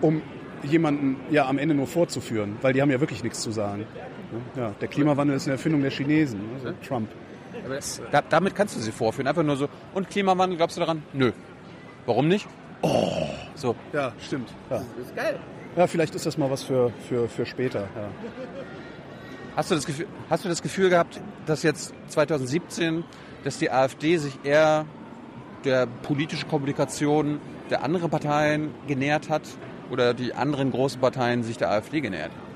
um 0.00 0.22
jemanden 0.62 1.16
ja 1.30 1.46
am 1.46 1.58
Ende 1.58 1.74
nur 1.74 1.86
vorzuführen? 1.86 2.56
Weil 2.62 2.72
die 2.72 2.82
haben 2.82 2.90
ja 2.90 3.00
wirklich 3.00 3.22
nichts 3.22 3.40
zu 3.42 3.50
sagen. 3.50 3.86
Ja, 4.56 4.74
der 4.80 4.88
Klimawandel 4.88 5.36
ist 5.36 5.46
eine 5.46 5.52
Erfindung 5.52 5.82
der 5.82 5.90
Chinesen, 5.90 6.40
also 6.54 6.72
Trump. 6.86 7.10
da, 8.10 8.22
damit 8.22 8.54
kannst 8.54 8.76
du 8.76 8.80
sie 8.80 8.92
vorführen. 8.92 9.26
Einfach 9.26 9.42
nur 9.42 9.56
so, 9.56 9.68
und 9.92 10.08
Klimawandel, 10.08 10.56
glaubst 10.56 10.76
du 10.76 10.80
daran? 10.80 11.02
Nö. 11.12 11.32
Warum 12.06 12.28
nicht? 12.28 12.48
Oh. 12.80 13.28
So. 13.54 13.76
Ja, 13.92 14.12
stimmt. 14.18 14.48
Ja. 14.70 14.78
Das 14.78 15.06
ist 15.06 15.14
geil. 15.14 15.38
Ja, 15.76 15.86
vielleicht 15.86 16.14
ist 16.14 16.26
das 16.26 16.36
mal 16.36 16.50
was 16.50 16.62
für, 16.62 16.92
für, 17.08 17.28
für 17.28 17.46
später. 17.46 17.80
Ja. 17.80 18.08
Hast 19.56 19.70
du, 19.70 19.74
das 19.74 19.86
Gefühl, 19.86 20.06
hast 20.28 20.44
du 20.44 20.48
das 20.48 20.62
Gefühl 20.62 20.90
gehabt, 20.90 21.20
dass 21.46 21.62
jetzt 21.62 21.94
2017, 22.08 23.04
dass 23.44 23.58
die 23.58 23.70
AfD 23.70 24.18
sich 24.18 24.38
eher 24.44 24.84
der 25.64 25.86
politischen 25.86 26.48
Kommunikation 26.48 27.40
der 27.70 27.82
anderen 27.82 28.10
Parteien 28.10 28.70
genähert 28.86 29.30
hat 29.30 29.42
oder 29.90 30.14
die 30.14 30.34
anderen 30.34 30.70
großen 30.70 31.00
Parteien 31.00 31.42
sich 31.42 31.56
der 31.56 31.70
AfD 31.70 32.00
genähert 32.00 32.32
haben? 32.32 32.52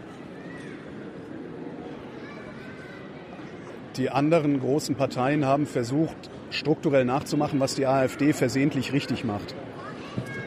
Die 3.96 4.11
anderen 4.11 4.61
großen 4.61 4.94
Parteien 4.94 5.46
haben 5.46 5.66
versucht, 5.66 6.31
strukturell 6.50 7.07
nachzumachen, 7.07 7.61
was 7.61 7.74
die 7.74 7.87
AfD 7.87 8.35
versehentlich 8.35 8.92
richtig 8.92 9.24
macht. 9.24 9.55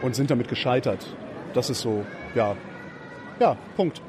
Und 0.03 0.15
sind 0.15 0.29
damit 0.29 0.47
gescheitert. 0.47 1.15
Das 1.53 1.71
ist 1.71 1.81
so, 1.81 2.05
ja. 2.35 2.55
Ja, 3.39 3.57
Punkt. 3.75 4.01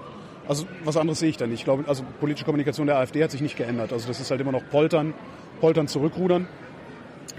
Also 0.49 0.67
was 0.85 0.97
anderes 0.97 1.21
sehe 1.21 1.29
ich 1.29 1.37
da 1.37 1.47
nicht. 1.47 1.61
Ich 1.61 1.65
glaube, 1.65 1.85
also 1.87 2.03
politische 2.19 2.45
Kommunikation 2.45 2.87
der 2.87 2.99
AfD 2.99 3.23
hat 3.23 3.31
sich 3.31 3.41
nicht 3.41 3.57
geändert. 3.57 3.93
Also 3.93 4.09
das 4.09 4.21
ist 4.21 4.31
halt 4.31 4.41
immer 4.41 4.53
noch 4.53 4.69
Poltern, 4.69 5.15
Poltern 5.61 5.87
zurückrudern. 5.87 6.49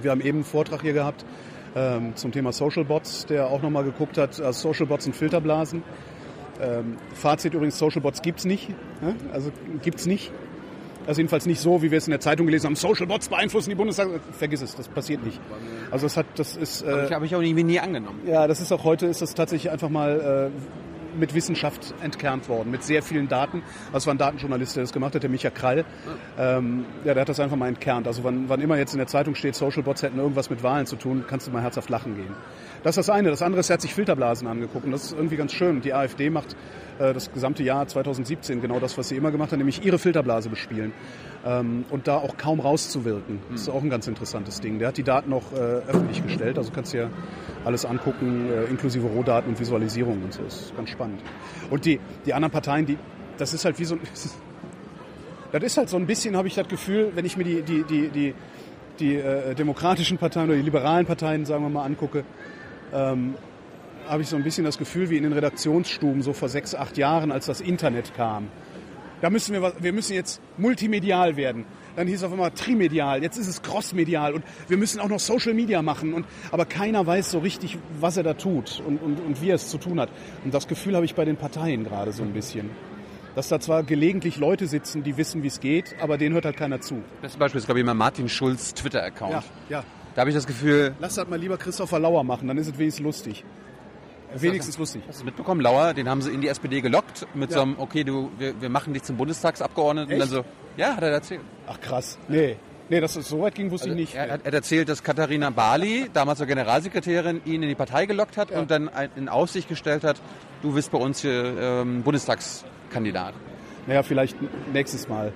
Wir 0.02 0.12
haben 0.12 0.22
eben 0.22 0.40
einen 0.40 0.46
Vortrag 0.46 0.82
hier 0.82 0.94
gehabt 0.94 1.26
ähm, 1.76 2.16
zum 2.16 2.32
Thema 2.32 2.54
Social 2.54 2.86
Bots, 2.86 3.26
der 3.26 3.48
auch 3.48 3.62
nochmal 3.62 3.84
geguckt 3.84 4.18
hat, 4.18 4.40
also 4.40 4.70
Social 4.70 4.86
Bots 4.86 5.06
und 5.06 5.16
Filterblasen. 5.16 5.84
Ähm, 6.62 6.98
Fazit 7.14 7.54
übrigens, 7.54 7.78
Social 7.78 8.02
Bots 8.02 8.22
gibt's 8.22 8.46
nicht. 8.46 8.70
Ne? 9.02 9.16
Also 9.34 9.52
gibt's 9.82 10.06
nicht. 10.06 10.32
Also 11.08 11.20
jedenfalls 11.20 11.46
nicht 11.46 11.60
so, 11.60 11.82
wie 11.82 11.92
wir 11.92 11.98
es 11.98 12.08
in 12.08 12.12
der 12.12 12.20
Zeitung 12.20 12.46
gelesen 12.46 12.68
haben. 12.68 12.76
Social 12.76 13.08
Bots 13.08 13.30
beeinflussen 13.30 13.70
die 13.70 13.76
Bundestag. 13.76 14.08
Vergiss 14.38 14.62
es, 14.62 14.76
das 14.76 14.88
passiert 14.88 15.24
nicht. 15.26 15.40
Also 15.90 16.06
das 16.06 16.18
hat, 16.18 16.26
das 16.36 16.56
ist. 16.56 16.84
Äh, 16.84 17.06
ich 17.06 17.12
habe 17.12 17.26
ich 17.26 17.36
auch 17.36 17.42
irgendwie 17.42 17.64
nie 17.64 17.80
angenommen. 17.80 18.22
Ja, 18.26 18.48
das 18.48 18.62
ist 18.62 18.72
auch 18.72 18.84
heute 18.84 19.08
ist 19.08 19.22
das 19.22 19.34
tatsächlich 19.34 19.72
einfach 19.72 19.90
mal 19.90 20.52
äh, 20.52 21.18
mit 21.18 21.34
Wissenschaft 21.34 21.94
entkernt 22.02 22.50
worden, 22.50 22.72
mit 22.72 22.84
sehr 22.84 23.04
vielen 23.04 23.28
Daten. 23.28 23.64
Das 23.92 24.08
war 24.08 24.14
ein 24.14 24.18
Datenjournalist, 24.18 24.76
der 24.76 24.84
das 24.84 24.94
gemacht 24.94 25.16
hat, 25.16 25.24
der 25.24 25.30
Micha 25.30 25.50
Krall. 25.50 25.86
Ähm, 26.38 26.86
ja, 27.04 27.14
der 27.14 27.22
hat 27.22 27.30
das 27.30 27.40
einfach 27.40 27.58
mal 27.58 27.68
entkernt. 27.68 28.08
Also 28.08 28.24
wann, 28.24 28.48
wann 28.48 28.62
immer 28.62 28.78
jetzt 28.78 28.94
in 28.94 28.98
der 28.98 29.08
Zeitung 29.08 29.36
steht, 29.36 29.56
Social 29.56 29.84
Bots 29.84 30.04
hätten 30.04 30.20
irgendwas 30.20 30.50
mit 30.50 30.64
Wahlen 30.64 30.86
zu 30.86 30.96
tun, 30.96 31.26
kannst 31.28 31.48
du 31.48 31.52
mal 31.52 31.62
herzhaft 31.62 31.90
lachen 31.90 32.16
gehen. 32.16 32.34
Das 32.84 32.98
ist 32.98 33.08
das 33.08 33.16
eine. 33.16 33.30
Das 33.30 33.42
andere 33.42 33.60
ist, 33.60 33.70
er 33.70 33.76
hat 33.76 33.82
sich 33.82 33.94
Filterblasen 33.94 34.48
angeguckt 34.48 34.86
und 34.86 34.92
das 34.92 35.06
ist 35.06 35.14
irgendwie 35.14 35.36
ganz 35.36 35.52
schön. 35.52 35.82
Die 35.82 35.94
AfD 35.94 36.30
macht 36.30 36.56
das 37.00 37.32
gesamte 37.32 37.64
Jahr 37.64 37.88
2017 37.88 38.62
genau 38.62 38.80
das, 38.80 38.98
was 38.98 39.10
sie 39.10 39.16
immer 39.16 39.32
gemacht 39.32 39.52
hat, 39.52 39.58
nämlich 39.58 39.84
ihre 39.84 39.98
Filterblase 39.98 40.50
bespielen 40.50 40.94
ähm, 41.46 41.86
und 41.90 42.08
da 42.08 42.18
auch 42.18 42.38
kaum 42.38 42.60
rauszuwirken. 42.60 43.40
Das 43.52 43.62
ist 43.62 43.70
auch 43.70 43.82
ein 43.82 43.90
ganz 43.90 44.08
interessantes 44.08 44.60
Ding. 44.62 44.80
Der 44.80 44.90
hat 44.90 44.98
die 44.98 45.04
Daten 45.04 45.34
auch 45.34 45.52
äh, 45.54 45.56
öffentlich 45.56 46.24
gestellt, 46.24 46.58
also 46.58 46.72
kannst 46.72 46.94
du 46.94 46.98
ja 46.98 47.10
alles 47.66 47.86
angucken, 47.86 48.50
äh, 48.52 48.66
inklusive 48.66 49.08
Rohdaten 49.08 49.50
und 49.52 49.60
Visualisierung 49.60 50.24
und 50.24 50.34
so. 50.34 50.44
Das 50.44 50.62
ist 50.62 50.76
ganz 50.76 50.90
spannend. 50.90 51.22
Und 51.70 51.86
die, 51.86 52.00
die 52.26 52.34
anderen 52.34 52.52
Parteien, 52.52 52.86
die, 52.86 52.98
das 53.38 53.54
ist 53.54 53.66
halt 53.66 53.80
wie 53.80 53.86
so 53.86 53.96
ein, 53.96 54.02
das 55.52 55.64
ist 55.64 55.78
halt 55.78 55.90
so 55.90 55.98
ein 55.98 56.06
bisschen, 56.06 56.36
habe 56.36 56.48
ich 56.48 56.56
das 56.56 56.68
Gefühl, 56.68 57.12
wenn 57.16 57.26
ich 57.26 57.38
mir 57.38 57.44
die, 57.44 57.62
die, 57.62 57.84
die, 57.84 58.10
die, 58.10 58.34
die 59.00 59.16
äh, 59.16 59.56
demokratischen 59.56 60.18
Parteien 60.18 60.48
oder 60.48 60.58
die 60.58 60.64
liberalen 60.64 61.06
Parteien, 61.06 61.46
sagen 61.46 61.64
wir 61.64 61.70
mal, 61.70 61.86
angucke, 61.86 62.24
ähm, 62.94 63.36
habe 64.08 64.22
ich 64.22 64.30
so 64.30 64.36
ein 64.36 64.44
bisschen 64.44 64.66
das 64.66 64.78
Gefühl 64.78 65.10
wie 65.10 65.18
in 65.18 65.24
den 65.24 65.34
Redaktionsstuben 65.34 66.22
so 66.22 66.34
vor 66.34 66.50
sechs, 66.50 66.76
acht 66.76 66.98
Jahren, 66.98 67.32
als 67.32 67.46
das 67.46 67.62
Internet 67.62 68.14
kam. 68.16 68.48
Da 69.22 69.30
müssen 69.30 69.54
wir, 69.54 69.74
wir 69.80 69.94
müssen 69.94 70.14
jetzt 70.14 70.42
multimedial 70.58 71.38
werden. 71.38 71.66
Dann 71.96 72.08
hieß 72.08 72.18
es 72.18 72.24
auf 72.24 72.32
einmal 72.32 72.52
trimedial, 72.52 73.22
jetzt 73.22 73.38
ist 73.38 73.48
es 73.48 73.62
crossmedial 73.62 74.34
und 74.34 74.44
wir 74.68 74.78
müssen 74.78 75.00
auch 75.00 75.10
noch 75.10 75.20
Social 75.20 75.54
Media 75.54 75.82
machen. 75.82 76.14
Und, 76.14 76.26
aber 76.52 76.66
keiner 76.66 77.06
weiß 77.06 77.32
so 77.32 77.40
richtig, 77.40 77.78
was 78.00 78.18
er 78.18 78.24
da 78.24 78.34
tut 78.34 78.82
und, 78.88 78.98
und, 78.98 79.20
und 79.20 79.42
wie 79.42 79.50
er 79.50 79.56
es 79.56 79.68
zu 79.70 79.78
tun 79.78 80.00
hat. 80.00 80.10
Und 80.44 80.54
das 80.54 80.68
Gefühl 80.68 80.96
habe 80.96 81.06
ich 81.06 81.16
bei 81.16 81.26
den 81.26 81.36
Parteien 81.36 81.84
gerade 81.84 82.14
so 82.14 82.24
ein 82.24 82.34
bisschen. 82.34 82.70
Dass 83.36 83.48
da 83.50 83.60
zwar 83.60 83.84
gelegentlich 83.84 84.38
Leute 84.38 84.68
sitzen, 84.68 85.04
die 85.04 85.18
wissen, 85.18 85.44
wie 85.44 85.48
es 85.48 85.60
geht, 85.60 85.96
aber 86.02 86.18
denen 86.18 86.34
hört 86.34 86.46
halt 86.46 86.58
keiner 86.58 86.82
zu. 86.82 87.04
Das 87.22 87.38
Beispiel 87.38 87.60
ist, 87.60 87.66
glaube 87.66 87.80
ich, 87.80 87.86
mal 87.86 87.94
Martin 87.94 88.28
Schulz 88.28 88.74
Twitter-Account. 88.74 89.32
Ja, 89.32 89.44
ja. 89.70 89.84
Da 90.16 90.22
habe 90.22 90.30
ich 90.30 90.36
das 90.36 90.48
Gefühl... 90.48 90.96
Lass 91.00 91.16
das 91.16 91.28
mal 91.30 91.40
lieber 91.40 91.58
Christopher 91.58 92.00
Lauer 92.00 92.24
machen, 92.24 92.48
dann 92.48 92.58
ist 92.58 92.68
es 92.68 92.78
wenigstens 92.78 93.04
lustig. 93.04 93.46
Wenigstens 94.36 94.78
lustig. 94.78 95.02
Hast 95.08 95.22
du 95.22 95.26
mitbekommen? 95.26 95.62
Lauer, 95.62 95.94
den 95.94 96.08
haben 96.10 96.22
sie 96.22 96.32
in 96.32 96.42
die 96.42 96.48
SPD 96.48 96.82
gelockt 96.82 97.28
mit 97.34 97.52
ja. 97.52 97.58
so 97.58 97.62
einem, 97.64 97.76
okay, 97.80 98.04
du, 98.04 98.32
wir, 98.38 98.60
wir 98.62 98.70
machen 98.70 98.94
dich 98.94 99.04
zum 99.04 99.18
Bundestagsabgeordneten. 99.18 100.12
Echt? 100.12 100.22
Und 100.22 100.32
dann 100.34 100.44
so, 100.44 100.50
ja, 100.78 100.96
hat 100.96 101.04
er 101.04 101.10
erzählt. 101.10 101.42
Ach 101.68 101.80
krass. 101.80 102.18
Nee. 102.28 102.58
Nee, 102.90 103.00
dass 103.00 103.16
es 103.16 103.30
so 103.30 103.42
weit 103.42 103.56
ging, 103.56 103.72
wusste 103.72 103.90
Also, 103.90 103.98
ich 104.00 104.10
nicht. 104.10 104.16
Er 104.16 104.24
hat 104.34 104.42
er 104.42 104.48
hat 104.48 104.54
erzählt, 104.54 104.90
dass 104.90 105.02
Katharina 105.02 105.50
Barley, 105.50 106.10
damals 106.12 106.40
zur 106.40 106.48
Generalsekretärin, 106.48 107.42
ihn 107.46 107.64
in 107.64 107.70
die 107.70 107.76
Partei 107.76 108.06
gelockt 108.06 108.36
hat 108.36 108.52
Ja. 108.52 108.60
und 108.60 108.70
dann 108.70 108.90
in 109.16 109.30
Aussicht 109.30 109.70
gestellt 109.70 110.04
hat, 110.04 110.22
du 110.62 110.74
bist 110.74 110.92
bei 110.92 110.98
uns 110.98 111.22
hier 111.22 111.58
ähm, 111.58 112.04
Bundestagskandidat. 112.04 113.34
Naja, 113.88 114.04
vielleicht 114.04 114.36
nächstes 114.74 115.08
Mal. 115.08 115.32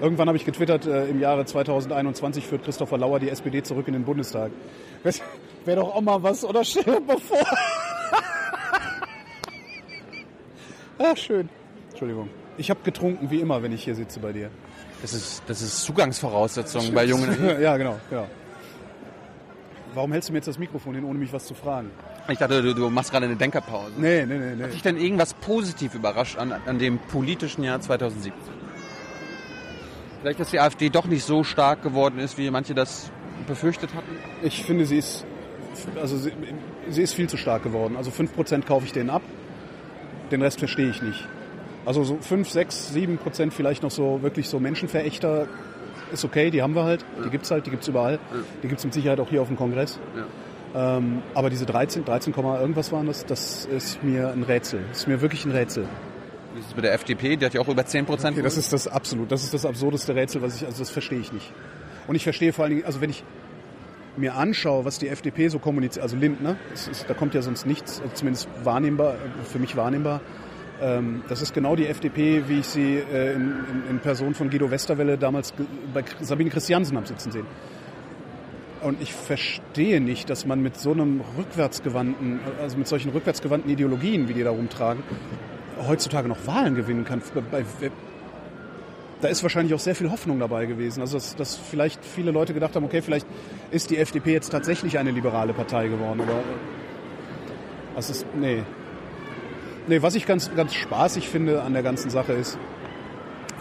Irgendwann 0.00 0.28
habe 0.28 0.36
ich 0.36 0.44
getwittert, 0.44 0.86
äh, 0.86 1.06
im 1.06 1.20
Jahre 1.20 1.44
2021 1.44 2.46
führt 2.46 2.64
Christopher 2.64 2.98
Lauer 2.98 3.20
die 3.20 3.28
SPD 3.28 3.62
zurück 3.62 3.86
in 3.86 3.92
den 3.92 4.04
Bundestag. 4.04 4.50
Wäre 5.64 5.80
doch 5.80 5.94
auch 5.94 6.00
mal 6.00 6.22
was, 6.22 6.44
oder? 6.44 6.64
Stell 6.64 6.84
dir 6.84 7.00
mal 7.00 7.18
vor. 7.18 7.38
Ach, 10.98 11.16
schön. 11.16 11.48
Entschuldigung. 11.90 12.28
Ich 12.56 12.70
habe 12.70 12.80
getrunken, 12.84 13.30
wie 13.30 13.40
immer, 13.40 13.62
wenn 13.62 13.72
ich 13.72 13.84
hier 13.84 13.94
sitze 13.94 14.20
bei 14.20 14.32
dir. 14.32 14.50
Das 15.02 15.12
ist, 15.12 15.42
das 15.46 15.60
ist 15.60 15.82
Zugangsvoraussetzung 15.82 16.92
bei 16.94 17.04
jungen. 17.04 17.36
ja, 17.60 17.76
genau, 17.76 17.98
genau. 18.08 18.26
Warum 19.94 20.12
hältst 20.12 20.28
du 20.28 20.32
mir 20.32 20.38
jetzt 20.38 20.48
das 20.48 20.58
Mikrofon 20.58 20.94
hin, 20.94 21.04
ohne 21.04 21.18
mich 21.18 21.32
was 21.32 21.46
zu 21.46 21.54
fragen? 21.54 21.90
Ich 22.28 22.38
dachte, 22.38 22.62
du, 22.62 22.74
du 22.74 22.90
machst 22.90 23.10
gerade 23.10 23.26
eine 23.26 23.36
Denkerpause. 23.36 23.92
Nee, 23.96 24.24
nee, 24.26 24.38
nee, 24.38 24.54
nee. 24.56 24.62
Hat 24.64 24.72
dich 24.72 24.82
denn 24.82 24.96
irgendwas 24.96 25.34
positiv 25.34 25.94
überrascht 25.94 26.38
an, 26.38 26.52
an 26.52 26.78
dem 26.78 26.98
politischen 26.98 27.62
Jahr 27.64 27.80
2017? 27.80 28.63
Vielleicht, 30.24 30.40
dass 30.40 30.50
die 30.50 30.58
AfD 30.58 30.88
doch 30.88 31.04
nicht 31.04 31.22
so 31.22 31.44
stark 31.44 31.82
geworden 31.82 32.18
ist, 32.18 32.38
wie 32.38 32.50
manche 32.50 32.74
das 32.74 33.12
befürchtet 33.46 33.94
hatten? 33.94 34.08
Ich 34.40 34.64
finde, 34.64 34.86
sie 34.86 34.96
ist, 34.96 35.26
also 36.00 36.16
sie, 36.16 36.32
sie 36.88 37.02
ist 37.02 37.12
viel 37.12 37.28
zu 37.28 37.36
stark 37.36 37.62
geworden. 37.62 37.94
Also 37.98 38.10
5% 38.10 38.64
kaufe 38.64 38.86
ich 38.86 38.92
denen 38.94 39.10
ab, 39.10 39.20
den 40.30 40.40
Rest 40.40 40.60
verstehe 40.60 40.88
ich 40.88 41.02
nicht. 41.02 41.28
Also 41.84 42.04
so 42.04 42.16
5, 42.18 42.48
6, 42.48 42.94
7% 42.94 43.50
vielleicht 43.50 43.82
noch 43.82 43.90
so 43.90 44.22
wirklich 44.22 44.48
so 44.48 44.58
Menschenverächter 44.58 45.46
ist 46.10 46.24
okay, 46.24 46.50
die 46.50 46.62
haben 46.62 46.74
wir 46.74 46.84
halt, 46.84 47.04
die 47.22 47.28
gibt's 47.28 47.50
halt, 47.50 47.66
die 47.66 47.70
gibt's 47.70 47.88
überall. 47.88 48.18
Die 48.62 48.68
gibt's 48.68 48.82
mit 48.82 48.94
Sicherheit 48.94 49.20
auch 49.20 49.28
hier 49.28 49.42
auf 49.42 49.48
dem 49.48 49.58
Kongress. 49.58 50.00
Ähm, 50.74 51.22
aber 51.34 51.50
diese 51.50 51.66
13, 51.66 52.06
13, 52.06 52.32
Komma 52.32 52.58
irgendwas 52.58 52.92
waren 52.92 53.08
das, 53.08 53.26
das 53.26 53.66
ist 53.66 54.02
mir 54.02 54.32
ein 54.32 54.42
Rätsel. 54.42 54.84
Das 54.88 55.00
ist 55.00 55.06
mir 55.06 55.20
wirklich 55.20 55.44
ein 55.44 55.50
Rätsel. 55.50 55.86
Mit 56.74 56.84
der 56.84 56.94
FDP? 56.94 57.36
Die 57.36 57.44
hat 57.44 57.54
ja 57.54 57.60
auch 57.60 57.68
über 57.68 57.84
10 57.84 58.06
Prozent. 58.06 58.34
Okay, 58.34 58.42
das 58.42 58.56
ist 58.56 58.72
das 58.72 58.88
absolut, 58.88 59.30
das 59.30 59.44
ist 59.44 59.54
das 59.54 59.66
absurdeste 59.66 60.14
Rätsel, 60.14 60.42
was 60.42 60.56
ich, 60.56 60.66
also 60.66 60.78
das 60.78 60.90
verstehe 60.90 61.18
ich 61.18 61.32
nicht. 61.32 61.52
Und 62.06 62.14
ich 62.14 62.22
verstehe 62.22 62.52
vor 62.52 62.64
allen 62.64 62.74
Dingen, 62.74 62.86
also 62.86 63.00
wenn 63.00 63.10
ich 63.10 63.24
mir 64.16 64.34
anschaue, 64.34 64.84
was 64.84 64.98
die 64.98 65.08
FDP 65.08 65.48
so 65.48 65.58
kommuniziert, 65.58 66.02
also 66.02 66.16
Lindner, 66.16 66.56
ist, 66.72 67.06
da 67.08 67.14
kommt 67.14 67.34
ja 67.34 67.42
sonst 67.42 67.66
nichts, 67.66 68.00
also 68.00 68.14
zumindest 68.14 68.48
wahrnehmbar, 68.62 69.16
für 69.50 69.58
mich 69.58 69.76
wahrnehmbar. 69.76 70.20
Ähm, 70.80 71.22
das 71.28 71.42
ist 71.42 71.54
genau 71.54 71.76
die 71.76 71.86
FDP, 71.86 72.44
wie 72.48 72.60
ich 72.60 72.66
sie 72.66 72.96
äh, 72.96 73.32
in, 73.34 73.42
in, 73.42 73.90
in 73.90 73.98
Person 74.00 74.34
von 74.34 74.50
Guido 74.50 74.70
Westerwelle 74.70 75.18
damals 75.18 75.52
bei 75.92 76.04
Sabine 76.20 76.50
Christiansen 76.50 76.96
habe 76.96 77.06
sitzen 77.06 77.32
sehen. 77.32 77.46
Und 78.82 79.00
ich 79.00 79.14
verstehe 79.14 80.00
nicht, 80.00 80.28
dass 80.28 80.44
man 80.44 80.60
mit 80.60 80.76
so 80.76 80.92
einem 80.92 81.22
rückwärtsgewandten, 81.38 82.40
also 82.60 82.76
mit 82.76 82.86
solchen 82.86 83.12
rückwärtsgewandten 83.12 83.72
Ideologien, 83.72 84.28
wie 84.28 84.34
die 84.34 84.42
da 84.42 84.50
rumtragen, 84.50 85.02
heutzutage 85.86 86.28
noch 86.28 86.46
Wahlen 86.46 86.74
gewinnen 86.74 87.04
kann. 87.04 87.22
Da 89.20 89.28
ist 89.28 89.42
wahrscheinlich 89.42 89.74
auch 89.74 89.78
sehr 89.78 89.94
viel 89.94 90.10
Hoffnung 90.10 90.38
dabei 90.38 90.66
gewesen. 90.66 91.00
Also 91.00 91.16
dass, 91.16 91.36
dass 91.36 91.56
vielleicht 91.56 92.04
viele 92.04 92.30
Leute 92.30 92.54
gedacht 92.54 92.76
haben, 92.76 92.84
okay, 92.84 93.02
vielleicht 93.02 93.26
ist 93.70 93.90
die 93.90 93.98
FDP 93.98 94.32
jetzt 94.32 94.50
tatsächlich 94.50 94.98
eine 94.98 95.10
liberale 95.10 95.54
Partei 95.54 95.88
geworden. 95.88 96.20
Aber 96.20 96.32
äh, 96.32 96.42
das 97.96 98.10
ist, 98.10 98.26
nee. 98.34 98.62
Nee, 99.86 100.02
was 100.02 100.14
ich 100.14 100.26
ganz, 100.26 100.54
ganz 100.54 100.74
spaßig 100.74 101.28
finde 101.28 101.62
an 101.62 101.74
der 101.74 101.82
ganzen 101.82 102.10
Sache 102.10 102.32
ist, 102.32 102.58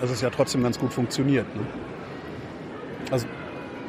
dass 0.02 0.10
es 0.10 0.22
ja 0.22 0.30
trotzdem 0.30 0.64
ganz 0.64 0.80
gut 0.80 0.94
funktioniert. 0.94 1.46
Ne? 1.56 1.62
Also 3.12 3.28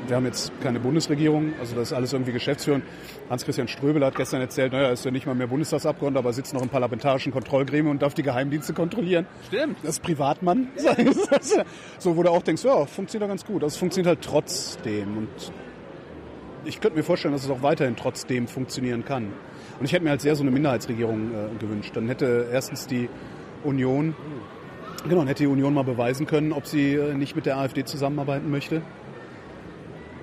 wir 0.06 0.16
haben 0.16 0.26
jetzt 0.26 0.52
keine 0.60 0.80
Bundesregierung, 0.80 1.54
also 1.60 1.74
das 1.74 1.88
ist 1.88 1.92
alles 1.92 2.12
irgendwie 2.12 2.32
geschäftsführend. 2.32 2.84
Hans-Christian 3.30 3.68
Ströbel 3.68 4.04
hat 4.04 4.14
gestern 4.14 4.40
erzählt, 4.40 4.72
naja, 4.72 4.86
er 4.86 4.92
ist 4.92 5.04
ja 5.04 5.10
nicht 5.10 5.26
mal 5.26 5.34
mehr 5.34 5.46
Bundestagsabgeordneter, 5.46 6.18
aber 6.18 6.32
sitzt 6.32 6.52
noch 6.54 6.62
im 6.62 6.68
parlamentarischen 6.68 7.32
Kontrollgremium 7.32 7.92
und 7.92 8.02
darf 8.02 8.14
die 8.14 8.22
Geheimdienste 8.22 8.74
kontrollieren. 8.74 9.26
Stimmt. 9.48 9.78
Das 9.82 9.92
ist 9.92 10.02
Privatmann. 10.02 10.68
so, 11.98 12.16
wo 12.16 12.22
du 12.22 12.30
auch 12.30 12.42
denkst, 12.42 12.64
ja, 12.64 12.84
funktioniert 12.86 13.22
doch 13.22 13.32
ganz 13.32 13.44
gut. 13.44 13.62
Also 13.62 13.74
es 13.74 13.78
funktioniert 13.78 14.08
halt 14.08 14.22
trotzdem. 14.22 15.16
Und 15.16 15.28
ich 16.64 16.80
könnte 16.80 16.96
mir 16.96 17.04
vorstellen, 17.04 17.32
dass 17.32 17.44
es 17.44 17.50
auch 17.50 17.62
weiterhin 17.62 17.96
trotzdem 17.96 18.46
funktionieren 18.46 19.04
kann. 19.04 19.32
Und 19.78 19.86
ich 19.86 19.92
hätte 19.92 20.04
mir 20.04 20.10
halt 20.10 20.20
sehr 20.20 20.36
so 20.36 20.42
eine 20.42 20.50
Minderheitsregierung 20.50 21.30
äh, 21.32 21.58
gewünscht. 21.58 21.96
Dann 21.96 22.08
hätte 22.08 22.48
erstens 22.52 22.86
die 22.86 23.08
Union, 23.64 24.14
genau, 25.04 25.20
dann 25.20 25.28
hätte 25.28 25.44
die 25.44 25.48
Union 25.48 25.74
mal 25.74 25.84
beweisen 25.84 26.26
können, 26.26 26.52
ob 26.52 26.66
sie 26.66 26.94
äh, 26.94 27.14
nicht 27.14 27.34
mit 27.34 27.46
der 27.46 27.58
AfD 27.58 27.84
zusammenarbeiten 27.84 28.50
möchte. 28.50 28.82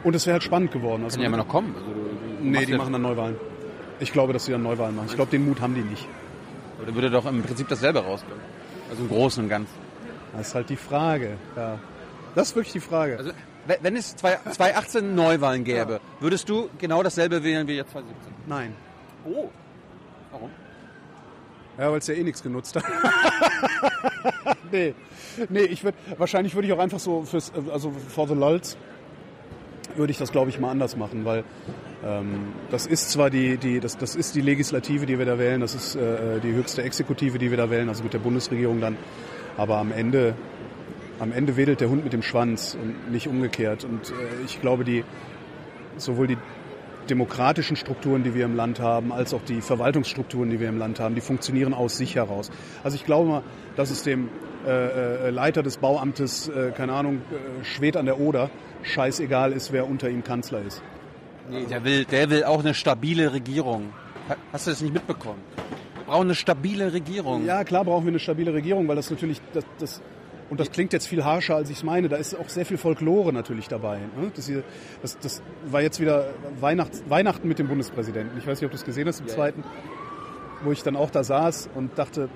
Und 0.03 0.15
es 0.15 0.25
wäre 0.25 0.33
halt 0.33 0.43
spannend 0.43 0.71
geworden. 0.71 1.03
Also 1.03 1.15
Kann 1.15 1.21
ja 1.23 1.27
immer 1.27 1.37
noch 1.37 1.47
kommen. 1.47 1.75
Also, 1.75 1.87
nee, 2.41 2.65
die 2.65 2.71
ja- 2.71 2.77
machen 2.77 2.93
dann 2.93 3.01
Neuwahlen. 3.03 3.35
Ich 3.99 4.11
glaube, 4.11 4.33
dass 4.33 4.45
sie 4.45 4.51
dann 4.51 4.63
Neuwahlen 4.63 4.95
machen. 4.95 5.07
Ich 5.09 5.15
glaube, 5.15 5.29
den 5.31 5.45
Mut 5.45 5.61
haben 5.61 5.75
die 5.75 5.81
nicht. 5.81 6.07
Aber 6.77 6.87
Da 6.87 6.95
würde 6.95 7.09
doch 7.11 7.25
im 7.27 7.43
Prinzip 7.43 7.67
dasselbe 7.67 7.99
rauskommen. 7.99 8.39
Also 8.89 9.03
im 9.03 9.09
Großen 9.09 9.43
und 9.43 9.49
Ganzen. 9.49 9.73
Das 10.35 10.47
ist 10.47 10.55
halt 10.55 10.69
die 10.69 10.75
Frage. 10.75 11.37
Ja. 11.55 11.77
Das 12.33 12.49
ist 12.49 12.55
wirklich 12.55 12.73
die 12.73 12.79
Frage. 12.79 13.17
Also 13.17 13.31
wenn- 13.81 13.95
es 13.95 14.15
zwei- 14.15 14.39
2018 14.51 15.13
Neuwahlen 15.13 15.63
gäbe, 15.63 15.99
würdest 16.19 16.49
du 16.49 16.69
genau 16.79 17.03
dasselbe 17.03 17.43
wählen 17.43 17.67
wie 17.67 17.75
jetzt 17.75 17.91
2017? 17.91 18.33
Nein. 18.47 18.73
Oh. 19.25 19.49
Warum? 20.31 20.49
Ja, 21.77 21.91
weil 21.91 21.99
es 21.99 22.07
ja 22.07 22.15
eh 22.15 22.23
nichts 22.23 22.41
genutzt 22.41 22.75
hat. 22.75 22.83
nee. 24.71 24.93
Nee, 25.49 25.59
ich 25.61 25.83
würde 25.83 25.97
wahrscheinlich 26.17 26.55
würde 26.55 26.67
ich 26.67 26.73
auch 26.73 26.79
einfach 26.79 26.99
so 26.99 27.23
fürs 27.23 27.51
also 27.71 27.91
for 28.09 28.27
the 28.27 28.33
lulz 28.33 28.77
würde 29.95 30.11
ich 30.11 30.17
das 30.17 30.31
glaube 30.31 30.49
ich 30.49 30.59
mal 30.59 30.71
anders 30.71 30.95
machen, 30.97 31.25
weil 31.25 31.43
ähm, 32.05 32.53
das 32.69 32.85
ist 32.85 33.11
zwar 33.11 33.29
die 33.29 33.57
die 33.57 33.79
das 33.79 33.97
das 33.97 34.15
ist 34.15 34.35
die 34.35 34.41
Legislative, 34.41 35.05
die 35.05 35.17
wir 35.17 35.25
da 35.25 35.37
wählen, 35.37 35.61
das 35.61 35.75
ist 35.75 35.95
äh, 35.95 36.39
die 36.41 36.53
höchste 36.53 36.83
Exekutive, 36.83 37.37
die 37.37 37.49
wir 37.49 37.57
da 37.57 37.69
wählen, 37.69 37.89
also 37.89 38.03
mit 38.03 38.13
der 38.13 38.19
Bundesregierung 38.19 38.81
dann, 38.81 38.97
aber 39.57 39.77
am 39.77 39.91
Ende 39.91 40.35
am 41.19 41.31
Ende 41.31 41.55
wedelt 41.55 41.81
der 41.81 41.89
Hund 41.89 42.03
mit 42.03 42.13
dem 42.13 42.23
Schwanz 42.23 42.75
und 42.81 43.11
nicht 43.11 43.27
umgekehrt 43.27 43.83
und 43.83 44.09
äh, 44.09 44.45
ich 44.45 44.61
glaube 44.61 44.83
die 44.83 45.03
sowohl 45.97 46.27
die 46.27 46.37
demokratischen 47.09 47.75
Strukturen, 47.75 48.23
die 48.23 48.33
wir 48.35 48.45
im 48.45 48.55
Land 48.55 48.79
haben, 48.79 49.11
als 49.11 49.33
auch 49.33 49.41
die 49.43 49.61
Verwaltungsstrukturen, 49.61 50.49
die 50.49 50.59
wir 50.59 50.69
im 50.69 50.77
Land 50.77 50.99
haben, 50.99 51.15
die 51.15 51.21
funktionieren 51.21 51.73
aus 51.73 51.97
sich 51.97 52.15
heraus. 52.15 52.51
Also 52.83 52.95
ich 52.95 53.05
glaube 53.05 53.29
mal, 53.29 53.43
dass 53.75 53.91
es 53.91 54.03
dem 54.03 54.29
äh, 54.65 55.27
äh, 55.27 55.29
Leiter 55.29 55.63
des 55.63 55.77
Bauamtes, 55.77 56.47
äh, 56.49 56.71
keine 56.71 56.93
Ahnung, 56.93 57.21
äh, 57.31 57.63
Schwed 57.63 57.97
an 57.97 58.05
der 58.05 58.19
Oder, 58.19 58.49
scheißegal 58.83 59.51
ist, 59.51 59.71
wer 59.71 59.87
unter 59.87 60.09
ihm 60.09 60.23
Kanzler 60.23 60.61
ist. 60.65 60.81
Nee, 61.49 61.65
der 61.65 61.83
will, 61.83 62.05
der 62.05 62.29
will 62.29 62.43
auch 62.43 62.59
eine 62.59 62.73
stabile 62.73 63.33
Regierung. 63.33 63.93
Ha- 64.29 64.35
Hast 64.53 64.67
du 64.67 64.71
das 64.71 64.81
nicht 64.81 64.93
mitbekommen? 64.93 65.39
Wir 65.95 66.03
brauchen 66.05 66.27
eine 66.27 66.35
stabile 66.35 66.93
Regierung. 66.93 67.45
Ja, 67.45 67.63
klar 67.63 67.83
brauchen 67.85 68.05
wir 68.05 68.11
eine 68.11 68.19
stabile 68.19 68.53
Regierung, 68.53 68.87
weil 68.87 68.95
das 68.95 69.09
natürlich, 69.09 69.41
das, 69.53 69.65
das 69.79 70.01
und 70.49 70.59
das 70.59 70.69
klingt 70.71 70.91
jetzt 70.91 71.07
viel 71.07 71.23
harscher, 71.23 71.55
als 71.55 71.69
ich 71.69 71.77
es 71.77 71.83
meine. 71.83 72.09
Da 72.09 72.17
ist 72.17 72.35
auch 72.37 72.49
sehr 72.49 72.65
viel 72.65 72.77
Folklore 72.77 73.31
natürlich 73.31 73.69
dabei. 73.69 73.99
Ne? 74.19 74.31
Das, 74.35 74.47
hier, 74.47 74.63
das, 75.01 75.17
das 75.19 75.41
war 75.65 75.81
jetzt 75.81 76.01
wieder 76.01 76.25
Weihnachts, 76.59 77.03
Weihnachten 77.07 77.47
mit 77.47 77.57
dem 77.57 77.67
Bundespräsidenten. 77.69 78.37
Ich 78.37 78.45
weiß 78.45 78.59
nicht, 78.59 78.65
ob 78.65 78.71
du 78.71 78.75
es 78.77 78.83
gesehen 78.83 79.07
hast 79.07 79.21
im 79.21 79.27
zweiten, 79.29 79.63
wo 80.63 80.71
ich 80.73 80.83
dann 80.83 80.97
auch 80.97 81.09
da 81.09 81.23
saß 81.23 81.69
und 81.73 81.97
dachte, 81.97 82.27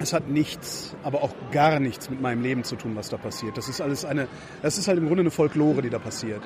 es 0.00 0.12
hat 0.12 0.28
nichts, 0.28 0.94
aber 1.02 1.22
auch 1.22 1.34
gar 1.52 1.80
nichts 1.80 2.10
mit 2.10 2.20
meinem 2.20 2.42
Leben 2.42 2.64
zu 2.64 2.76
tun, 2.76 2.96
was 2.96 3.08
da 3.08 3.16
passiert. 3.16 3.56
Das 3.56 3.68
ist 3.68 3.80
alles 3.80 4.04
eine, 4.04 4.28
das 4.62 4.78
ist 4.78 4.88
halt 4.88 4.98
im 4.98 5.06
Grunde 5.06 5.22
eine 5.22 5.30
Folklore, 5.30 5.82
die 5.82 5.90
da 5.90 5.98
passiert. 5.98 6.42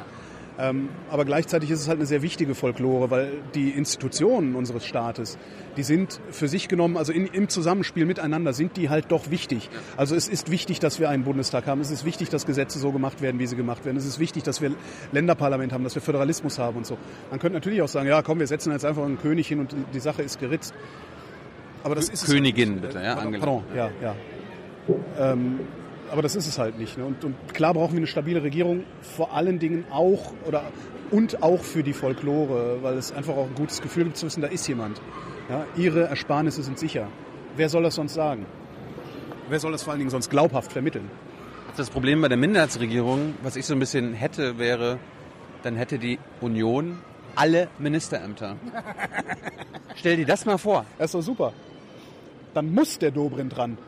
Ähm, 0.60 0.90
aber 1.10 1.24
gleichzeitig 1.24 1.70
ist 1.70 1.80
es 1.80 1.88
halt 1.88 1.98
eine 1.98 2.06
sehr 2.06 2.20
wichtige 2.20 2.54
Folklore, 2.54 3.10
weil 3.10 3.32
die 3.54 3.70
Institutionen 3.70 4.54
unseres 4.54 4.84
Staates, 4.84 5.38
die 5.78 5.82
sind 5.82 6.20
für 6.30 6.48
sich 6.48 6.68
genommen, 6.68 6.98
also 6.98 7.12
in, 7.12 7.26
im 7.26 7.48
Zusammenspiel 7.48 8.04
miteinander, 8.04 8.52
sind 8.52 8.76
die 8.76 8.90
halt 8.90 9.06
doch 9.10 9.30
wichtig. 9.30 9.70
Also 9.96 10.14
es 10.14 10.28
ist 10.28 10.50
wichtig, 10.50 10.78
dass 10.78 11.00
wir 11.00 11.08
einen 11.08 11.24
Bundestag 11.24 11.66
haben. 11.66 11.80
Es 11.80 11.90
ist 11.90 12.04
wichtig, 12.04 12.28
dass 12.28 12.44
Gesetze 12.44 12.78
so 12.78 12.92
gemacht 12.92 13.22
werden, 13.22 13.38
wie 13.38 13.46
sie 13.46 13.56
gemacht 13.56 13.86
werden. 13.86 13.96
Es 13.96 14.04
ist 14.04 14.18
wichtig, 14.18 14.42
dass 14.42 14.60
wir 14.60 14.72
Länderparlament 15.12 15.72
haben, 15.72 15.84
dass 15.84 15.94
wir 15.94 16.02
Föderalismus 16.02 16.58
haben 16.58 16.76
und 16.76 16.86
so. 16.86 16.98
Man 17.30 17.40
könnte 17.40 17.54
natürlich 17.54 17.80
auch 17.80 17.88
sagen, 17.88 18.06
ja 18.08 18.20
komm, 18.20 18.38
wir 18.38 18.46
setzen 18.46 18.70
jetzt 18.72 18.84
einfach 18.84 19.04
einen 19.04 19.18
König 19.18 19.48
hin 19.48 19.60
und 19.60 19.74
die, 19.94 20.00
Sache 20.00 20.22
ist 20.22 20.40
geritzt. 20.40 20.74
Aber 21.82 21.94
das 21.94 22.08
ist 22.08 22.22
es 22.22 22.30
Königin, 22.30 22.70
halt 22.70 22.80
nicht. 22.80 22.92
bitte, 22.92 23.04
ja, 23.04 23.14
Pardon, 23.14 23.34
Angela. 23.34 23.44
Pardon, 23.44 23.64
ja, 23.74 23.90
ja. 24.02 24.14
Ähm, 25.18 25.60
aber 26.10 26.22
das 26.22 26.36
ist 26.36 26.46
es 26.46 26.58
halt 26.58 26.78
nicht. 26.78 26.98
Ne? 26.98 27.04
Und, 27.04 27.24
und 27.24 27.54
klar 27.54 27.74
brauchen 27.74 27.92
wir 27.92 27.98
eine 27.98 28.06
stabile 28.06 28.42
Regierung, 28.42 28.84
vor 29.00 29.32
allen 29.32 29.58
Dingen 29.58 29.84
auch 29.90 30.32
oder 30.46 30.64
und 31.10 31.42
auch 31.42 31.62
für 31.62 31.82
die 31.82 31.92
Folklore, 31.92 32.78
weil 32.82 32.96
es 32.96 33.12
einfach 33.12 33.36
auch 33.36 33.46
ein 33.46 33.54
gutes 33.54 33.80
Gefühl 33.80 34.04
gibt 34.04 34.16
zu 34.16 34.26
wissen, 34.26 34.40
da 34.40 34.48
ist 34.48 34.66
jemand. 34.68 35.00
Ja, 35.48 35.66
ihre 35.76 36.04
Ersparnisse 36.04 36.62
sind 36.62 36.78
sicher. 36.78 37.08
Wer 37.56 37.68
soll 37.68 37.82
das 37.82 37.96
sonst 37.96 38.14
sagen? 38.14 38.46
Wer 39.48 39.58
soll 39.58 39.72
das 39.72 39.82
vor 39.82 39.92
allen 39.92 39.98
Dingen 39.98 40.10
sonst 40.10 40.30
glaubhaft 40.30 40.72
vermitteln? 40.72 41.10
Das 41.76 41.90
Problem 41.90 42.20
bei 42.20 42.28
der 42.28 42.36
Minderheitsregierung, 42.36 43.34
was 43.42 43.56
ich 43.56 43.66
so 43.66 43.74
ein 43.74 43.80
bisschen 43.80 44.14
hätte, 44.14 44.58
wäre, 44.58 44.98
dann 45.62 45.76
hätte 45.76 45.98
die 45.98 46.18
Union 46.40 46.98
alle 47.34 47.68
Ministerämter. 47.78 48.56
Stell 49.96 50.16
dir 50.16 50.26
das 50.26 50.46
mal 50.46 50.58
vor. 50.58 50.84
Das 50.98 51.06
ist 51.06 51.14
doch 51.14 51.22
super. 51.22 51.52
Dann 52.54 52.72
muss 52.72 52.98
der 52.98 53.10
Dobrindt 53.10 53.56
dran. 53.56 53.78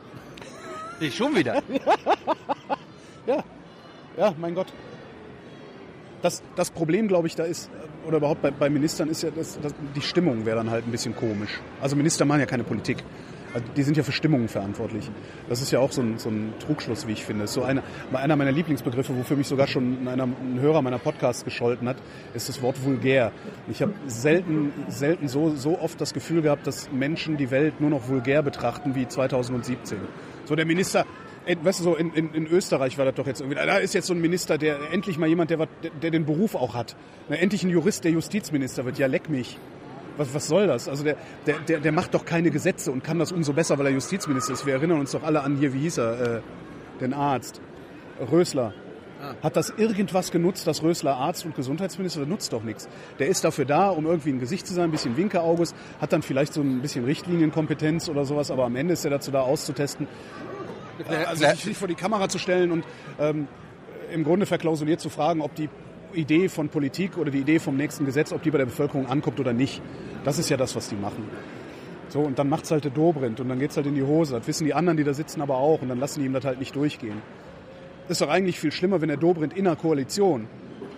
Ich 1.01 1.17
schon 1.17 1.35
wieder. 1.35 1.63
Ja, 3.25 3.45
ja, 4.17 4.35
mein 4.37 4.57
Gott. 4.57 4.67
Das, 6.23 6.43
das 6.57 6.73
Problem, 6.73 7.07
glaube 7.07 7.29
ich, 7.29 7.37
da 7.37 7.45
ist, 7.45 7.71
oder 8.05 8.17
überhaupt 8.17 8.43
bei, 8.43 8.51
bei 8.51 8.69
Ministern 8.69 9.09
ist 9.09 9.23
ja, 9.23 9.31
dass, 9.31 9.61
dass 9.61 9.73
die 9.95 10.01
Stimmung 10.01 10.45
wäre 10.45 10.57
dann 10.57 10.71
halt 10.71 10.87
ein 10.87 10.91
bisschen 10.91 11.15
komisch. 11.15 11.61
Also 11.81 11.95
Minister 11.95 12.25
machen 12.25 12.41
ja 12.41 12.47
keine 12.47 12.65
Politik. 12.65 12.99
Also 13.55 13.67
die 13.77 13.83
sind 13.83 13.97
ja 13.97 14.03
für 14.03 14.13
Stimmungen 14.13 14.49
verantwortlich. 14.49 15.11
Das 15.49 15.61
ist 15.61 15.71
ja 15.71 15.79
auch 15.79 15.93
so 15.93 16.03
ein, 16.03 16.19
so 16.19 16.31
ein 16.31 16.55
Trugschluss, 16.59 17.07
wie 17.07 17.13
ich 17.13 17.25
finde. 17.25 17.47
So 17.47 17.63
einer, 17.63 17.83
einer 18.13 18.37
meiner 18.37 18.53
Lieblingsbegriffe, 18.53 19.17
wofür 19.17 19.37
mich 19.37 19.47
sogar 19.47 19.67
schon 19.67 20.09
einer, 20.09 20.25
ein 20.25 20.59
Hörer 20.61 20.83
meiner 20.83 20.99
Podcasts 20.99 21.45
gescholten 21.45 21.89
hat, 21.89 21.97
ist 22.35 22.49
das 22.49 22.63
Wort 22.63 22.83
vulgär. 22.85 23.33
Ich 23.71 23.83
habe 23.83 23.93
selten, 24.07 24.73
selten 24.89 25.29
so, 25.29 25.55
so 25.55 25.79
oft 25.79 26.01
das 26.01 26.15
Gefühl 26.15 26.43
gehabt, 26.43 26.67
dass 26.67 26.91
Menschen 26.93 27.37
die 27.37 27.51
Welt 27.51 27.81
nur 27.81 27.91
noch 27.91 28.09
vulgär 28.09 28.43
betrachten 28.43 28.95
wie 28.95 29.07
2017. 29.07 29.99
So 30.45 30.57
der 30.57 30.67
Minister, 30.67 31.07
Weißt 31.45 31.81
du, 31.81 31.85
so 31.85 31.97
in, 31.97 32.13
in, 32.13 32.33
in 32.35 32.47
Österreich 32.47 32.99
war 32.99 33.05
das 33.05 33.17
doch 33.17 33.27
jetzt 33.27 33.41
irgendwie. 33.41 33.57
Da 33.57 33.79
ist 33.79 33.95
jetzt 33.95 34.07
so 34.07 34.15
ein 34.15 34.21
Minister, 34.21 34.59
der 34.59 34.93
endlich 34.93 35.19
mal 35.19 35.29
jemand, 35.29 35.51
der, 35.51 35.67
der, 36.01 36.13
den 36.13 36.25
Beruf 36.25 36.55
auch 36.55 36.75
hat. 36.75 36.95
Endlich 37.29 37.65
ein 37.65 37.71
Jurist, 37.71 38.05
der 38.05 38.13
Justizminister 38.13 38.85
wird. 38.85 38.99
Ja, 38.99 39.09
leck 39.09 39.29
mich. 39.29 39.59
Was, 40.23 40.35
was 40.35 40.47
soll 40.47 40.67
das? 40.67 40.89
Also 40.89 41.05
der, 41.05 41.17
der, 41.47 41.59
der, 41.61 41.81
der 41.81 41.93
macht 41.93 42.15
doch 42.15 42.25
keine 42.25 42.51
Gesetze 42.51 42.93
und 42.93 43.03
kann 43.03 43.19
das 43.19 43.33
umso 43.33 43.53
besser, 43.53 43.79
weil 43.79 43.87
er 43.87 43.93
Justizminister 43.93 44.53
ist. 44.53 44.67
Wir 44.67 44.75
erinnern 44.75 45.01
uns 45.01 45.13
doch 45.13 45.23
alle 45.23 45.43
an 45.43 45.57
hier, 45.57 45.75
wie 45.75 45.81
hieß 45.81 45.99
er, 45.99 46.37
äh, 46.37 46.41
den 47.01 47.13
Arzt, 47.13 47.61
Rösler. 48.31 48.73
Hat 49.41 49.55
das 49.57 49.71
irgendwas 49.71 50.33
genutzt, 50.33 50.67
dass 50.67 50.83
Rösler 50.83 51.17
Arzt 51.17 51.45
und 51.45 51.55
Gesundheitsminister? 51.55 52.21
Das 52.21 52.29
nutzt 52.29 52.53
doch 52.53 52.65
nichts. 52.65 52.89
Der 53.21 53.29
ist 53.29 53.45
dafür 53.45 53.65
da, 53.65 53.89
um 53.89 54.05
irgendwie 54.05 54.31
ein 54.31 54.41
Gesicht 54.41 54.67
zu 54.67 54.75
sein, 54.75 54.85
ein 54.85 54.91
bisschen 54.91 55.17
Winkeauges, 55.17 55.75
hat 56.01 56.13
dann 56.13 56.23
vielleicht 56.23 56.53
so 56.53 56.61
ein 56.61 56.83
bisschen 56.83 57.05
Richtlinienkompetenz 57.05 58.09
oder 58.09 58.25
sowas, 58.25 58.51
aber 58.51 58.65
am 58.65 58.75
Ende 58.75 58.95
ist 58.95 59.05
er 59.05 59.13
dazu 59.13 59.31
da 59.31 59.43
auszutesten, 59.43 60.09
also 61.27 61.47
sich 61.47 61.67
nicht 61.67 61.79
vor 61.79 61.89
die 61.89 61.95
Kamera 61.95 62.29
zu 62.29 62.39
stellen 62.39 62.73
und 62.73 62.85
ähm, 63.21 63.47
im 64.13 64.25
Grunde 64.25 64.45
verklausuliert 64.47 65.01
zu 65.01 65.09
fragen, 65.09 65.41
ob 65.41 65.55
die 65.55 65.69
Idee 66.15 66.49
von 66.49 66.69
Politik 66.69 67.17
oder 67.17 67.31
die 67.31 67.39
Idee 67.39 67.59
vom 67.59 67.77
nächsten 67.77 68.05
Gesetz, 68.05 68.33
ob 68.33 68.43
die 68.43 68.51
bei 68.51 68.59
der 68.59 68.67
Bevölkerung 68.67 69.07
ankommt 69.07 69.41
oder 69.41 69.53
nicht. 69.53 69.83
Das 70.25 70.39
ist 70.39 70.49
ja 70.49 70.57
das, 70.57 70.77
was 70.77 70.89
die 70.89 70.97
machen. 70.97 71.29
So, 72.09 72.21
und 72.21 72.39
dann 72.39 72.49
macht's 72.49 72.71
halt 72.71 72.85
der 72.85 72.91
Dobrindt 72.91 73.41
und 73.41 73.49
dann 73.49 73.59
geht's 73.59 73.77
halt 73.77 73.87
in 73.87 73.95
die 73.95 74.03
Hose. 74.03 74.35
Das 74.37 74.47
wissen 74.47 74.65
die 74.67 74.75
anderen, 74.75 74.99
die 74.99 75.05
da 75.05 75.15
sitzen, 75.15 75.41
aber 75.41 75.57
auch 75.57 75.81
und 75.81 75.89
dann 75.89 75.99
lassen 75.99 76.21
die 76.21 76.27
ihm 76.27 76.33
das 76.33 76.45
halt 76.45 76.59
nicht 76.59 76.77
durchgehen. 76.77 77.23
Ist 78.09 78.21
doch 78.21 78.29
eigentlich 78.29 78.61
viel 78.61 78.73
schlimmer, 78.73 79.01
wenn 79.01 79.09
der 79.09 79.17
Dobrindt 79.17 79.57
in 79.57 79.67
einer 79.67 79.77
Koalition, 79.77 80.47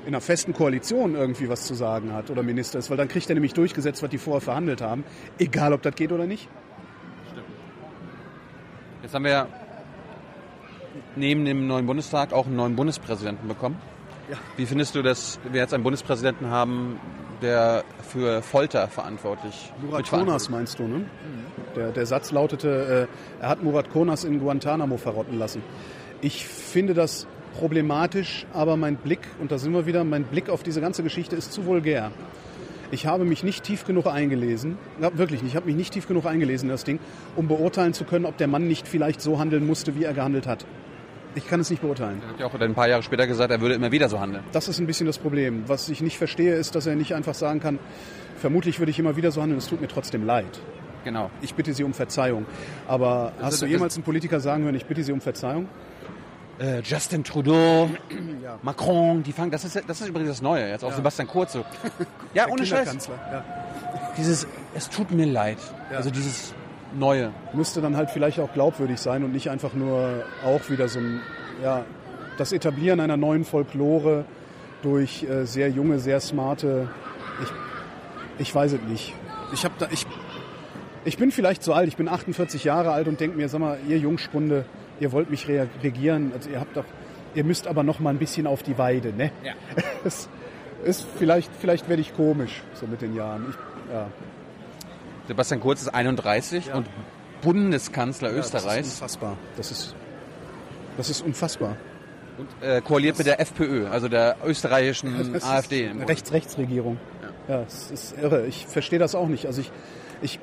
in 0.03 0.09
einer 0.09 0.21
festen 0.21 0.53
Koalition 0.53 1.15
irgendwie 1.15 1.49
was 1.49 1.67
zu 1.67 1.75
sagen 1.75 2.13
hat 2.13 2.31
oder 2.31 2.43
Minister 2.43 2.79
ist, 2.79 2.91
weil 2.91 2.97
dann 2.97 3.09
kriegt 3.09 3.29
er 3.29 3.35
nämlich 3.35 3.55
durchgesetzt, 3.55 4.03
was 4.03 4.11
die 4.11 4.19
vorher 4.19 4.41
verhandelt 4.41 4.83
haben, 4.83 5.05
egal 5.39 5.73
ob 5.73 5.83
das 5.83 5.95
geht 5.95 6.11
oder 6.11 6.27
nicht. 6.27 6.49
Jetzt 9.03 9.15
haben 9.15 9.25
wir 9.25 9.49
neben 11.15 11.45
dem 11.45 11.67
neuen 11.67 11.87
Bundestag 11.87 12.33
auch 12.33 12.47
einen 12.47 12.57
neuen 12.57 12.75
Bundespräsidenten 12.75 13.47
bekommen. 13.47 13.77
Ja. 14.31 14.39
Wie 14.57 14.67
findest 14.67 14.95
du, 14.95 15.03
dass 15.03 15.39
wir 15.51 15.61
jetzt 15.61 15.75
einen 15.75 15.83
Bundespräsidenten 15.83 16.49
haben, 16.49 16.99
der 17.43 17.85
für 18.01 18.43
Folter 18.43 18.89
verantwortlich 18.89 19.73
Murat 19.83 20.09
Konas 20.09 20.49
meinst 20.49 20.79
du, 20.79 20.85
ne? 20.85 21.05
Der, 21.77 21.91
der 21.91 22.07
Satz 22.07 22.31
lautete, 22.31 23.09
äh, 23.41 23.43
er 23.43 23.49
hat 23.49 23.63
Murat 23.63 23.91
Konas 23.91 24.25
in 24.25 24.39
Guantanamo 24.41 24.97
verrotten 24.97 25.39
lassen. 25.39 25.63
Ich 26.21 26.47
finde 26.47 26.95
das 26.95 27.27
problematisch, 27.59 28.47
aber 28.53 28.77
mein 28.77 28.97
Blick, 28.97 29.21
und 29.41 29.53
da 29.53 29.59
sind 29.59 29.73
wir 29.73 29.85
wieder, 29.87 30.05
mein 30.05 30.25
Blick 30.25 30.49
auf 30.49 30.63
diese 30.63 30.81
ganze 30.81 31.03
Geschichte 31.03 31.37
ist 31.37 31.53
zu 31.53 31.67
vulgär. 31.67 32.11
Ich 32.91 33.07
habe 33.07 33.25
mich 33.25 33.43
nicht 33.43 33.65
tief 33.65 33.85
genug 33.85 34.07
eingelesen, 34.07 34.79
ja, 35.01 35.17
wirklich 35.19 35.43
nicht, 35.43 35.53
ich 35.53 35.57
habe 35.57 35.67
mich 35.67 35.77
nicht 35.77 35.93
tief 35.93 36.07
genug 36.07 36.27
eingelesen 36.27 36.69
in 36.69 36.73
das 36.73 36.85
Ding, 36.85 37.01
um 37.35 37.49
beurteilen 37.49 37.93
zu 37.93 38.05
können, 38.05 38.25
ob 38.25 38.37
der 38.37 38.47
Mann 38.47 38.69
nicht 38.69 38.87
vielleicht 38.87 39.21
so 39.21 39.39
handeln 39.39 39.67
musste, 39.67 39.97
wie 39.97 40.05
er 40.05 40.15
gehandelt 40.15 40.47
hat. 40.47 40.65
Ich 41.37 41.49
kann 41.49 41.61
es 41.61 41.71
nicht 41.71 41.83
beurteilen. 41.83 42.23
Er 42.23 42.29
hat 42.29 42.41
ja 42.41 42.47
auch 42.47 42.55
ein 42.61 42.75
paar 42.75 42.89
Jahre 42.89 43.03
später 43.03 43.27
gesagt, 43.27 43.51
er 43.51 43.61
würde 43.61 43.75
immer 43.75 43.91
wieder 43.93 44.09
so 44.09 44.21
handeln. 44.21 44.45
Das 44.53 44.69
ist 44.69 44.79
ein 44.79 44.87
bisschen 44.87 45.07
das 45.07 45.19
Problem. 45.19 45.65
Was 45.67 45.89
ich 45.89 46.01
nicht 46.01 46.17
verstehe, 46.19 46.55
ist, 46.55 46.75
dass 46.75 46.87
er 46.87 46.95
nicht 46.97 47.15
einfach 47.15 47.35
sagen 47.35 47.61
kann, 47.61 47.79
vermutlich 48.39 48.79
würde 48.79 48.91
ich 48.91 48.99
immer 48.99 49.17
wieder 49.17 49.31
so 49.33 49.43
handeln, 49.43 49.59
es 49.59 49.67
tut 49.67 49.81
mir 49.81 49.89
trotzdem 49.89 50.25
leid. 50.25 50.61
Genau. 51.05 51.31
Ich 51.43 51.55
bitte 51.55 51.75
Sie 51.75 51.85
um 51.85 51.93
Verzeihung. 51.93 52.47
Aber 52.89 53.33
hast 53.39 53.45
Also, 53.45 53.67
du 53.67 53.73
jemals 53.73 53.95
einen 53.97 54.05
Politiker 54.05 54.41
sagen 54.41 54.65
hören, 54.65 54.75
ich 54.75 54.87
bitte 54.87 55.03
Sie 55.03 55.13
um 55.13 55.21
Verzeihung? 55.21 55.69
Äh, 56.59 56.81
Justin 56.81 57.25
Trudeau, 57.25 57.91
Macron, 58.63 59.23
die 59.23 59.33
fangen, 59.33 59.51
das 59.51 59.65
ist, 59.65 59.83
das 59.87 60.01
ist 60.01 60.09
übrigens 60.09 60.31
das 60.31 60.43
Neue, 60.43 60.69
jetzt 60.69 60.85
auch 60.85 60.93
Sebastian 60.93 61.27
Kurz 61.27 61.53
so. 61.53 61.65
Ja, 62.35 62.49
ohne 62.49 62.65
Scheiß. 62.65 63.09
Ja. 63.09 63.45
Dieses, 64.17 64.47
es 64.75 64.89
tut 64.89 65.11
mir 65.11 65.27
leid. 65.27 65.59
Also 65.91 66.11
dieses 66.11 66.55
Neue. 66.95 67.33
Müsste 67.53 67.81
dann 67.81 67.97
halt 67.97 68.11
vielleicht 68.11 68.41
auch 68.41 68.53
glaubwürdig 68.53 68.99
sein 68.99 69.25
und 69.25 69.33
nicht 69.33 69.51
einfach 69.51 69.75
nur 69.75 70.25
auch 70.45 70.71
wieder 70.71 70.89
so 70.89 71.01
ein, 71.01 71.21
ja, 71.63 71.85
das 72.39 72.53
Etablieren 72.53 73.01
einer 73.01 73.17
neuen 73.17 73.45
Folklore 73.45 74.25
durch 74.83 75.25
äh, 75.25 75.45
sehr 75.45 75.71
junge, 75.71 75.99
sehr 75.99 76.21
smarte, 76.21 76.89
ich, 77.43 77.49
ich 78.39 78.55
weiß 78.55 78.75
es 78.75 78.83
nicht. 78.83 79.15
Ich 79.53 79.65
habe 79.65 79.75
da, 79.79 79.89
ich, 79.91 80.07
ich 81.05 81.17
bin 81.17 81.31
vielleicht 81.31 81.63
zu 81.63 81.73
alt, 81.73 81.89
ich 81.89 81.97
bin 81.97 82.09
48 82.09 82.65
Jahre 82.65 82.93
alt 82.93 83.09
und 83.09 83.21
denke 83.21 83.37
mir, 83.37 83.49
sag 83.49 83.61
mal, 83.61 83.79
ihr 83.89 83.99
Jungspunde, 83.99 84.65
ihr 85.01 85.13
wollt 85.13 85.31
mich 85.31 85.49
regieren, 85.49 86.33
also 86.35 86.51
ihr 86.51 86.61
habt 86.61 86.77
doch, 86.77 86.85
ihr 87.35 87.45
müsst 87.45 87.67
aber 87.67 87.83
noch 87.83 87.99
mal 87.99 88.11
ein 88.11 88.19
bisschen 88.19 88.47
auf 88.47 88.63
die 88.63 88.79
Weide, 88.79 89.13
ne? 89.13 89.31
Ja. 89.43 89.53
Es 90.05 90.29
ist 90.85 91.07
vielleicht, 91.17 91.51
vielleicht 91.59 91.89
werde 91.89 92.03
ich 92.03 92.15
komisch 92.15 92.63
so 92.75 92.87
mit 92.87 93.01
den 93.01 93.15
Jahren. 93.17 93.47
Ich, 93.49 93.57
ja. 93.93 94.07
Sebastian 95.29 95.61
Kurz 95.61 95.83
ist 95.83 95.89
31 95.89 96.73
und 96.73 96.87
Bundeskanzler 97.43 98.31
Das 98.33 98.47
ist 98.47 98.55
Österreichs 98.55 98.89
unfassbar. 98.95 99.37
Das 99.57 99.71
ist, 99.71 99.95
das 100.97 101.11
ist 101.11 101.23
unfassbar. 101.23 101.77
und 102.39 102.49
äh, 102.63 102.81
koaliert 102.81 103.19
mit 103.19 103.27
der 103.27 103.41
FPÖ, 103.41 103.89
also 103.89 104.09
der 104.09 104.37
österreichischen 104.45 105.33
Das 105.33 105.45
AfD. 105.45 105.91
Rechts-Rechts-Regierung. 106.07 106.99
Ja, 107.49 107.63
es 107.63 107.91
ist 107.91 108.15
irre. 108.21 108.47
Ich 108.47 108.67
verstehe 108.67 108.99
das 108.99 109.15
auch 109.15 109.29
nicht. 109.29 109.47
Also 109.47 109.61
ich, 109.61 109.71
ich, 110.23 110.39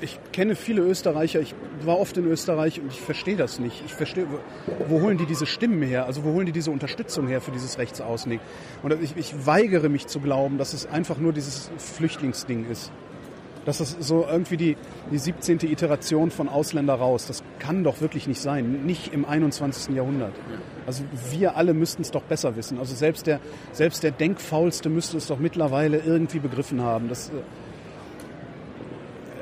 ich 0.00 0.18
kenne 0.32 0.54
viele 0.54 0.82
Österreicher, 0.82 1.40
ich 1.40 1.54
war 1.84 1.98
oft 1.98 2.16
in 2.16 2.26
Österreich 2.26 2.80
und 2.80 2.92
ich 2.92 3.00
verstehe 3.00 3.36
das 3.36 3.58
nicht. 3.58 3.82
Ich 3.84 3.94
verstehe, 3.94 4.26
wo, 4.30 4.38
wo 4.88 5.00
holen 5.02 5.18
die 5.18 5.26
diese 5.26 5.46
Stimmen 5.46 5.82
her? 5.82 6.06
Also 6.06 6.22
wo 6.24 6.32
holen 6.32 6.46
die 6.46 6.52
diese 6.52 6.70
Unterstützung 6.70 7.26
her 7.26 7.40
für 7.40 7.50
dieses 7.50 7.78
Rechtsauslegen? 7.78 8.44
Und 8.82 8.92
ich, 9.02 9.16
ich 9.16 9.46
weigere 9.46 9.88
mich 9.88 10.06
zu 10.06 10.20
glauben, 10.20 10.58
dass 10.58 10.74
es 10.74 10.86
einfach 10.86 11.18
nur 11.18 11.32
dieses 11.32 11.70
Flüchtlingsding 11.78 12.70
ist. 12.70 12.92
Das 13.66 13.78
so 13.78 14.24
irgendwie 14.24 14.56
die, 14.56 14.76
die 15.10 15.18
17. 15.18 15.58
Iteration 15.62 16.30
von 16.30 16.48
Ausländer 16.48 16.94
raus. 16.94 17.26
Das 17.26 17.42
kann 17.58 17.82
doch 17.82 18.00
wirklich 18.00 18.28
nicht 18.28 18.40
sein. 18.40 18.86
Nicht 18.86 19.12
im 19.12 19.24
21. 19.24 19.94
Jahrhundert. 19.94 20.32
Also 20.86 21.02
wir 21.30 21.56
alle 21.56 21.74
müssten 21.74 22.02
es 22.02 22.12
doch 22.12 22.22
besser 22.22 22.54
wissen. 22.54 22.78
Also 22.78 22.94
selbst 22.94 23.26
der, 23.26 23.40
selbst 23.72 24.04
der 24.04 24.12
Denkfaulste 24.12 24.88
müsste 24.88 25.16
es 25.16 25.26
doch 25.26 25.40
mittlerweile 25.40 25.98
irgendwie 25.98 26.38
begriffen 26.38 26.80
haben, 26.80 27.08
dass, 27.08 27.30
äh, 27.30 27.32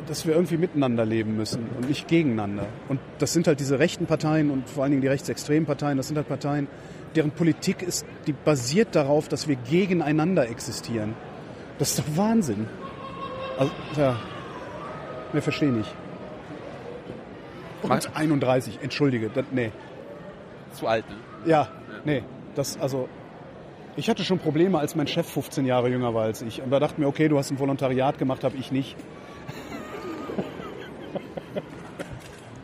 dass 0.07 0.27
wir 0.27 0.35
irgendwie 0.35 0.57
miteinander 0.57 1.05
leben 1.05 1.37
müssen 1.37 1.67
und 1.77 1.91
nicht 1.91 2.09
gegeneinander. 2.09 2.67
Und 2.89 3.01
das 3.19 3.35
sind 3.35 3.47
halt 3.47 3.61
diese 3.61 3.79
rechten 3.79 4.07
Parteien 4.07 4.51
und 4.51 4.71
vor 4.71 4.85
allen 4.85 4.93
Dingen 4.93 5.03
die 5.03 5.09
rechtsextremen 5.09 5.67
Parteien, 5.67 5.99
das 5.99 6.09
sind 6.09 6.17
halt 6.17 6.29
Parteien, 6.29 6.67
deren 7.15 7.31
Politik 7.31 7.83
ist, 7.83 8.07
die 8.27 8.33
basiert 8.33 8.95
darauf, 8.97 9.29
dass 9.29 9.49
wir 9.49 9.57
gegeneinander 9.57 10.49
existieren. 10.49 11.15
Das 11.79 11.91
ist 11.91 11.99
doch 11.99 12.17
Wahnsinn. 12.17 12.67
Also, 13.59 13.73
ja, 13.97 14.17
ne, 15.33 15.41
verstehe 15.41 15.71
nicht. 15.71 15.93
Und 17.83 18.17
31, 18.17 18.79
entschuldige, 18.83 19.29
das, 19.29 19.45
nee. 19.51 19.71
Zu 20.73 20.87
alt, 20.87 21.09
ne? 21.09 21.17
Ja, 21.47 21.69
nee, 22.05 22.25
das, 22.55 22.79
also, 22.81 23.09
ich 23.97 24.09
hatte 24.11 24.25
schon 24.25 24.39
Probleme, 24.39 24.79
als 24.79 24.97
mein 24.97 25.07
Chef 25.07 25.29
15 25.29 25.67
Jahre 25.67 25.89
jünger 25.89 26.15
war 26.15 26.25
als 26.25 26.43
ich. 26.43 26.63
Und 26.63 26.71
da 26.71 26.81
dachte 26.81 27.01
mir, 27.01 27.07
okay, 27.07 27.29
du 27.29 27.39
hast 27.39 27.51
ein 27.51 27.59
Volontariat 27.59 28.19
gemacht, 28.19 28.43
habe 28.43 28.57
ich 28.57 28.73
nicht. 28.73 28.97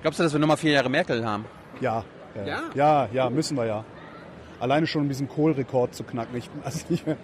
Glaubst 0.03 0.19
du, 0.19 0.25
dass 0.25 0.33
wir 0.33 0.41
nochmal 0.41 0.57
vier 0.57 0.73
Jahre 0.73 0.89
Merkel 0.89 1.25
haben? 1.25 1.45
Ja. 1.81 2.05
Ja, 2.35 2.47
Ja? 2.47 2.61
ja, 2.75 3.09
ja, 3.13 3.31
müssen 3.31 3.57
wir 3.57 3.67
ja. 3.67 3.85
Alleine 4.59 4.87
schon 4.87 5.03
um 5.03 5.09
diesen 5.09 5.29
Kohlrekord 5.29 5.95
zu 5.95 6.05
knacken. 6.05 6.37
Ich, 6.37 6.49
also 6.65 6.81
nicht 6.89 7.07
mehr. 7.07 7.17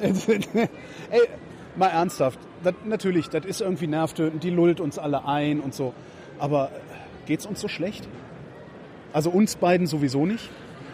Ey, 0.00 1.28
mal 1.76 1.88
ernsthaft. 1.88 2.38
Das, 2.62 2.74
natürlich, 2.84 3.28
das 3.28 3.44
ist 3.44 3.60
irgendwie 3.60 3.86
nervtötend. 3.86 4.42
Die 4.42 4.50
lullt 4.50 4.80
uns 4.80 4.98
alle 4.98 5.26
ein 5.26 5.60
und 5.60 5.74
so. 5.74 5.94
Aber 6.38 6.70
geht's 7.26 7.46
uns 7.46 7.60
so 7.60 7.68
schlecht? 7.68 8.08
Also 9.12 9.30
uns 9.30 9.56
beiden 9.56 9.86
sowieso 9.86 10.26
nicht. 10.26 10.50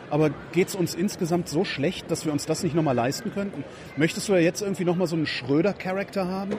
Aber 0.08 0.30
geht's 0.52 0.74
uns 0.74 0.94
insgesamt 0.94 1.48
so 1.48 1.64
schlecht, 1.64 2.10
dass 2.10 2.24
wir 2.24 2.32
uns 2.32 2.46
das 2.46 2.62
nicht 2.62 2.74
nochmal 2.74 2.94
leisten 2.94 3.32
könnten? 3.32 3.64
Möchtest 3.96 4.28
du 4.28 4.34
ja 4.34 4.38
jetzt 4.38 4.62
irgendwie 4.62 4.84
nochmal 4.84 5.08
so 5.08 5.16
einen 5.16 5.26
Schröder-Charakter 5.26 6.28
haben? 6.28 6.52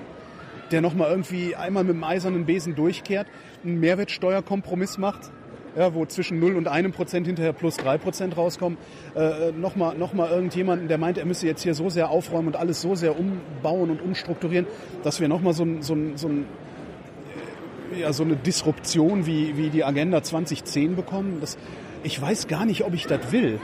Der 0.71 0.81
nochmal 0.81 1.09
irgendwie 1.09 1.55
einmal 1.55 1.85
mit 1.85 1.95
dem 1.95 2.03
eisernen 2.03 2.45
Besen 2.45 2.75
durchkehrt, 2.75 3.27
einen 3.63 3.79
Mehrwertsteuerkompromiss 3.79 4.97
macht? 4.97 5.31
Ja, 5.77 5.93
wo 5.93 6.05
zwischen 6.05 6.39
0 6.39 6.55
und 6.55 6.67
1 6.67 6.95
Prozent 6.95 7.27
hinterher 7.27 7.53
plus 7.53 7.77
3 7.77 7.99
Prozent 7.99 8.35
rauskommen, 8.35 8.77
äh, 9.15 9.51
nochmal 9.51 9.95
noch 9.95 10.13
mal 10.13 10.29
irgendjemanden, 10.29 10.87
der 10.87 10.97
meint, 10.97 11.17
er 11.19 11.25
müsse 11.25 11.45
jetzt 11.45 11.61
hier 11.61 11.75
so 11.75 11.89
sehr 11.89 12.09
aufräumen 12.09 12.47
und 12.47 12.55
alles 12.55 12.81
so 12.81 12.95
sehr 12.95 13.17
umbauen 13.17 13.91
und 13.91 14.01
umstrukturieren, 14.01 14.65
dass 15.03 15.21
wir 15.21 15.27
nochmal 15.27 15.53
so, 15.53 15.67
so, 15.81 15.95
so, 16.15 16.29
äh, 16.29 18.01
ja, 18.01 18.11
so 18.11 18.23
eine 18.23 18.35
Disruption 18.35 19.27
wie, 19.27 19.55
wie 19.55 19.69
die 19.69 19.83
Agenda 19.83 20.23
2010 20.23 20.95
bekommen. 20.95 21.37
Das, 21.41 21.59
ich 22.03 22.19
weiß 22.19 22.47
gar 22.47 22.65
nicht, 22.65 22.83
ob 22.83 22.95
ich 22.95 23.05
das 23.05 23.31
will. 23.31 23.59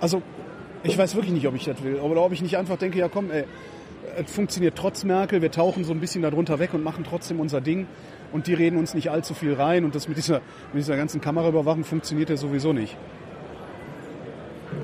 Also, 0.00 0.20
ich 0.82 0.98
weiß 0.98 1.14
wirklich 1.14 1.32
nicht, 1.32 1.46
ob 1.46 1.54
ich 1.54 1.64
das 1.64 1.84
will. 1.84 1.94
Oder 2.00 2.22
ob 2.22 2.32
ich 2.32 2.42
nicht 2.42 2.56
einfach 2.56 2.76
denke, 2.76 2.98
ja 2.98 3.08
komm, 3.08 3.30
ey, 3.30 3.44
es 4.16 4.32
funktioniert 4.32 4.76
trotz 4.76 5.04
Merkel, 5.04 5.42
wir 5.42 5.50
tauchen 5.50 5.84
so 5.84 5.92
ein 5.92 6.00
bisschen 6.00 6.22
darunter 6.22 6.58
weg 6.58 6.74
und 6.74 6.82
machen 6.82 7.04
trotzdem 7.08 7.38
unser 7.40 7.60
Ding 7.60 7.86
und 8.32 8.46
die 8.46 8.54
reden 8.54 8.78
uns 8.78 8.94
nicht 8.94 9.10
allzu 9.10 9.34
viel 9.34 9.54
rein 9.54 9.84
und 9.84 9.94
das 9.94 10.08
mit 10.08 10.16
dieser, 10.16 10.40
mit 10.72 10.82
dieser 10.82 10.96
ganzen 10.96 11.20
Kameraüberwachung 11.20 11.84
funktioniert 11.84 12.30
ja 12.30 12.36
sowieso 12.36 12.72
nicht. 12.72 12.96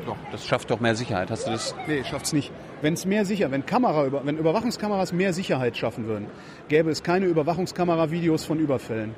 Doch, 0.06 0.16
das 0.32 0.46
schafft 0.46 0.70
doch 0.70 0.80
mehr 0.80 0.94
Sicherheit. 0.94 1.30
Hast 1.30 1.46
du 1.46 1.50
das? 1.50 1.74
Nee, 1.86 2.04
schafft's 2.04 2.32
nicht. 2.32 2.52
Wenn 2.80 2.94
es 2.94 3.04
mehr 3.04 3.24
sicher, 3.24 3.50
wenn 3.50 3.66
Kamera, 3.66 4.24
wenn 4.24 4.38
Überwachungskameras 4.38 5.12
mehr 5.12 5.32
Sicherheit 5.32 5.76
schaffen 5.76 6.06
würden, 6.06 6.26
gäbe 6.68 6.90
es 6.90 7.02
keine 7.02 7.26
Überwachungskamera-Videos 7.26 8.44
von 8.44 8.58
Überfällen. 8.58 9.14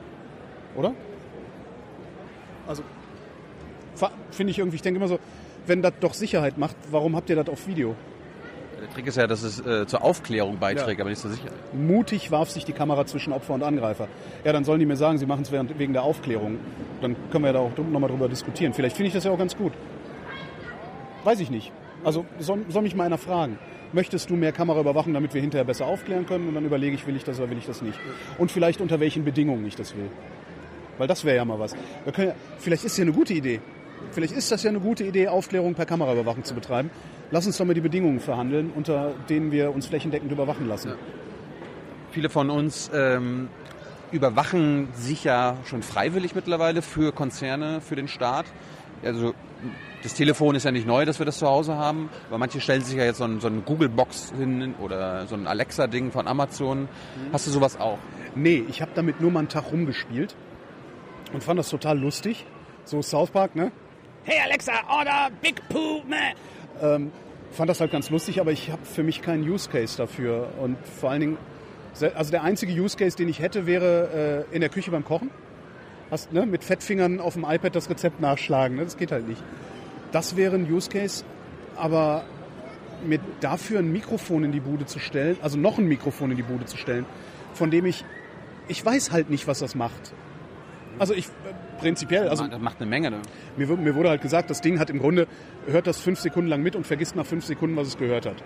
Oder? 0.76 0.94
Also, 2.66 2.82
finde 4.30 4.52
ich 4.52 4.58
irgendwie, 4.58 4.76
ich 4.76 4.82
denke 4.82 4.98
immer 4.98 5.08
so, 5.08 5.18
wenn 5.66 5.82
das 5.82 5.92
doch 6.00 6.14
Sicherheit 6.14 6.56
macht, 6.56 6.76
warum 6.90 7.16
habt 7.16 7.28
ihr 7.30 7.36
das 7.36 7.48
auf 7.48 7.66
Video? 7.66 7.94
Der 8.90 8.94
Trick 8.96 9.06
ist 9.06 9.16
ja, 9.16 9.26
dass 9.28 9.42
es 9.44 9.60
äh, 9.64 9.86
zur 9.86 10.02
Aufklärung 10.02 10.58
beiträgt, 10.58 10.98
Ja. 10.98 11.04
aber 11.04 11.10
nicht 11.10 11.20
zur 11.22 11.30
Sicherheit. 11.30 11.52
Mutig 11.72 12.32
warf 12.32 12.50
sich 12.50 12.64
die 12.64 12.72
Kamera 12.72 13.06
zwischen 13.06 13.32
Opfer 13.32 13.54
und 13.54 13.62
Angreifer. 13.62 14.08
Ja, 14.44 14.52
dann 14.52 14.64
sollen 14.64 14.80
die 14.80 14.86
mir 14.86 14.96
sagen, 14.96 15.16
sie 15.18 15.26
machen 15.26 15.42
es 15.42 15.52
wegen 15.52 15.92
der 15.92 16.02
Aufklärung. 16.02 16.58
Dann 17.00 17.14
können 17.30 17.44
wir 17.44 17.48
ja 17.48 17.52
da 17.54 17.58
auch 17.60 17.70
nochmal 17.78 18.10
drüber 18.10 18.28
diskutieren. 18.28 18.74
Vielleicht 18.74 18.96
finde 18.96 19.08
ich 19.08 19.14
das 19.14 19.24
ja 19.24 19.30
auch 19.30 19.38
ganz 19.38 19.56
gut. 19.56 19.72
Weiß 21.22 21.38
ich 21.38 21.50
nicht. 21.50 21.70
Also 22.02 22.24
soll, 22.40 22.64
soll 22.68 22.82
mich 22.82 22.96
mal 22.96 23.04
einer 23.04 23.18
fragen. 23.18 23.58
Möchtest 23.92 24.28
du 24.30 24.34
mehr 24.34 24.52
Kameraüberwachung, 24.52 25.14
damit 25.14 25.34
wir 25.34 25.40
hinterher 25.40 25.64
besser 25.64 25.86
aufklären 25.86 26.26
können? 26.26 26.48
Und 26.48 26.54
dann 26.54 26.64
überlege 26.64 26.94
ich, 26.94 27.06
will 27.06 27.14
ich 27.16 27.24
das 27.24 27.38
oder 27.38 27.50
will 27.50 27.58
ich 27.58 27.66
das 27.66 27.82
nicht? 27.82 27.98
Und 28.38 28.50
vielleicht 28.50 28.80
unter 28.80 28.98
welchen 29.00 29.24
Bedingungen 29.24 29.66
ich 29.66 29.76
das 29.76 29.94
will. 29.96 30.08
Weil 30.98 31.06
das 31.06 31.24
wäre 31.24 31.36
ja 31.36 31.44
mal 31.44 31.58
was. 31.58 31.74
Ja, 32.06 32.32
vielleicht 32.58 32.84
ist 32.84 32.96
ja 32.98 33.02
eine 33.02 33.12
gute 33.12 33.34
Idee. 33.34 33.60
Vielleicht 34.12 34.34
ist 34.34 34.50
das 34.50 34.62
ja 34.62 34.70
eine 34.70 34.80
gute 34.80 35.04
Idee, 35.04 35.28
Aufklärung 35.28 35.74
per 35.74 35.86
Kameraüberwachung 35.86 36.44
zu 36.44 36.54
betreiben. 36.54 36.90
Lass 37.30 37.46
uns 37.46 37.56
doch 37.58 37.64
mal 37.64 37.74
die 37.74 37.80
Bedingungen 37.80 38.20
verhandeln, 38.20 38.72
unter 38.74 39.14
denen 39.28 39.52
wir 39.52 39.72
uns 39.72 39.86
flächendeckend 39.86 40.32
überwachen 40.32 40.66
lassen. 40.66 40.92
Viele 42.10 42.28
von 42.28 42.50
uns 42.50 42.90
ähm, 42.92 43.48
überwachen 44.10 44.88
sich 44.94 45.24
ja 45.24 45.56
schon 45.64 45.82
freiwillig 45.82 46.34
mittlerweile 46.34 46.82
für 46.82 47.12
Konzerne, 47.12 47.80
für 47.80 47.94
den 47.94 48.08
Staat. 48.08 48.46
Also 49.04 49.34
das 50.02 50.14
Telefon 50.14 50.54
ist 50.54 50.64
ja 50.64 50.72
nicht 50.72 50.86
neu, 50.86 51.04
dass 51.04 51.18
wir 51.18 51.26
das 51.26 51.38
zu 51.38 51.46
Hause 51.46 51.76
haben, 51.76 52.08
aber 52.28 52.38
manche 52.38 52.60
stellen 52.60 52.82
sich 52.82 52.96
ja 52.96 53.04
jetzt 53.04 53.18
so, 53.18 53.24
ein, 53.24 53.40
so 53.40 53.46
eine 53.46 53.60
Google-Box 53.60 54.32
hin 54.36 54.74
oder 54.80 55.26
so 55.26 55.34
ein 55.34 55.46
Alexa-Ding 55.46 56.10
von 56.10 56.26
Amazon. 56.26 56.88
Hast 57.32 57.46
du 57.46 57.50
sowas 57.50 57.78
auch? 57.78 57.98
Nee, 58.34 58.64
ich 58.68 58.82
habe 58.82 58.90
damit 58.94 59.20
nur 59.20 59.30
mal 59.30 59.40
einen 59.40 59.48
Tag 59.48 59.70
rumgespielt 59.70 60.34
und 61.32 61.44
fand 61.44 61.58
das 61.58 61.68
total 61.68 61.98
lustig. 61.98 62.46
So 62.84 63.02
South 63.02 63.30
Park, 63.30 63.54
ne? 63.54 63.72
Hey 64.24 64.38
Alexa, 64.44 64.72
order 64.90 65.30
Big 65.40 65.66
Poo, 65.70 66.02
meh. 66.06 66.34
Ähm, 66.82 67.10
fand 67.52 67.70
das 67.70 67.80
halt 67.80 67.90
ganz 67.90 68.10
lustig, 68.10 68.38
aber 68.38 68.52
ich 68.52 68.70
habe 68.70 68.84
für 68.84 69.02
mich 69.02 69.22
keinen 69.22 69.48
Use 69.48 69.70
Case 69.70 69.96
dafür. 69.96 70.48
Und 70.60 70.76
vor 71.00 71.10
allen 71.10 71.20
Dingen, 71.20 71.38
also 72.14 72.30
der 72.30 72.42
einzige 72.42 72.72
Use 72.72 72.98
Case, 72.98 73.16
den 73.16 73.28
ich 73.28 73.40
hätte, 73.40 73.66
wäre 73.66 74.46
äh, 74.50 74.54
in 74.54 74.60
der 74.60 74.68
Küche 74.68 74.90
beim 74.90 75.04
Kochen. 75.04 75.30
Hast, 76.10 76.32
ne, 76.32 76.44
mit 76.44 76.64
Fettfingern 76.64 77.18
auf 77.18 77.32
dem 77.34 77.44
iPad 77.44 77.74
das 77.74 77.88
Rezept 77.88 78.20
nachschlagen. 78.20 78.76
Ne? 78.76 78.84
Das 78.84 78.98
geht 78.98 79.10
halt 79.10 79.26
nicht. 79.26 79.42
Das 80.12 80.36
wäre 80.36 80.56
ein 80.56 80.70
Use 80.70 80.90
Case, 80.90 81.24
aber 81.76 82.24
mir 83.02 83.20
dafür 83.40 83.78
ein 83.78 83.90
Mikrofon 83.90 84.44
in 84.44 84.52
die 84.52 84.60
Bude 84.60 84.84
zu 84.84 84.98
stellen, 84.98 85.38
also 85.40 85.56
noch 85.56 85.78
ein 85.78 85.86
Mikrofon 85.86 86.32
in 86.32 86.36
die 86.36 86.42
Bude 86.42 86.66
zu 86.66 86.76
stellen, 86.76 87.06
von 87.54 87.70
dem 87.70 87.86
ich, 87.86 88.04
ich 88.68 88.84
weiß 88.84 89.12
halt 89.12 89.30
nicht, 89.30 89.46
was 89.46 89.60
das 89.60 89.74
macht. 89.74 90.12
Also 90.98 91.14
ich, 91.14 91.26
äh, 91.26 91.30
prinzipiell, 91.80 92.28
also 92.28 92.46
das 92.46 92.60
macht 92.60 92.80
eine 92.80 92.88
Menge. 92.88 93.10
Ne? 93.10 93.18
mir, 93.56 93.66
mir 93.76 93.94
wurde 93.94 94.10
halt 94.10 94.22
gesagt, 94.22 94.50
das 94.50 94.60
Ding 94.60 94.78
hat 94.78 94.90
im 94.90 94.98
Grunde, 94.98 95.26
hört 95.66 95.86
das 95.86 96.00
fünf 96.00 96.20
Sekunden 96.20 96.48
lang 96.48 96.62
mit 96.62 96.76
und 96.76 96.86
vergisst 96.86 97.16
nach 97.16 97.26
fünf 97.26 97.44
Sekunden, 97.44 97.76
was 97.76 97.88
es 97.88 97.98
gehört 97.98 98.26
hat. 98.26 98.36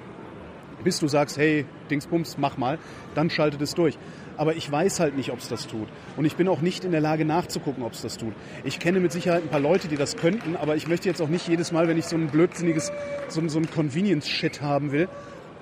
Bis 0.83 0.99
du 1.01 1.09
sagst, 1.09 1.39
hey, 1.39 1.65
Dingsbums, 1.91 2.37
mach 2.37 2.59
mal, 2.59 2.79
dann 3.15 3.31
schaltet 3.31 3.63
es 3.63 3.75
durch. 3.75 3.97
Aber 4.37 4.55
ich 4.57 4.71
weiß 4.71 5.01
halt 5.01 5.17
nicht, 5.17 5.31
ob 5.31 5.39
es 5.39 5.49
das 5.49 5.67
tut. 5.67 5.87
Und 6.17 6.25
ich 6.25 6.37
bin 6.37 6.49
auch 6.49 6.61
nicht 6.61 6.85
in 6.85 6.91
der 6.91 7.01
Lage 7.01 7.25
nachzugucken, 7.25 7.85
ob 7.85 7.93
es 7.93 8.03
das 8.03 8.19
tut. 8.19 8.33
Ich 8.65 8.81
kenne 8.81 9.01
mit 9.01 9.13
Sicherheit 9.13 9.43
ein 9.45 9.49
paar 9.49 9.61
Leute, 9.61 9.89
die 9.89 9.97
das 9.97 10.17
könnten, 10.17 10.57
aber 10.57 10.77
ich 10.77 10.89
möchte 10.89 11.09
jetzt 11.09 11.23
auch 11.23 11.29
nicht 11.29 11.49
jedes 11.49 11.73
Mal, 11.73 11.89
wenn 11.89 11.97
ich 11.97 12.05
so 12.07 12.17
ein 12.17 12.27
blödsinniges, 12.27 12.93
so, 13.29 13.41
ein- 13.41 13.49
so 13.49 13.59
ein 13.61 13.71
Convenience-Shit 13.71 14.61
haben 14.61 14.91
will, 14.93 15.09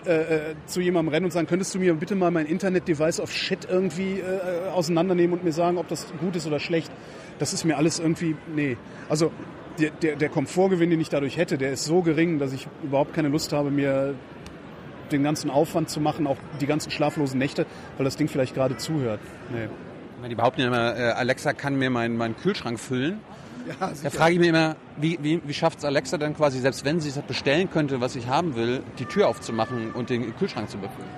äh, 0.07 0.11
äh, 0.11 0.41
zu 0.67 0.81
jemandem 0.81 1.13
rennen 1.13 1.27
und 1.27 1.31
sagen, 1.33 1.47
könntest 1.47 1.73
du 1.75 1.79
mir 1.79 1.95
bitte 1.95 2.17
mal 2.17 2.33
mein 2.33 2.47
Internet-Device 2.47 3.21
auf 3.21 3.31
Shit 3.31 3.69
irgendwie 3.71 4.19
äh, 4.19 4.71
auseinandernehmen 4.71 5.35
und 5.35 5.45
mir 5.45 5.53
sagen, 5.53 5.79
ob 5.79 5.87
das 5.87 6.07
gut 6.19 6.35
ist 6.35 6.47
oder 6.49 6.59
schlecht. 6.59 6.91
Das 7.43 7.53
ist 7.53 7.65
mir 7.65 7.77
alles 7.77 7.99
irgendwie, 7.99 8.37
nee. 8.55 8.77
Also 9.09 9.33
der, 9.81 9.91
der, 9.91 10.15
der 10.15 10.29
Komfortgewinn, 10.29 10.91
den 10.91 11.01
ich 11.01 11.09
dadurch 11.09 11.37
hätte, 11.37 11.59
der 11.59 11.73
ist 11.73 11.83
so 11.83 12.01
gering, 12.01 12.39
dass 12.39 12.53
ich 12.53 12.69
überhaupt 12.85 13.15
keine 13.15 13.27
Lust 13.27 13.53
habe, 13.53 13.73
mir 13.73 14.15
den 15.11 15.25
ganzen 15.25 15.51
Aufwand 15.51 15.91
zu 15.91 15.99
machen, 15.99 16.29
auch 16.29 16.37
die 16.61 16.67
ganzen 16.67 16.93
schlaflosen 16.93 17.41
Nächte, 17.41 17.67
weil 17.97 18.05
das 18.05 18.15
Ding 18.15 18.29
vielleicht 18.29 18.55
gerade 18.55 18.77
zuhört. 18.77 19.19
Nee. 19.51 20.29
Die 20.29 20.37
behaupten 20.37 20.61
ja 20.61 20.69
immer, 20.69 20.97
äh, 20.97 21.11
Alexa 21.15 21.53
kann 21.53 21.75
mir 21.75 21.91
meinen, 21.91 22.17
meinen 22.17 22.37
Kühlschrank 22.37 22.79
füllen. 22.79 23.19
Ja, 23.81 23.93
Da 24.03 24.11
frage 24.11 24.35
ich 24.35 24.39
mich 24.41 24.49
immer, 24.49 24.75
wie, 24.97 25.19
wie, 25.23 25.41
wie 25.45 25.55
schafft 25.55 25.79
es 25.79 25.85
Alexa 25.85 26.19
dann 26.19 26.37
quasi, 26.37 26.59
selbst 26.59 26.85
wenn 26.85 27.01
sie 27.01 27.11
es 27.11 27.19
bestellen 27.23 27.71
könnte, 27.71 28.01
was 28.01 28.17
ich 28.17 28.27
haben 28.27 28.57
will, 28.57 28.83
die 28.99 29.05
Tür 29.05 29.29
aufzumachen 29.29 29.93
und 29.93 30.11
den 30.11 30.37
Kühlschrank 30.37 30.69
zu 30.69 30.79
befüllen? 30.79 31.09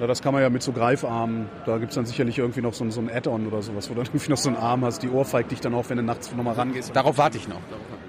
Ja, 0.00 0.06
das 0.06 0.22
kann 0.22 0.32
man 0.32 0.42
ja 0.42 0.48
mit 0.50 0.62
so 0.62 0.72
Greifarmen. 0.72 1.46
Da 1.66 1.76
gibt's 1.78 1.94
dann 1.94 2.06
sicherlich 2.06 2.38
irgendwie 2.38 2.62
noch 2.62 2.72
so, 2.72 2.84
ein- 2.84 2.90
so 2.90 3.00
ein 3.02 3.10
Add-on 3.10 3.46
oder 3.46 3.60
sowas, 3.62 3.90
wo 3.90 3.94
du 3.94 4.00
irgendwie 4.04 4.30
noch 4.30 4.38
so 4.38 4.48
einen 4.48 4.56
Arm 4.56 4.84
hast, 4.84 5.02
die 5.02 5.10
ohrfeigt 5.10 5.50
dich 5.50 5.60
dann 5.60 5.74
auch, 5.74 5.88
wenn 5.90 5.98
du 5.98 6.02
nachts 6.02 6.34
nochmal 6.34 6.54
rangehst. 6.54 6.96
Darauf 6.96 7.18
warte 7.18 7.36
ich 7.36 7.46
noch. 7.48 7.60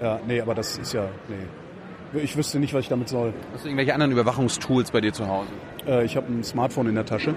Ja, 0.01 0.19
nee, 0.27 0.39
aber 0.41 0.55
das 0.55 0.77
ist 0.77 0.93
ja, 0.93 1.05
nee. 1.27 2.19
Ich 2.21 2.35
wüsste 2.35 2.59
nicht, 2.59 2.73
was 2.73 2.81
ich 2.81 2.89
damit 2.89 3.07
soll. 3.09 3.33
Hast 3.53 3.63
du 3.63 3.67
irgendwelche 3.69 3.93
anderen 3.93 4.11
Überwachungstools 4.11 4.91
bei 4.91 4.99
dir 5.01 5.13
zu 5.13 5.27
Hause? 5.27 5.49
Äh, 5.87 6.03
ich 6.05 6.15
habe 6.17 6.31
ein 6.31 6.43
Smartphone 6.43 6.87
in 6.87 6.95
der 6.95 7.05
Tasche. 7.05 7.35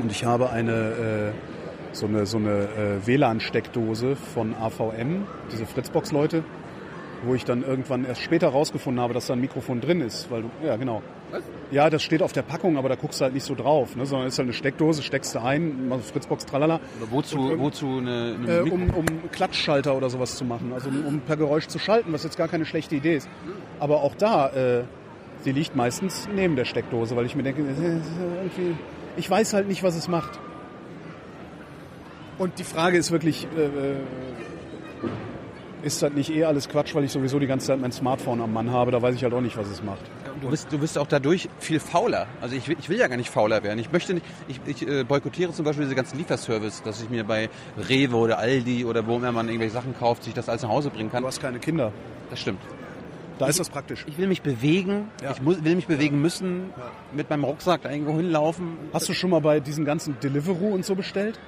Und 0.00 0.10
ich 0.12 0.24
habe 0.24 0.50
eine, 0.50 0.72
äh, 0.72 1.32
so 1.92 2.06
eine, 2.06 2.26
so 2.26 2.36
eine 2.38 2.50
äh, 3.00 3.06
WLAN-Steckdose 3.06 4.14
von 4.16 4.54
AVM, 4.54 5.24
diese 5.52 5.66
Fritzbox-Leute, 5.66 6.44
wo 7.24 7.34
ich 7.34 7.44
dann 7.44 7.62
irgendwann 7.64 8.04
erst 8.04 8.20
später 8.22 8.48
rausgefunden 8.48 9.02
habe, 9.02 9.14
dass 9.14 9.26
da 9.26 9.32
ein 9.32 9.40
Mikrofon 9.40 9.80
drin 9.80 10.00
ist. 10.00 10.30
Weil 10.30 10.42
du, 10.42 10.50
ja, 10.64 10.76
genau. 10.76 11.02
Was? 11.30 11.42
Ja, 11.70 11.90
das 11.90 12.02
steht 12.02 12.22
auf 12.22 12.32
der 12.32 12.42
Packung, 12.42 12.76
aber 12.76 12.88
da 12.88 12.94
guckst 12.94 13.20
du 13.20 13.24
halt 13.24 13.34
nicht 13.34 13.44
so 13.44 13.54
drauf, 13.54 13.96
ne? 13.96 14.06
sondern 14.06 14.28
ist 14.28 14.38
halt 14.38 14.46
eine 14.46 14.52
Steckdose, 14.52 15.02
steckst 15.02 15.34
du 15.34 15.42
ein, 15.42 15.88
also 15.90 16.04
Fritzbox, 16.04 16.46
tralala, 16.46 16.74
Aber 17.00 17.10
wozu, 17.10 17.58
wozu 17.58 17.98
eine, 17.98 18.36
eine 18.40 18.56
äh, 18.58 18.70
um, 18.70 18.90
um 18.90 19.06
Klatschschalter 19.32 19.96
oder 19.96 20.08
sowas 20.08 20.36
zu 20.36 20.44
machen, 20.44 20.72
also 20.72 20.88
um, 20.88 21.04
um 21.04 21.20
per 21.20 21.36
Geräusch 21.36 21.66
zu 21.66 21.80
schalten, 21.80 22.12
was 22.12 22.22
jetzt 22.22 22.36
gar 22.36 22.46
keine 22.46 22.64
schlechte 22.64 22.94
Idee 22.94 23.16
ist. 23.16 23.28
Aber 23.80 24.02
auch 24.02 24.14
da, 24.14 24.48
äh, 24.50 24.84
sie 25.40 25.50
liegt 25.50 25.74
meistens 25.74 26.28
neben 26.32 26.54
der 26.54 26.64
Steckdose, 26.64 27.16
weil 27.16 27.26
ich 27.26 27.34
mir 27.34 27.42
denke, 27.42 27.62
äh, 27.62 27.64
irgendwie, 27.64 28.76
ich 29.16 29.28
weiß 29.28 29.52
halt 29.52 29.66
nicht, 29.66 29.82
was 29.82 29.96
es 29.96 30.06
macht. 30.06 30.38
Und 32.38 32.58
die 32.58 32.64
Frage 32.64 32.98
ist 32.98 33.10
wirklich, 33.10 33.48
äh, 33.56 33.64
äh, 33.64 33.96
ist 35.82 36.02
das 36.02 36.12
nicht 36.12 36.30
eh 36.30 36.44
alles 36.44 36.68
Quatsch, 36.68 36.94
weil 36.94 37.04
ich 37.04 37.12
sowieso 37.12 37.38
die 37.38 37.46
ganze 37.46 37.66
Zeit 37.68 37.80
mein 37.80 37.92
Smartphone 37.92 38.40
am 38.40 38.52
Mann 38.52 38.70
habe, 38.70 38.90
da 38.90 39.00
weiß 39.00 39.14
ich 39.14 39.24
halt 39.24 39.34
auch 39.34 39.40
nicht, 39.40 39.56
was 39.56 39.68
es 39.68 39.82
macht. 39.82 40.02
Du 40.40 40.50
bist, 40.50 40.70
du 40.70 40.78
bist 40.78 40.98
auch 40.98 41.06
dadurch 41.06 41.48
viel 41.58 41.80
fauler. 41.80 42.26
Also 42.40 42.56
ich 42.56 42.68
will, 42.68 42.76
ich 42.78 42.88
will 42.88 42.98
ja 42.98 43.08
gar 43.08 43.16
nicht 43.16 43.30
fauler 43.30 43.62
werden. 43.62 43.78
Ich 43.78 43.90
möchte 43.90 44.14
nicht, 44.14 44.26
ich, 44.48 44.60
ich 44.66 44.86
äh, 44.86 45.02
boykottiere 45.04 45.52
zum 45.52 45.64
Beispiel 45.64 45.84
diese 45.84 45.94
ganzen 45.94 46.18
Lieferservice, 46.18 46.82
dass 46.82 47.00
ich 47.02 47.08
mir 47.08 47.24
bei 47.24 47.48
Rewe 47.88 48.16
oder 48.16 48.38
Aldi 48.38 48.84
oder 48.84 49.06
wo 49.06 49.16
immer 49.16 49.32
man 49.32 49.48
irgendwelche 49.48 49.72
Sachen 49.72 49.96
kauft, 49.98 50.24
sich 50.24 50.34
das 50.34 50.48
alles 50.48 50.62
nach 50.62 50.68
Hause 50.68 50.90
bringen 50.90 51.10
kann. 51.10 51.22
Du 51.22 51.28
hast 51.28 51.40
keine 51.40 51.58
Kinder, 51.58 51.92
Das 52.28 52.38
stimmt. 52.40 52.60
da 53.38 53.46
ist 53.46 53.58
das 53.60 53.70
praktisch. 53.70 54.04
Ich 54.06 54.18
will 54.18 54.26
mich 54.26 54.42
bewegen. 54.42 55.08
Ja. 55.22 55.30
Ich 55.32 55.40
muss, 55.40 55.64
will 55.64 55.74
mich 55.74 55.86
bewegen 55.86 56.20
müssen. 56.20 56.70
Mit 57.14 57.30
meinem 57.30 57.44
Rucksack 57.44 57.82
da 57.82 57.90
irgendwo 57.90 58.16
hinlaufen. 58.16 58.76
Hast 58.92 59.08
du 59.08 59.14
schon 59.14 59.30
mal 59.30 59.40
bei 59.40 59.60
diesen 59.60 59.84
ganzen 59.86 60.20
Deliveroo 60.20 60.74
und 60.74 60.84
so 60.84 60.94
bestellt? 60.94 61.38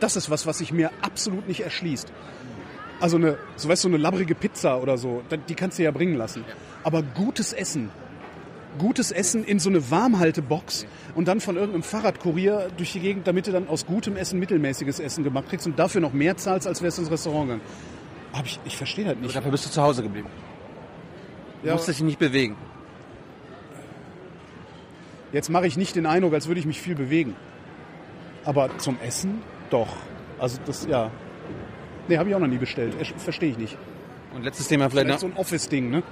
Das 0.00 0.16
ist 0.16 0.28
was, 0.28 0.44
was 0.46 0.58
sich 0.58 0.72
mir 0.72 0.90
absolut 1.02 1.46
nicht 1.46 1.60
erschließt. 1.60 2.12
Also 3.00 3.16
eine, 3.16 3.38
so 3.56 3.68
weißt 3.68 3.84
du, 3.84 3.88
eine 3.88 3.96
labbrige 3.98 4.34
Pizza 4.34 4.80
oder 4.80 4.98
so, 4.98 5.22
die 5.48 5.54
kannst 5.54 5.78
du 5.78 5.82
ja 5.82 5.90
bringen 5.92 6.16
lassen. 6.16 6.44
Aber 6.84 7.02
gutes 7.02 7.52
Essen, 7.52 7.90
gutes 8.78 9.10
Essen 9.12 9.44
in 9.44 9.58
so 9.58 9.68
eine 9.70 9.90
Warmhaltebox 9.90 10.86
und 11.14 11.28
dann 11.28 11.40
von 11.40 11.56
irgendeinem 11.56 11.82
Fahrradkurier 11.82 12.68
durch 12.76 12.92
die 12.92 13.00
Gegend, 13.00 13.26
damit 13.26 13.46
du 13.46 13.52
dann 13.52 13.68
aus 13.68 13.86
gutem 13.86 14.16
Essen 14.16 14.38
mittelmäßiges 14.38 15.00
Essen 15.00 15.24
gemacht 15.24 15.48
kriegst 15.48 15.66
und 15.66 15.78
dafür 15.78 16.00
noch 16.00 16.12
mehr 16.12 16.36
zahlst, 16.36 16.66
als 16.66 16.82
wärst 16.82 16.98
du 16.98 17.02
ins 17.02 17.10
Restaurant 17.10 17.46
gegangen. 17.48 17.62
Hab 18.32 18.46
ich, 18.46 18.58
ich 18.64 18.76
verstehe 18.76 19.06
halt 19.06 19.16
Aber 19.18 19.26
nicht. 19.26 19.36
dafür 19.36 19.50
bist 19.50 19.66
du 19.66 19.70
zu 19.70 19.80
Hause 19.82 20.02
geblieben. 20.02 20.28
Du 21.62 21.68
Ja. 21.68 21.74
musst 21.74 21.88
dich 21.88 22.00
nicht 22.02 22.18
bewegen. 22.18 22.56
Jetzt 25.32 25.50
mache 25.50 25.66
ich 25.66 25.76
nicht 25.76 25.96
den 25.96 26.06
Eindruck, 26.06 26.34
als 26.34 26.46
würde 26.46 26.60
ich 26.60 26.66
mich 26.66 26.80
viel 26.80 26.94
bewegen. 26.94 27.34
Aber 28.44 28.76
zum 28.78 28.98
Essen 29.00 29.42
doch. 29.70 29.88
Also 30.38 30.58
das, 30.66 30.86
ja. 30.86 31.10
Nee, 32.08 32.18
habe 32.18 32.28
ich 32.28 32.34
auch 32.34 32.40
noch 32.40 32.46
nie 32.46 32.58
bestellt. 32.58 32.94
Verstehe 33.16 33.50
ich 33.50 33.58
nicht. 33.58 33.76
Und 34.34 34.42
letztes 34.44 34.68
Thema 34.68 34.90
vielleicht 34.90 35.06
Vielleicht 35.06 35.22
noch. 35.22 35.28
so 35.30 35.34
ein 35.34 35.40
Office-Ding, 35.40 35.90
ne? 35.90 36.02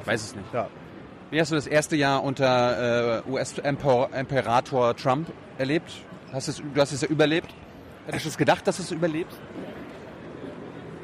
Ich 0.00 0.06
weiß 0.06 0.22
es 0.22 0.36
nicht. 0.36 0.46
Ja. 0.54 0.68
Wie 1.30 1.38
hast 1.38 1.50
du 1.50 1.56
das 1.56 1.66
erste 1.66 1.94
Jahr 1.94 2.24
unter 2.24 3.22
äh, 3.26 3.30
US-Imperator 3.30 4.96
Trump 4.96 5.30
erlebt? 5.58 5.92
Hast 6.32 6.48
es, 6.48 6.56
du 6.56 6.80
hast 6.80 6.92
es 6.92 7.02
ja 7.02 7.08
überlebt. 7.08 7.52
Hättest 8.06 8.24
du 8.24 8.28
es 8.30 8.38
gedacht, 8.38 8.66
dass 8.66 8.78
du 8.78 8.82
es 8.82 8.90
überlebst? 8.92 9.38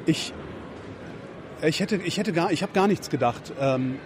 Ich, 0.07 0.33
ich 1.63 1.81
hätte, 1.81 1.97
ich 1.97 2.17
hätte 2.17 2.33
gar, 2.33 2.51
ich 2.51 2.63
habe 2.63 2.73
gar 2.73 2.89
nichts 2.89 3.11
gedacht. 3.11 3.53
Ähm, 3.61 3.99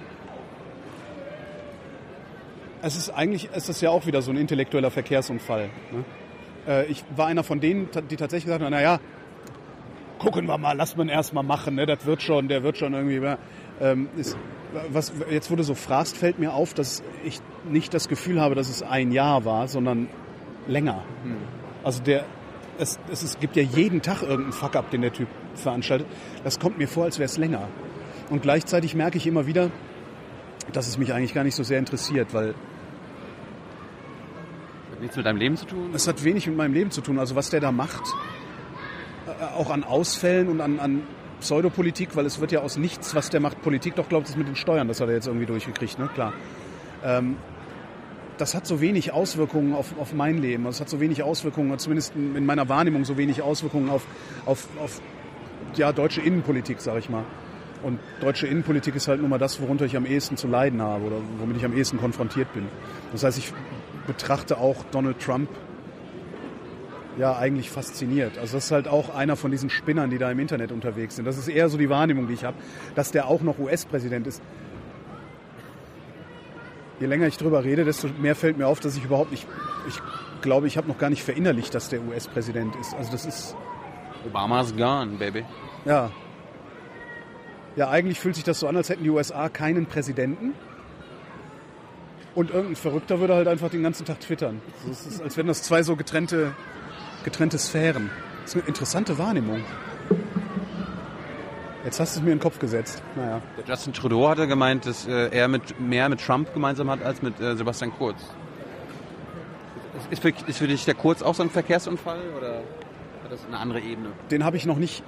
es 2.83 2.97
ist 2.97 3.11
eigentlich, 3.11 3.51
es 3.53 3.69
ist 3.69 3.81
ja 3.81 3.91
auch 3.91 4.07
wieder 4.07 4.21
so 4.21 4.33
ein 4.33 4.37
intellektueller 4.37 4.91
Verkehrsunfall. 4.91 5.71
Ne? 5.93 6.05
Äh, 6.67 6.87
ich 6.87 7.05
war 7.15 7.29
einer 7.29 7.45
von 7.45 7.61
denen, 7.61 7.89
die 8.11 8.17
tatsächlich 8.17 8.47
gesagt 8.47 8.65
haben, 8.65 8.73
naja, 8.73 8.99
gucken 10.19 10.47
wir 10.47 10.59
mal, 10.59 10.77
lass 10.77 10.97
man 10.97 11.09
erst 11.09 11.33
mal 11.33 11.45
machen, 11.45 11.77
ne? 11.77 11.87
das 11.87 12.05
wird 12.07 12.23
schon, 12.23 12.49
der 12.49 12.65
wird 12.65 12.77
schon 12.77 12.93
irgendwie. 12.95 13.37
Ähm, 13.81 14.09
ist, 14.17 14.37
was, 14.91 15.13
jetzt, 15.31 15.51
wo 15.51 15.57
du 15.57 15.63
so 15.63 15.75
fragst, 15.75 16.17
fällt 16.17 16.39
mir 16.39 16.53
auf, 16.53 16.75
dass 16.75 17.03
ich 17.25 17.41
nicht 17.69 17.95
das 17.95 18.09
Gefühl 18.09 18.41
habe, 18.41 18.55
dass 18.55 18.69
es 18.69 18.83
ein 18.83 19.13
Jahr 19.13 19.45
war, 19.45 19.69
sondern 19.69 20.09
länger. 20.67 21.05
Also 21.85 22.03
der, 22.03 22.25
es, 22.79 22.99
es, 23.11 23.23
es 23.23 23.39
gibt 23.39 23.57
ja 23.57 23.63
jeden 23.63 24.03
Tag 24.03 24.23
irgendeinen 24.23 24.53
Fuck-up, 24.53 24.91
den 24.91 25.03
der 25.03 25.13
Typ 25.13 25.29
veranstaltet. 25.55 26.07
Das 26.45 26.59
kommt 26.59 26.79
mir 26.79 26.89
vor, 26.89 27.05
als 27.05 27.19
wäre 27.19 27.27
es 27.27 27.39
länger. 27.39 27.69
Und 28.31 28.43
gleichzeitig 28.43 28.95
merke 28.95 29.17
ich 29.17 29.27
immer 29.27 29.47
wieder, 29.47 29.71
dass 30.73 30.87
es 30.87 30.99
mich 30.99 31.13
eigentlich 31.15 31.35
gar 31.35 31.45
nicht 31.45 31.55
so 31.55 31.63
sehr 31.63 31.79
interessiert, 31.79 32.35
weil 32.35 32.55
Hat 34.91 35.01
nichts 35.01 35.17
mit 35.17 35.25
deinem 35.25 35.39
Leben 35.39 35.57
zu 35.57 35.67
tun? 35.67 35.91
es 35.95 36.07
hat 36.07 36.25
wenig 36.25 36.47
mit 36.47 36.57
meinem 36.57 36.75
Leben 36.75 36.91
zu 36.91 37.01
tun. 37.01 37.19
Also 37.19 37.35
was 37.37 37.51
der 37.51 37.61
da 37.61 37.73
macht, 37.73 38.03
äh, 39.27 39.45
auch 39.57 39.71
an 39.71 39.85
Ausfällen 39.85 40.49
und 40.49 40.61
an, 40.61 40.79
an 40.79 41.03
Pseudopolitik, 41.41 42.17
weil 42.17 42.27
es 42.27 42.41
wird 42.41 42.53
ja 42.53 42.61
aus 42.61 42.77
nichts, 42.77 43.15
was 43.15 43.31
der 43.31 43.41
macht, 43.41 43.63
Politik, 43.63 43.95
doch 43.97 44.09
glaubt 44.09 44.29
es 44.29 44.37
mit 44.37 44.49
den 44.49 44.57
Steuern, 44.57 44.89
das 44.89 45.01
hat 45.01 45.09
er 45.09 45.15
jetzt 45.15 45.27
irgendwie 45.27 45.47
durchgekriegt, 45.47 45.99
ne? 45.99 46.09
Klar. 46.15 46.33
Ähm, 47.05 47.37
das 48.39 48.55
hat 48.55 48.67
so 48.67 48.81
wenig 48.81 49.13
Auswirkungen 49.13 49.75
auf, 49.75 49.99
auf 49.99 50.13
mein 50.13 50.39
Leben. 50.39 50.67
Es 50.67 50.81
hat 50.81 50.89
so 50.89 51.01
wenig 51.01 51.23
Auswirkungen, 51.23 51.77
zumindest 51.79 52.15
in 52.15 52.37
in 52.37 52.47
meiner 52.47 52.69
Wahrnehmung, 52.69 53.05
so 53.05 53.17
wenig 53.17 53.43
Auswirkungen 53.43 53.91
auf, 53.91 54.07
auf, 54.47 54.69
auf 54.81 55.01
ja, 55.75 55.93
deutsche 55.93 56.21
Innenpolitik, 56.21 56.81
sag 56.81 56.99
ich 56.99 57.09
mal. 57.09 57.25
Und 57.83 57.99
deutsche 58.21 58.47
Innenpolitik 58.47 58.97
ist 58.97 59.09
halt 59.09 59.21
nun 59.21 59.31
mal 59.31 59.39
das, 59.39 59.61
worunter 59.61 59.85
ich 59.85 59.97
am 59.97 60.07
ehesten 60.07 60.37
zu 60.37 60.49
leiden 60.49 60.83
habe 60.83 61.05
oder 61.05 61.17
womit 61.39 61.59
ich 61.59 61.65
am 61.65 61.77
ehesten 61.77 61.99
konfrontiert 61.99 62.53
bin. 62.53 62.67
Das 63.13 63.23
heißt, 63.23 63.39
ich 63.39 63.53
betrachte 64.07 64.59
auch 64.59 64.85
Donald 64.91 65.21
Trump 65.21 65.49
ja 67.19 67.37
eigentlich 67.37 67.71
fasziniert. 67.71 68.39
Also 68.39 68.57
das 68.57 68.67
ist 68.67 68.71
halt 68.71 68.89
auch 68.89 69.15
einer 69.15 69.37
von 69.37 69.51
diesen 69.51 69.71
Spinnern, 69.71 70.11
die 70.11 70.19
da 70.19 70.31
im 70.31 70.39
Internet 70.39 70.73
unterwegs 70.73 71.17
sind. 71.17 71.25
Das 71.25 71.37
ist 71.37 71.49
eher 71.49 71.69
so 71.69 71.77
die 71.77 71.91
Wahrnehmung, 71.91 72.29
die 72.29 72.35
ich 72.35 72.45
habe, 72.45 72.57
dass 72.95 73.11
der 73.11 73.27
auch 73.27 73.43
noch 73.43 73.59
US-Präsident 73.59 74.27
ist. 74.27 74.43
Je 77.01 77.07
länger 77.07 77.27
ich 77.27 77.37
drüber 77.37 77.65
rede, 77.65 77.85
desto 77.85 78.09
mehr 78.21 78.35
fällt 78.35 78.59
mir 78.59 78.67
auf, 78.67 78.81
dass 78.81 78.97
ich 78.97 79.05
überhaupt 79.05 79.31
nicht, 79.31 79.47
ich 79.89 80.01
glaube, 80.43 80.67
ich 80.67 80.77
habe 80.77 80.89
noch 80.89 80.99
gar 80.99 81.11
nicht 81.11 81.23
verinnerlicht, 81.23 81.75
dass 81.75 81.89
der 81.89 82.03
US-Präsident 82.03 82.75
ist. 82.77 82.95
Also 82.95 83.13
das 83.13 83.27
ist, 83.27 83.57
Obama's 84.27 84.75
gone, 84.77 85.17
baby. 85.19 85.45
ja. 85.85 86.11
Ja, 87.77 87.91
eigentlich 87.91 88.19
fühlt 88.19 88.35
sich 88.35 88.43
das 88.43 88.59
so 88.59 88.67
an, 88.67 88.77
als 88.77 88.89
hätten 88.89 89.05
die 89.05 89.11
USA 89.11 89.49
keinen 89.49 89.87
Präsidenten. 89.87 90.55
Und 92.35 92.51
irgendein 92.51 92.75
Verrückter 92.75 93.21
würde 93.21 93.35
halt 93.35 93.47
einfach 93.47 93.71
den 93.71 93.85
ganzen 93.85 94.05
Tag 94.05 94.19
twittern. 94.19 94.61
Das 94.89 95.07
ist, 95.07 95.23
als 95.23 95.37
wären 95.37 95.47
das 95.47 95.63
zwei 95.63 95.85
so 95.85 95.95
getrennte, 95.95 96.55
getrennte 97.29 97.59
Sphären. 97.59 98.11
Das 98.43 98.55
ist 98.55 98.57
eine 98.57 98.69
interessante 98.69 99.19
Wahrnehmung. 99.19 99.63
Jetzt 101.85 102.01
hast 102.01 102.17
du 102.17 102.21
es 102.21 102.25
mir 102.25 102.33
in 102.33 102.39
den 102.39 102.43
Kopf 102.43 102.59
gesetzt. 102.59 103.03
Naja. 103.17 103.43
Der 103.59 103.65
Justin 103.67 103.93
Trudeau 103.93 104.29
hatte 104.29 104.47
gemeint, 104.47 104.87
dass 104.87 105.07
äh, 105.07 105.29
er 105.29 105.47
mit, 105.49 105.79
mehr 105.79 106.09
mit 106.09 106.25
Trump 106.25 106.55
gemeinsam 106.55 106.91
hat 106.91 107.03
als 107.03 107.21
mit 107.21 107.39
äh, 107.39 107.55
Sebastian 107.55 107.93
Kurz. 107.93 108.17
Ist 110.11 110.23
für, 110.23 110.31
ist 110.31 110.59
für 110.59 110.69
dich 110.69 110.87
der 110.87 110.95
Kurz 110.95 111.21
auch 111.21 111.35
so 111.35 111.43
ein 111.43 111.51
Verkehrsunfall 111.51 112.21
oder 112.37 112.63
hat 113.25 113.31
das 113.31 113.45
eine 113.47 113.59
andere 113.59 113.81
Ebene? 113.81 114.09
Den 114.31 114.43
habe 114.43 114.57
ich 114.57 114.65
noch 114.65 114.79
nicht, 114.79 115.03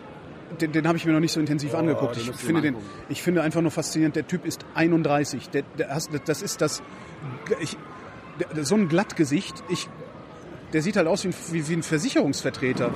den, 0.60 0.72
den 0.72 0.86
habe 0.86 0.98
ich 0.98 1.06
mir 1.06 1.12
noch 1.12 1.20
nicht 1.20 1.32
so 1.32 1.40
intensiv 1.40 1.74
angeguckt. 1.74 2.16
den 2.16 2.22
Ich 2.22 2.32
finde 2.32 2.60
den, 2.60 2.76
ich 3.08 3.22
finde 3.22 3.40
einfach 3.40 3.62
nur 3.62 3.70
faszinierend. 3.70 4.14
Der 4.14 4.26
Typ 4.26 4.44
ist 4.44 4.66
31. 4.74 5.48
Der, 5.48 5.62
der, 5.78 5.98
das 6.26 6.42
ist 6.42 6.60
das, 6.60 6.82
ich, 7.60 7.78
so 8.60 8.74
ein 8.74 8.88
Glattgesicht. 8.88 9.54
Ich, 9.70 9.88
der 10.72 10.82
sieht 10.82 10.96
halt 10.96 11.06
aus 11.08 11.24
wie 11.24 11.28
ein, 11.28 11.34
wie, 11.52 11.68
wie 11.68 11.72
ein 11.74 11.82
Versicherungsvertreter. 11.82 12.90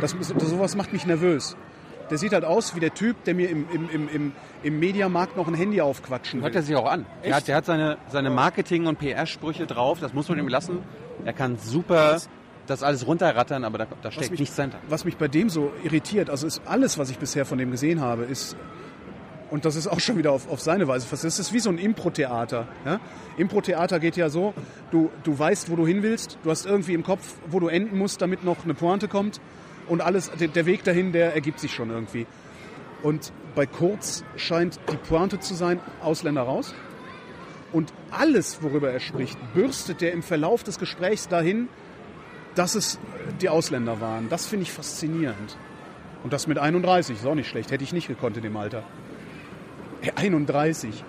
Das, 0.00 0.16
das, 0.18 0.28
sowas 0.28 0.76
macht 0.76 0.92
mich 0.92 1.06
nervös. 1.06 1.56
Der 2.10 2.18
sieht 2.18 2.32
halt 2.32 2.44
aus 2.44 2.76
wie 2.76 2.80
der 2.80 2.94
Typ, 2.94 3.24
der 3.24 3.34
mir 3.34 3.48
im, 3.50 3.66
im, 3.72 3.88
im, 3.90 4.08
im, 4.08 4.32
im 4.62 4.78
Mediamarkt 4.78 5.36
noch 5.36 5.48
ein 5.48 5.54
Handy 5.54 5.80
aufquatschen 5.80 6.40
Hört 6.42 6.54
er 6.54 6.60
will. 6.60 6.66
sich 6.66 6.76
auch 6.76 6.88
an. 6.90 7.04
Echt? 7.22 7.30
Er 7.30 7.36
hat, 7.36 7.48
der 7.48 7.56
hat 7.56 7.64
seine, 7.66 7.98
seine 8.08 8.30
Marketing- 8.30 8.86
und 8.86 8.98
PR-Sprüche 8.98 9.66
drauf, 9.66 9.98
das 10.00 10.12
muss 10.12 10.28
man 10.28 10.38
ihm 10.38 10.46
lassen. 10.48 10.78
Er 11.24 11.32
kann 11.32 11.56
super 11.58 12.18
das 12.68 12.82
alles 12.82 13.06
runterrattern, 13.06 13.64
aber 13.64 13.78
da, 13.78 13.86
da 14.02 14.10
steckt 14.10 14.32
mich- 14.32 14.40
nichts 14.40 14.56
dahinter. 14.56 14.78
was 14.88 15.04
mich 15.04 15.16
bei 15.16 15.28
dem 15.28 15.48
so 15.48 15.72
irritiert, 15.84 16.30
also 16.30 16.46
ist 16.48 16.62
alles, 16.66 16.98
was 16.98 17.10
ich 17.10 17.18
bisher 17.18 17.44
von 17.44 17.58
dem 17.58 17.70
gesehen 17.70 18.00
habe, 18.00 18.24
ist, 18.24 18.56
und 19.50 19.64
das 19.64 19.76
ist 19.76 19.86
auch 19.86 20.00
schon 20.00 20.16
wieder 20.18 20.32
auf, 20.32 20.50
auf 20.50 20.60
seine 20.60 20.88
Weise 20.88 21.06
das 21.08 21.24
ist 21.24 21.52
wie 21.52 21.60
so 21.60 21.70
ein 21.70 21.78
Impro-Theater. 21.78 22.66
Ja? 22.84 23.00
Impro-Theater 23.36 24.00
geht 24.00 24.16
ja 24.16 24.28
so, 24.28 24.54
du, 24.90 25.10
du 25.22 25.38
weißt, 25.38 25.70
wo 25.70 25.76
du 25.76 25.86
hin 25.86 26.02
willst, 26.02 26.38
du 26.42 26.50
hast 26.50 26.66
irgendwie 26.66 26.94
im 26.94 27.04
Kopf, 27.04 27.34
wo 27.48 27.60
du 27.60 27.68
enden 27.68 27.96
musst, 27.96 28.20
damit 28.20 28.44
noch 28.44 28.64
eine 28.64 28.74
Pointe 28.74 29.08
kommt 29.08 29.40
und 29.88 30.00
alles, 30.00 30.30
der, 30.30 30.66
Weg 30.66 30.84
dahin, 30.84 31.12
der 31.12 31.34
ergibt 31.34 31.60
sich 31.60 31.72
schon 31.72 31.90
irgendwie. 31.90 32.26
Und 33.02 33.32
bei 33.54 33.66
Kurz 33.66 34.24
scheint 34.36 34.80
die 34.90 34.96
Pointe 34.96 35.38
zu 35.38 35.54
sein, 35.54 35.80
Ausländer 36.02 36.42
raus. 36.42 36.74
Und 37.72 37.92
alles, 38.10 38.62
worüber 38.62 38.90
er 38.90 39.00
spricht, 39.00 39.38
bürstet 39.54 40.00
der 40.00 40.12
im 40.12 40.22
Verlauf 40.22 40.64
des 40.64 40.78
Gesprächs 40.78 41.28
dahin, 41.28 41.68
dass 42.54 42.74
es 42.74 42.98
die 43.40 43.48
Ausländer 43.48 44.00
waren. 44.00 44.28
Das 44.28 44.46
finde 44.46 44.64
ich 44.64 44.72
faszinierend. 44.72 45.56
Und 46.24 46.32
das 46.32 46.46
mit 46.46 46.58
31 46.58 47.18
ist 47.18 47.26
auch 47.26 47.34
nicht 47.34 47.48
schlecht. 47.48 47.70
Hätte 47.70 47.84
ich 47.84 47.92
nicht 47.92 48.08
gekonnt 48.08 48.36
in 48.36 48.42
dem 48.42 48.56
Alter. 48.56 48.82
Ey, 50.02 50.12
31. 50.16 51.04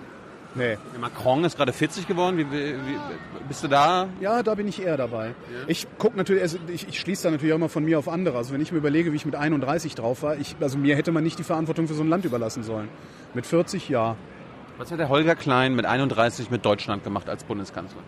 Nee. 0.54 0.76
Macron 0.98 1.44
ist 1.44 1.56
gerade 1.56 1.72
40 1.72 2.08
geworden. 2.08 2.38
Wie, 2.38 2.50
wie, 2.50 2.74
wie, 2.74 2.98
bist 3.46 3.62
du 3.62 3.68
da? 3.68 4.08
Ja, 4.20 4.42
da 4.42 4.54
bin 4.54 4.66
ich 4.66 4.82
eher 4.82 4.96
dabei. 4.96 5.34
Ich 5.66 5.86
guck 5.98 6.16
natürlich, 6.16 6.42
also 6.42 6.58
ich, 6.68 6.88
ich 6.88 6.98
schließe 6.98 7.24
da 7.24 7.30
natürlich 7.30 7.52
auch 7.52 7.58
immer 7.58 7.68
von 7.68 7.84
mir 7.84 7.98
auf 7.98 8.08
andere. 8.08 8.38
Also 8.38 8.52
wenn 8.52 8.60
ich 8.60 8.72
mir 8.72 8.78
überlege, 8.78 9.12
wie 9.12 9.16
ich 9.16 9.26
mit 9.26 9.36
31 9.36 9.94
drauf 9.94 10.22
war, 10.22 10.36
ich, 10.36 10.56
also 10.60 10.78
mir 10.78 10.96
hätte 10.96 11.12
man 11.12 11.22
nicht 11.22 11.38
die 11.38 11.44
Verantwortung 11.44 11.86
für 11.86 11.94
so 11.94 12.02
ein 12.02 12.08
Land 12.08 12.24
überlassen 12.24 12.62
sollen. 12.62 12.88
Mit 13.34 13.46
40, 13.46 13.88
ja. 13.88 14.16
Was 14.78 14.90
hat 14.90 14.98
der 14.98 15.08
Holger 15.08 15.36
Klein 15.36 15.74
mit 15.74 15.86
31 15.86 16.50
mit 16.50 16.64
Deutschland 16.64 17.04
gemacht 17.04 17.28
als 17.28 17.44
Bundeskanzler? 17.44 18.02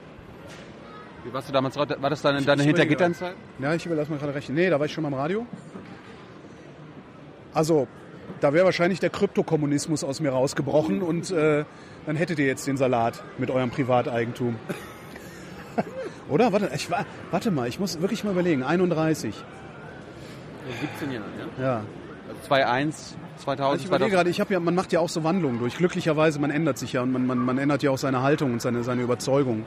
Wie 1.25 1.33
warst 1.33 1.49
du 1.49 1.53
damals? 1.53 1.77
War 1.77 1.87
das 1.87 2.23
deine, 2.23 2.43
deine 2.43 2.63
Hintergitternzeit? 2.63 3.35
Ja, 3.59 3.75
ich 3.75 3.85
überlasse 3.85 4.11
mal 4.11 4.19
gerade 4.19 4.35
rechnen. 4.35 4.57
Nee, 4.57 4.71
da 4.71 4.79
war 4.79 4.87
ich 4.87 4.93
schon 4.93 5.03
mal 5.03 5.09
im 5.09 5.15
Radio. 5.15 5.47
Also, 7.53 7.89
da 8.41 8.53
wäre 8.53 8.65
wahrscheinlich 8.65 9.01
der 9.01 9.11
Kryptokommunismus 9.11 10.05
aus 10.05 10.21
mir 10.21 10.31
rausgebrochen 10.31 11.03
und 11.03 11.31
äh, 11.31 11.65
dann 12.07 12.17
hättet 12.17 12.39
ihr 12.39 12.47
jetzt 12.47 12.67
den 12.67 12.77
Salat 12.77 13.23
mit 13.39 13.51
eurem 13.51 13.71
Privateigentum. 13.71 14.57
Oder? 16.29 16.53
Warte, 16.53 16.71
ich, 16.75 16.91
wa- 16.91 17.05
warte 17.31 17.51
mal, 17.51 17.69
ich 17.69 17.81
muss 17.81 18.01
wirklich 18.01 18.25
mal 18.25 18.31
überlegen. 18.33 18.63
31. 18.63 19.35
17 20.81 21.11
Jahre, 21.13 21.25
ja? 21.59 21.65
Ja. 21.65 21.83
2001, 22.47 23.17
2000, 23.39 23.61
Also 23.61 23.81
ich 23.83 23.87
überlege 23.89 24.11
gerade, 24.13 24.31
ich 24.31 24.41
habe 24.41 24.53
ja, 24.53 24.61
man 24.61 24.75
macht 24.75 24.93
ja 24.93 25.01
auch 25.01 25.09
so 25.09 25.25
Wandlungen 25.25 25.59
durch. 25.59 25.77
Glücklicherweise, 25.77 26.39
man 26.39 26.51
ändert 26.51 26.79
sich 26.79 26.93
ja 26.93 27.03
und 27.03 27.11
man, 27.13 27.27
man, 27.27 27.39
man 27.39 27.59
ändert 27.59 27.83
ja 27.83 27.91
auch 27.91 27.99
seine 27.99 28.23
Haltung 28.23 28.53
und 28.53 28.63
seine, 28.63 28.85
seine 28.85 29.03
Überzeugung 29.03 29.65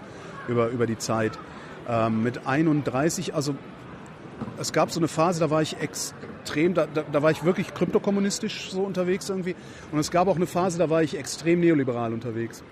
über, 0.48 0.70
über 0.70 0.88
die 0.88 0.98
Zeit. 0.98 1.38
Ähm, 1.90 2.24
mit 2.24 2.48
31, 2.48 3.36
also 3.36 3.56
es 4.58 4.72
gab 4.72 4.92
so 4.92 5.00
eine 5.00 5.08
Phase, 5.10 5.40
da 5.42 5.50
war 5.50 5.62
ich 5.62 5.78
extrem, 5.82 6.18
da, 6.74 6.88
da, 6.94 7.04
da 7.12 7.22
war 7.22 7.32
ich 7.32 7.44
wirklich 7.44 7.74
kryptokommunistisch 7.74 8.72
so 8.72 8.82
unterwegs 8.82 9.30
irgendwie. 9.30 9.56
Und 9.92 10.00
es 10.00 10.12
gab 10.12 10.28
auch 10.28 10.36
eine 10.36 10.48
Phase, 10.48 10.78
da 10.78 10.90
war 10.90 11.04
ich 11.04 11.18
extrem 11.18 11.60
neoliberal 11.60 12.14
unterwegs. 12.14 12.64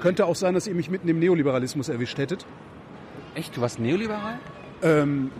Könnte 0.00 0.26
auch 0.26 0.36
sein, 0.36 0.54
dass 0.54 0.66
ihr 0.66 0.74
mich 0.74 0.90
mitten 0.90 1.08
im 1.08 1.18
Neoliberalismus 1.18 1.88
erwischt 1.88 2.18
hättet. 2.18 2.46
Echt? 3.34 3.56
Du 3.56 3.60
warst 3.60 3.78
neoliberal? 3.78 4.38
Ähm, 4.82 5.30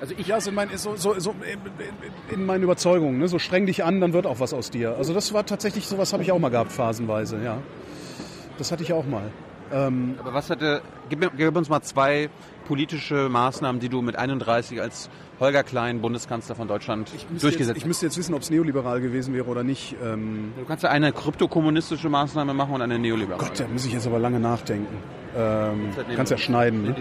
Also 0.00 0.14
ich, 0.18 0.26
ja, 0.26 0.40
so, 0.40 0.50
in 0.50 0.56
mein, 0.56 0.68
so, 0.76 0.96
so, 0.96 1.18
so 1.18 1.30
in, 1.30 2.34
in 2.34 2.46
meinen 2.46 2.62
Überzeugungen. 2.62 3.18
Ne? 3.18 3.28
So 3.28 3.38
streng 3.38 3.64
dich 3.64 3.82
an, 3.84 4.00
dann 4.00 4.12
wird 4.12 4.26
auch 4.26 4.40
was 4.40 4.52
aus 4.52 4.70
dir. 4.70 4.96
Also 4.96 5.14
das 5.14 5.32
war 5.32 5.46
tatsächlich, 5.46 5.86
sowas 5.86 6.12
habe 6.12 6.22
ich 6.22 6.32
auch 6.32 6.38
mal 6.38 6.50
gehabt, 6.50 6.72
phasenweise, 6.72 7.42
ja. 7.42 7.58
Das 8.58 8.72
hatte 8.72 8.82
ich 8.82 8.92
auch 8.92 9.06
mal. 9.06 9.30
Ähm, 9.72 10.16
aber 10.20 10.34
was 10.34 10.50
hatte, 10.50 10.82
gib, 11.08 11.30
gib 11.36 11.56
uns 11.56 11.68
mal 11.68 11.80
zwei 11.80 12.28
politische 12.66 13.28
Maßnahmen, 13.28 13.80
die 13.80 13.88
du 13.88 14.02
mit 14.02 14.16
31 14.16 14.80
als 14.80 15.08
Holger 15.40 15.62
Klein, 15.62 16.00
Bundeskanzler 16.00 16.54
von 16.54 16.66
Deutschland, 16.66 17.10
durchgesetzt 17.40 17.68
jetzt, 17.68 17.76
ich 17.78 17.86
müsste 17.86 18.06
jetzt 18.06 18.16
wissen, 18.16 18.34
ob 18.34 18.42
es 18.42 18.50
neoliberal 18.50 19.00
gewesen 19.00 19.34
wäre 19.34 19.46
oder 19.46 19.62
nicht. 19.62 19.94
Ähm, 20.02 20.52
hast. 20.54 20.62
Du 20.62 20.66
kannst 20.66 20.84
ja 20.84 20.90
eine 20.90 21.12
kryptokommunistische 21.12 22.08
Maßnahme 22.08 22.54
machen 22.54 22.74
und 22.74 22.82
eine 22.82 22.98
neoliberale. 22.98 23.48
Gott, 23.48 23.60
da 23.60 23.68
muss 23.68 23.84
ich 23.84 23.92
jetzt 23.92 24.06
aber 24.06 24.18
lange 24.18 24.40
nachdenken. 24.40 24.96
Ähm, 25.36 25.90
kannst 26.14 26.32
ja 26.32 26.38
schneiden. 26.38 26.82
Ne? 26.82 26.96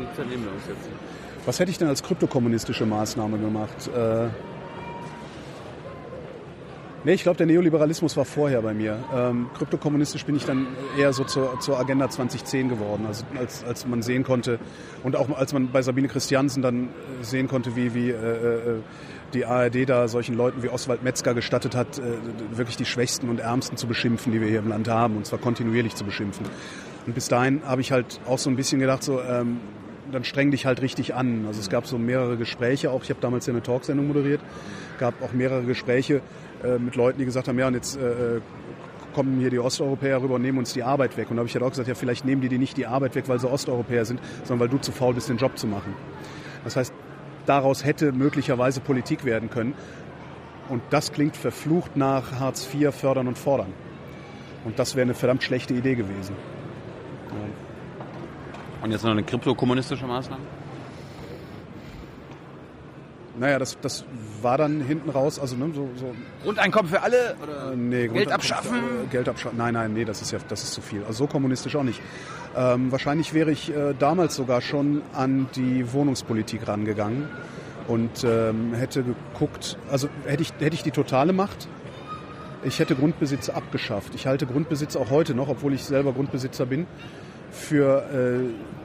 Was 1.45 1.59
hätte 1.59 1.72
ich 1.72 1.78
denn 1.78 1.88
als 1.88 2.03
kryptokommunistische 2.03 2.86
Maßnahme 2.86 3.38
gemacht? 3.38 3.89
Äh, 3.95 4.28
nee, 7.06 7.14
ich 7.14 7.24
glaube, 7.24 7.38
der 7.38 7.45
Neoliberalismus 7.45 8.18
war 8.18 8.26
vorher 8.26 8.62
bei 8.62 8.74
mir. 8.74 8.97
Ähm, 9.16 9.47
kryptokommunistisch 9.58 10.26
bin 10.26 10.36
ich 10.36 10.45
dann 10.45 10.68
eher 10.97 11.14
so 11.14 11.24
zur, 11.24 11.60
zur 11.60 11.80
Agenda 11.80 12.10
2010 12.10 12.70
geworden, 12.70 13.06
also 13.08 13.26
als, 13.38 13.64
als 13.64 13.86
man 13.88 14.01
sehen 14.01 14.24
konnte 14.24 14.60
und 15.03 15.16
auch 15.16 15.30
als 15.38 15.53
man 15.53 15.72
bei 15.72 15.82
Sabine 15.82 16.08
Christiansen 16.08 16.62
dann 16.62 16.86
äh, 16.86 17.24
sehen 17.24 17.47
konnte, 17.47 17.76
wie, 17.76 17.93
wie 17.93 18.10
äh, 18.10 18.14
äh, 18.14 18.80
die 19.34 19.45
ARD 19.45 19.88
da 19.88 20.08
solchen 20.08 20.36
Leuten 20.36 20.64
wie 20.64 20.70
Oswald 20.70 21.03
Metzger 21.03 21.34
gestattet 21.34 21.76
hat, 21.76 21.99
äh, 21.99 22.01
wirklich 22.51 22.78
die 22.78 22.86
Schwächsten 22.86 23.30
und 23.30 23.39
Ärmsten 23.39 23.78
zu 23.78 23.88
beschimpfen, 23.88 24.32
die 24.32 24.41
wir 24.41 24.47
hier 24.47 24.60
im 24.60 24.68
Land 24.68 24.88
haben, 24.88 25.18
und 25.18 25.26
zwar 25.26 25.39
kontinuierlich 25.39 25.95
zu 25.95 26.03
beschimpfen. 26.03 26.45
Und 27.06 27.14
bis 27.14 27.28
dahin 27.28 27.62
habe 27.66 27.82
ich 27.82 27.91
halt 27.91 28.20
auch 28.26 28.39
so 28.39 28.49
ein 28.49 28.56
bisschen 28.56 28.80
gedacht, 28.80 29.03
so, 29.03 29.22
ähm, 29.22 29.60
dann 30.12 30.24
streng 30.24 30.51
dich 30.51 30.66
halt 30.66 30.82
richtig 30.82 31.16
an. 31.16 31.45
Also 31.47 31.60
es 31.60 31.70
gab 31.70 31.88
so 31.88 31.97
mehrere 31.97 32.38
Gespräche 32.38 32.91
auch. 32.91 33.03
Ich 33.03 33.10
habe 33.10 33.20
damals 33.22 33.45
ja 33.45 33.53
eine 33.53 33.64
Talksendung 33.64 34.08
moderiert. 34.08 34.41
gab 34.99 35.22
auch 35.22 35.34
mehrere 35.34 35.64
Gespräche 35.64 36.22
äh, 36.64 36.80
mit 36.80 36.95
Leuten, 36.95 37.20
die 37.20 37.26
gesagt 37.26 37.47
haben, 37.47 37.60
ja, 37.60 37.68
und 37.68 37.74
jetzt 37.74 37.97
äh, 37.97 38.41
kommen 39.14 39.39
hier 39.39 39.49
die 39.49 39.60
Osteuropäer 39.60 40.22
rüber 40.22 40.36
und 40.36 40.41
nehmen 40.41 40.58
uns 40.58 40.74
die 40.74 40.84
Arbeit 40.84 41.16
weg. 41.18 41.30
Und 41.30 41.38
da 41.38 41.39
habe 41.39 41.47
ich 41.47 41.56
halt 41.56 41.64
auch 41.64 41.70
gesagt, 41.70 41.88
ja, 41.88 41.95
vielleicht 41.95 42.26
nehmen 42.26 42.41
die 42.41 42.49
dir 42.49 42.60
nicht 42.60 42.78
die 42.78 42.86
Arbeit 42.86 43.16
weg, 43.16 43.26
weil 43.28 43.39
sie 43.39 43.49
Osteuropäer 43.49 44.06
sind, 44.06 44.20
sondern 44.43 44.68
weil 44.68 44.70
du 44.70 44.82
zu 44.82 44.91
faul 44.91 45.14
bist, 45.14 45.30
den 45.30 45.38
Job 45.38 45.58
zu 45.58 45.68
machen. 45.68 45.93
Das 46.64 46.76
heißt, 46.76 46.93
daraus 47.45 47.86
hätte 47.86 48.12
möglicherweise 48.12 48.82
Politik 48.82 49.24
werden 49.24 49.49
können. 49.49 49.74
Und 50.68 50.82
das 50.89 51.12
klingt 51.12 51.38
verflucht 51.38 51.95
nach 51.95 52.39
Hartz 52.39 52.68
IV 52.74 52.93
fördern 52.93 53.28
und 53.28 53.38
fordern. 53.38 53.72
Und 54.66 54.80
das 54.80 54.95
wäre 54.95 55.03
eine 55.03 55.14
verdammt 55.14 55.43
schlechte 55.43 55.74
Idee 55.74 55.95
gewesen. 55.95 56.36
Und 58.82 58.91
jetzt 58.91 59.03
noch 59.03 59.12
eine 59.12 59.24
kryptokommunistische 59.24 60.06
Maßnahme? 60.06 60.43
Naja, 63.39 63.60
das, 63.60 63.78
das 63.82 64.06
war 64.46 64.58
dann 64.58 64.80
hinten 64.80 65.10
raus, 65.10 65.39
also 65.39 65.58
ne, 65.58 65.72
so, 65.74 65.89
so 65.96 66.16
Grundeinkommen 66.43 66.89
für 66.89 67.02
alle? 67.02 67.36
Oder? 67.43 67.74
Äh, 67.74 67.76
nee, 67.76 68.08
Geld 68.08 68.32
abschaffen? 68.32 68.78
Äh, 68.78 69.08
Geld 69.12 69.28
abschaffen. 69.28 69.58
Nein, 69.58 69.74
nein, 69.74 69.93
nee, 69.93 70.06
das 70.06 70.22
ist 70.22 70.32
ja 70.32 70.39
das 70.48 70.64
ist 70.64 70.74
zu 70.74 70.82
viel. 70.82 71.04
Also 71.04 71.26
so 71.26 71.28
kommunistisch 71.28 71.76
auch 71.76 71.84
nicht. 71.84 72.02
Ähm, 72.56 72.91
wahrscheinlich 72.91 73.34
wäre 73.34 73.52
ich 73.52 73.76
äh, 73.76 73.93
damals 73.98 74.36
sogar 74.36 74.62
schon 74.62 75.02
an 75.14 75.50
die 75.56 75.91
Wohnungspolitik 75.91 76.68
rangegangen 76.68 77.28
und 77.88 78.24
ähm, 78.24 78.74
hätte 78.74 79.04
geguckt, 79.04 79.78
also 79.91 80.08
hätte 80.26 80.43
ich, 80.43 80.54
hätte 80.60 80.76
ich 80.76 80.84
die 80.84 80.91
totale 80.91 81.34
Macht, 81.34 81.68
ich 82.64 82.80
hätte 82.80 82.96
Grundbesitz 82.96 83.50
abgeschafft. 83.50 84.16
Ich 84.16 84.28
halte 84.28 84.46
Grundbesitz 84.46 84.96
auch 84.96 85.10
heute 85.10 85.34
noch, 85.34 85.50
obwohl 85.50 85.74
ich 85.74 85.84
selber 85.84 86.14
Grundbesitzer 86.14 86.66
bin, 86.66 86.88
für, 87.52 88.04
äh, 88.14 88.85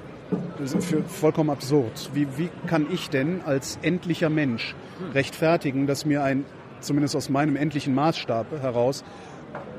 für 0.81 1.03
vollkommen 1.03 1.51
absurd. 1.51 2.11
Wie, 2.15 2.27
wie 2.37 2.49
kann 2.67 2.87
ich 2.91 3.11
denn 3.11 3.41
als 3.45 3.79
endlicher 3.83 4.31
Mensch 4.31 4.75
rechtfertigen, 5.15 5.87
dass 5.87 6.05
mir 6.05 6.23
ein, 6.23 6.45
zumindest 6.81 7.17
aus 7.17 7.29
meinem 7.29 7.57
endlichen 7.57 7.95
Maßstab 7.95 8.47
heraus, 8.61 9.05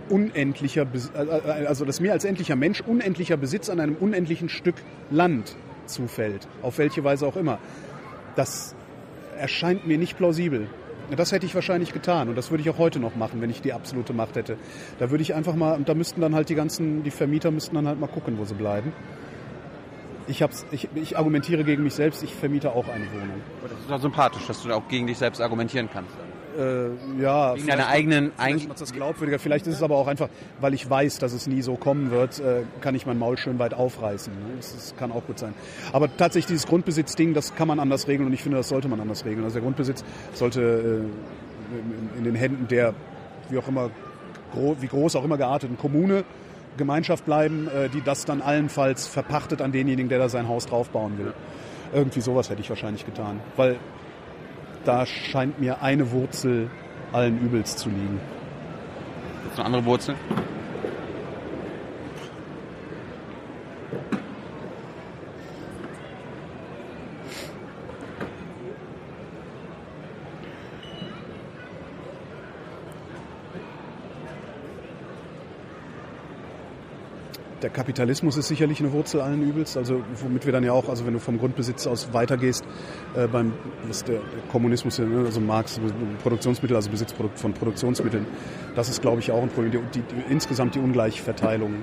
unendlicher, 0.10 0.84
Bes- 0.84 1.12
äh, 1.14 1.66
also 1.66 1.86
dass 1.86 2.00
mir 2.00 2.12
als 2.12 2.26
endlicher 2.26 2.56
Mensch 2.56 2.82
unendlicher 2.82 3.38
Besitz 3.38 3.70
an 3.70 3.80
einem 3.80 3.96
unendlichen 3.96 4.50
Stück 4.50 4.76
Land 5.10 5.56
zufällt, 5.86 6.48
auf 6.62 6.78
welche 6.78 7.04
Weise 7.04 7.26
auch 7.26 7.38
immer. 7.38 7.60
Das 8.36 8.76
erscheint 9.38 9.88
mir 9.88 9.98
nicht 9.98 10.18
plausibel. 10.18 10.68
Das 11.16 11.34
hätte 11.34 11.46
ich 11.46 11.54
wahrscheinlich 11.56 11.92
getan 11.92 12.30
und 12.30 12.38
das 12.38 12.52
würde 12.52 12.62
ich 12.62 12.70
auch 12.70 12.78
heute 12.78 13.00
noch 13.00 13.16
machen, 13.18 13.42
wenn 13.42 13.50
ich 13.50 13.62
die 13.62 13.74
absolute 13.74 14.14
Macht 14.14 14.38
hätte. 14.38 14.58
Da 14.98 15.12
würde 15.12 15.22
ich 15.22 15.34
einfach 15.34 15.56
mal, 15.56 15.78
da 15.84 15.94
müssten 15.94 16.22
dann 16.22 16.34
halt 16.36 16.48
die 16.48 16.56
ganzen, 16.56 17.04
die 17.04 17.12
Vermieter 17.12 17.52
müssten 17.52 17.76
dann 17.76 17.86
halt 17.88 18.00
mal 18.00 18.08
gucken, 18.08 18.38
wo 18.38 18.46
sie 18.46 18.54
bleiben. 18.54 18.94
Ich, 20.28 20.42
hab's, 20.42 20.66
ich, 20.72 20.88
ich 20.96 21.18
argumentiere 21.18 21.64
gegen 21.64 21.84
mich 21.84 21.94
selbst, 21.94 22.24
ich 22.24 22.34
vermiete 22.34 22.72
auch 22.72 22.88
eine 22.88 23.06
Wohnung. 23.12 23.42
Das 23.64 23.72
ist 23.72 23.90
doch 23.90 24.02
sympathisch, 24.02 24.46
dass 24.48 24.62
du 24.64 24.72
auch 24.74 24.88
gegen 24.88 25.08
dich 25.08 25.18
selbst 25.18 25.42
argumentieren 25.42 25.90
kannst. 25.92 26.12
Äh, 26.58 27.22
ja, 27.22 27.54
Wegen 27.54 27.64
vielleicht 27.64 27.70
deiner 27.70 27.88
eigenen... 27.88 28.32
Vielleicht 28.36 28.40
Eigen 28.40 28.68
macht 28.68 28.82
das 28.82 28.94
glaubwürdiger. 28.94 29.40
Vielleicht 29.40 29.68
ist 29.68 29.76
es 29.76 29.84
aber 29.84 29.96
auch 29.96 30.08
einfach, 30.08 30.30
weil 30.60 30.74
ich 30.74 30.90
weiß, 30.90 31.20
dass 31.20 31.34
es 31.34 31.48
nie 31.48 31.62
so 31.62 31.76
kommen 31.76 32.12
wird, 32.12 32.40
äh, 32.40 32.64
kann 32.82 32.94
ich 32.96 33.06
mein 33.06 33.18
Maul 33.18 33.38
schön 33.38 33.58
weit 33.60 33.74
aufreißen. 33.74 34.34
ne? 34.34 34.40
Das, 34.58 34.74
das 34.74 34.96
kann 34.98 35.12
auch 35.12 35.26
gut 35.26 35.40
sein. 35.40 35.54
Aber 35.94 36.16
tatsächlich 36.16 36.48
dieses 36.48 36.68
Grundbesitzding, 36.68 37.34
das 37.34 37.56
kann 37.56 37.68
man 37.68 37.80
anders 37.80 38.08
regeln 38.08 38.28
und 38.28 38.34
ich 38.34 38.44
finde, 38.44 38.58
das 38.58 38.70
sollte 38.70 38.88
man 38.90 39.00
anders 39.00 39.26
regeln. 39.26 39.44
Also 39.44 39.56
der 39.56 39.64
Grundbesitz 39.64 40.04
sollte 40.34 40.62
äh, 40.62 41.78
in, 41.78 42.18
in 42.18 42.24
den 42.26 42.36
Händen 42.36 42.68
der, 42.68 42.94
wie 43.50 43.58
auch 43.58 43.68
immer, 43.68 43.90
gro 44.54 44.76
wie 44.80 44.88
groß 44.88 45.16
auch 45.16 45.24
immer 45.24 45.38
gearteten 45.38 45.78
Kommune, 45.78 46.26
Gemeinschaft 46.78 47.26
bleiben, 47.26 47.68
äh, 47.68 47.90
die 47.90 48.02
das 48.02 48.26
dann 48.26 48.42
allenfalls 48.42 49.08
verpachtet 49.08 49.62
an 49.62 49.72
denjenigen, 49.72 50.10
der 50.10 50.20
da 50.20 50.30
sein 50.30 50.48
Haus 50.48 50.66
draufbauen 50.66 51.18
will. 51.18 51.34
Irgendwie 51.94 52.22
sowas 52.22 52.50
hätte 52.50 52.62
ich 52.62 52.70
wahrscheinlich 52.70 53.06
getan. 53.06 53.40
Weil 53.58 53.78
da 54.86 55.06
scheint 55.06 55.60
mir 55.60 55.82
eine 55.82 56.12
Wurzel 56.12 56.70
allen 57.12 57.40
Übels 57.40 57.76
zu 57.76 57.90
liegen. 57.90 58.20
Gibt's 59.44 59.58
noch 59.58 59.66
andere 59.66 59.86
Wurzeln? 59.86 60.18
Der 77.62 77.70
Kapitalismus 77.70 78.38
ist 78.38 78.48
sicherlich 78.48 78.80
eine 78.80 78.92
Wurzel 78.92 79.22
allen 79.22 79.44
Übels, 79.44 79.78
also 79.78 80.02
womit 80.16 80.46
wir 80.46 80.54
dann 80.54 80.64
ja 80.64 80.72
auch, 80.72 80.90
also 80.90 81.06
wenn 81.06 81.14
du 81.14 81.20
vom 81.20 81.38
Grundbesitz 81.38 81.86
aus 81.86 82.12
weitergehst, 82.12 82.66
äh, 83.16 83.28
beim 83.28 83.54
was 83.88 84.04
der, 84.04 84.20
Kommunismus, 84.52 84.98
ne, 84.98 85.24
also 85.26 85.40
Marx, 85.40 85.80
Produktionsmittel, 86.24 86.76
also 86.76 86.90
Besitz 86.90 87.14
von 87.36 87.54
Produktionsmitteln, 87.54 88.26
das 88.76 88.90
ist, 88.90 89.02
glaube 89.02 89.20
ich, 89.20 89.32
auch 89.32 89.44
ein 89.44 89.50
Problem. 89.50 89.72
Die, 89.72 90.00
die, 90.00 90.02
die, 90.02 90.32
insgesamt 90.32 90.74
die 90.74 90.80
Ungleichverteilung 90.80 91.74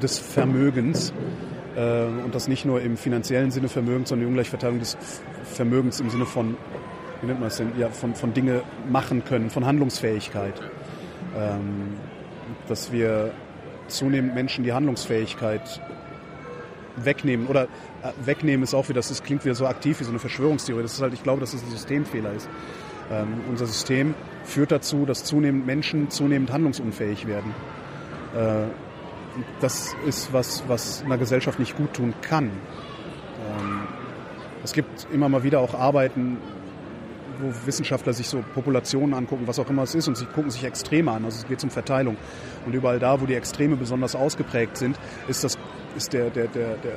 des 0.00 0.18
Vermögens 0.18 1.12
äh, 1.74 2.04
und 2.04 2.32
das 2.32 2.46
nicht 2.46 2.64
nur 2.64 2.80
im 2.80 2.96
finanziellen 2.96 3.50
Sinne 3.50 3.68
Vermögens, 3.68 4.10
sondern 4.10 4.26
die 4.26 4.28
Ungleichverteilung 4.28 4.78
des 4.78 4.96
Vermögens 5.42 5.98
im 5.98 6.10
Sinne 6.10 6.26
von, 6.26 6.56
wie 7.20 7.26
nennt 7.26 7.40
man 7.40 7.48
es 7.48 7.56
denn, 7.56 7.72
ja, 7.76 7.88
von, 7.88 8.14
von 8.14 8.34
Dinge 8.34 8.62
machen 8.88 9.24
können, 9.24 9.50
von 9.50 9.66
Handlungsfähigkeit. 9.66 10.54
Ähm, 11.36 11.94
dass 12.68 12.92
wir 12.92 13.32
zunehmend 13.90 14.34
Menschen 14.34 14.64
die 14.64 14.72
Handlungsfähigkeit 14.72 15.80
wegnehmen. 16.96 17.46
Oder 17.46 17.64
äh, 17.64 18.12
wegnehmen 18.24 18.62
ist 18.62 18.74
auch 18.74 18.88
wieder, 18.88 19.00
das 19.00 19.22
klingt 19.22 19.44
wieder 19.44 19.54
so 19.54 19.66
aktiv 19.66 20.00
wie 20.00 20.04
so 20.04 20.10
eine 20.10 20.18
Verschwörungstheorie. 20.18 20.82
Das 20.82 20.94
ist 20.94 21.02
halt, 21.02 21.14
ich 21.14 21.22
glaube, 21.22 21.40
dass 21.40 21.54
es 21.54 21.62
ein 21.62 21.70
Systemfehler 21.70 22.32
ist. 22.32 22.48
Ähm, 23.10 23.40
unser 23.48 23.66
System 23.66 24.14
führt 24.44 24.70
dazu, 24.70 25.04
dass 25.04 25.24
zunehmend 25.24 25.66
Menschen 25.66 26.10
zunehmend 26.10 26.52
handlungsunfähig 26.52 27.26
werden. 27.26 27.54
Äh, 28.34 28.68
das 29.60 29.94
ist 30.06 30.32
was, 30.32 30.64
was 30.68 31.04
einer 31.04 31.18
Gesellschaft 31.18 31.58
nicht 31.58 31.76
gut 31.76 31.94
tun 31.94 32.14
kann. 32.22 32.46
Ähm, 32.46 33.80
es 34.62 34.72
gibt 34.72 35.06
immer 35.12 35.28
mal 35.28 35.42
wieder 35.42 35.60
auch 35.60 35.74
Arbeiten, 35.74 36.38
wo 37.40 37.66
Wissenschaftler 37.66 38.12
sich 38.12 38.28
so 38.28 38.44
Populationen 38.54 39.14
angucken, 39.14 39.46
was 39.46 39.58
auch 39.58 39.68
immer 39.70 39.82
es 39.82 39.94
ist, 39.94 40.08
und 40.08 40.16
sie 40.16 40.26
gucken 40.26 40.50
sich 40.50 40.64
Extreme 40.64 41.10
an. 41.10 41.24
Also 41.24 41.38
es 41.38 41.46
geht 41.46 41.62
um 41.64 41.70
Verteilung. 41.70 42.16
Und 42.66 42.74
überall 42.74 42.98
da, 42.98 43.20
wo 43.20 43.26
die 43.26 43.34
Extreme 43.34 43.76
besonders 43.76 44.14
ausgeprägt 44.14 44.76
sind, 44.76 44.98
ist 45.28 45.44
das 45.44 45.58
ist 45.96 46.12
der, 46.12 46.30
der, 46.30 46.46
der, 46.46 46.76
der, 46.76 46.92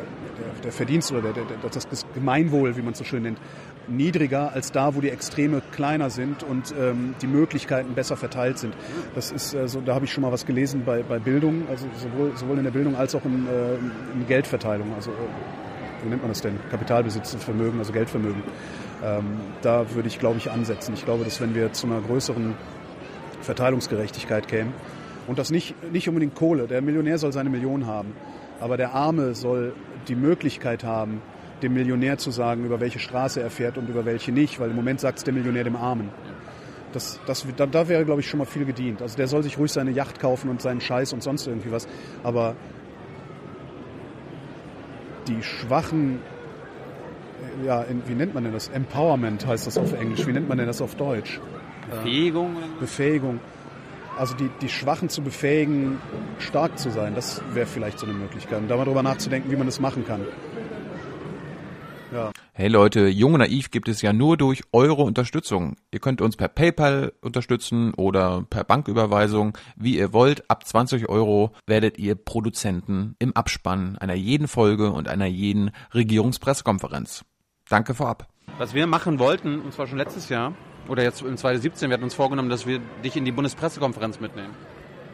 der 0.64 0.72
Verdienst 0.72 1.12
oder 1.12 1.34
der, 1.34 1.46
der, 1.46 1.58
das 1.62 2.06
Gemeinwohl, 2.14 2.76
wie 2.78 2.82
man 2.82 2.94
es 2.94 3.00
so 3.00 3.04
schön 3.04 3.24
nennt, 3.24 3.40
niedriger 3.88 4.54
als 4.54 4.72
da, 4.72 4.96
wo 4.96 5.02
die 5.02 5.10
Extreme 5.10 5.62
kleiner 5.72 6.10
sind 6.10 6.44
und 6.44 6.74
ähm, 6.80 7.16
die 7.22 7.28
Möglichkeiten 7.28 7.94
besser 7.94 8.18
verteilt 8.18 8.60
sind. 8.60 8.74
Das 9.16 9.32
ist 9.32 9.54
äh, 9.54 9.68
so, 9.68 9.82
da 9.82 9.96
habe 9.96 10.06
ich 10.06 10.14
schon 10.14 10.22
mal 10.22 10.32
was 10.32 10.46
gelesen 10.46 10.84
bei, 10.86 11.04
bei 11.04 11.20
Bildung, 11.20 11.68
also 11.70 11.88
sowohl, 11.98 12.32
sowohl 12.36 12.58
in 12.58 12.64
der 12.64 12.72
Bildung 12.72 12.96
als 12.96 13.16
auch 13.16 13.26
in, 13.26 13.48
äh, 13.48 13.76
in 14.14 14.28
Geldverteilung. 14.28 14.94
Also 14.96 15.12
äh, 15.12 16.04
wie 16.04 16.10
nennt 16.10 16.22
man 16.22 16.30
das 16.30 16.42
denn? 16.42 16.60
Kapitalbesitz, 16.70 17.36
Vermögen, 17.36 17.80
also 17.80 17.94
Geldvermögen. 17.94 18.44
Ähm, 19.04 19.40
da 19.62 19.94
würde 19.94 20.08
ich, 20.08 20.20
glaube 20.20 20.38
ich, 20.38 20.50
ansetzen. 20.50 20.94
Ich 20.94 21.04
glaube, 21.04 21.24
dass 21.26 21.42
wenn 21.42 21.56
wir 21.56 21.74
zu 21.74 21.88
einer 21.88 22.00
größeren 22.02 22.56
Verteilungsgerechtigkeit 23.42 24.48
kämen, 24.48 24.74
und 25.28 25.40
das 25.40 25.52
nicht, 25.52 25.76
nicht 25.92 26.08
unbedingt 26.10 26.36
Kohle, 26.36 26.68
der 26.68 26.82
Millionär 26.82 27.18
soll 27.18 27.32
seine 27.32 27.50
Million 27.50 27.86
haben, 27.86 28.14
aber 28.60 28.78
der 28.78 28.94
Arme 28.94 29.36
soll 29.36 29.74
die 30.08 30.16
Möglichkeit 30.16 30.84
haben, 30.84 31.22
dem 31.62 31.74
Millionär 31.74 32.18
zu 32.18 32.32
sagen, 32.32 32.66
über 32.66 32.80
welche 32.82 33.00
Straße 33.00 33.42
er 33.42 33.50
fährt 33.50 33.78
und 33.78 33.88
über 33.88 34.06
welche 34.06 34.32
nicht, 34.32 34.60
weil 34.60 34.70
im 34.70 34.76
Moment 34.76 35.00
sagt 35.00 35.20
es 35.20 35.24
der 35.24 35.34
Millionär 35.34 35.64
dem 35.64 35.78
Armen. 35.78 36.10
Das, 36.92 37.20
das, 37.26 37.46
da, 37.56 37.66
da 37.66 37.88
wäre, 37.88 38.06
glaube 38.06 38.22
ich, 38.22 38.30
schon 38.30 38.38
mal 38.38 38.46
viel 38.46 38.66
gedient. 38.66 39.02
Also 39.02 39.16
der 39.18 39.28
soll 39.28 39.44
sich 39.44 39.58
ruhig 39.58 39.72
seine 39.72 39.92
Yacht 39.92 40.20
kaufen 40.20 40.50
und 40.50 40.62
seinen 40.62 40.82
Scheiß 40.82 41.14
und 41.14 41.24
sonst 41.24 41.48
irgendwie 41.48 41.72
was. 41.72 41.88
Aber 42.22 42.56
die 45.28 45.42
Schwachen, 45.42 46.20
ja, 47.66 47.82
in, 47.84 48.02
wie 48.08 48.14
nennt 48.14 48.34
man 48.34 48.44
denn 48.44 48.54
das? 48.54 48.70
Empowerment 48.70 49.46
heißt 49.46 49.68
das 49.68 49.78
auf 49.78 49.94
Englisch. 49.94 50.26
Wie 50.28 50.34
nennt 50.34 50.50
man 50.50 50.58
denn 50.58 50.68
das 50.68 50.82
auf 50.82 50.96
Deutsch? 50.96 51.40
Befähigung? 51.90 52.56
Befähigung. 52.80 53.40
Also 54.18 54.36
die, 54.36 54.50
die 54.62 54.70
Schwachen 54.70 55.10
zu 55.10 55.22
befähigen, 55.22 55.98
stark 56.38 56.78
zu 56.78 56.92
sein, 56.92 57.16
das 57.16 57.42
wäre 57.54 57.66
vielleicht 57.66 58.00
so 58.00 58.06
eine 58.06 58.16
Möglichkeit. 58.16 58.60
Und 58.60 58.68
da 58.68 58.78
mal 58.78 58.86
drüber 58.86 59.04
nachzudenken, 59.04 59.52
wie 59.52 59.56
man 59.56 59.66
das 59.66 59.80
machen 59.80 60.06
kann. 60.06 60.22
Ja. 62.14 62.32
Hey 62.54 62.68
Leute, 62.68 63.08
Jung 63.08 63.34
und 63.34 63.40
Naiv 63.40 63.72
gibt 63.72 63.88
es 63.88 64.04
ja 64.04 64.14
nur 64.14 64.38
durch 64.38 64.62
eure 64.72 65.02
Unterstützung. 65.02 65.78
Ihr 65.90 66.00
könnt 66.00 66.22
uns 66.22 66.38
per 66.38 66.48
PayPal 66.48 67.14
unterstützen 67.22 67.96
oder 67.96 68.46
per 68.48 68.64
Banküberweisung, 68.64 69.58
wie 69.76 69.98
ihr 69.98 70.14
wollt. 70.14 70.48
Ab 70.48 70.68
20 70.68 71.10
Euro 71.10 71.54
werdet 71.66 71.98
ihr 71.98 72.14
Produzenten 72.14 73.16
im 73.18 73.36
Abspann 73.36 73.98
einer 73.98 74.14
jeden 74.14 74.48
Folge 74.48 74.92
und 74.92 75.08
einer 75.08 75.26
jeden 75.26 75.72
Regierungspressekonferenz. 75.96 77.26
Danke 77.74 77.96
vorab. 77.96 78.28
Was 78.60 78.76
wir 78.76 78.86
machen 78.86 79.18
wollten, 79.18 79.60
und 79.60 79.74
zwar 79.74 79.88
schon 79.88 79.98
letztes 79.98 80.30
Jahr, 80.30 80.54
oder 80.88 81.02
jetzt 81.02 81.24
in 81.24 81.36
2017, 81.36 81.90
wir 81.90 81.96
hatten 81.96 82.04
uns 82.04 82.14
vorgenommen, 82.14 82.50
dass 82.50 82.68
wir 82.68 82.80
dich 83.04 83.16
in 83.16 83.26
die 83.26 83.32
Bundespressekonferenz 83.32 84.20
mitnehmen. 84.20 84.54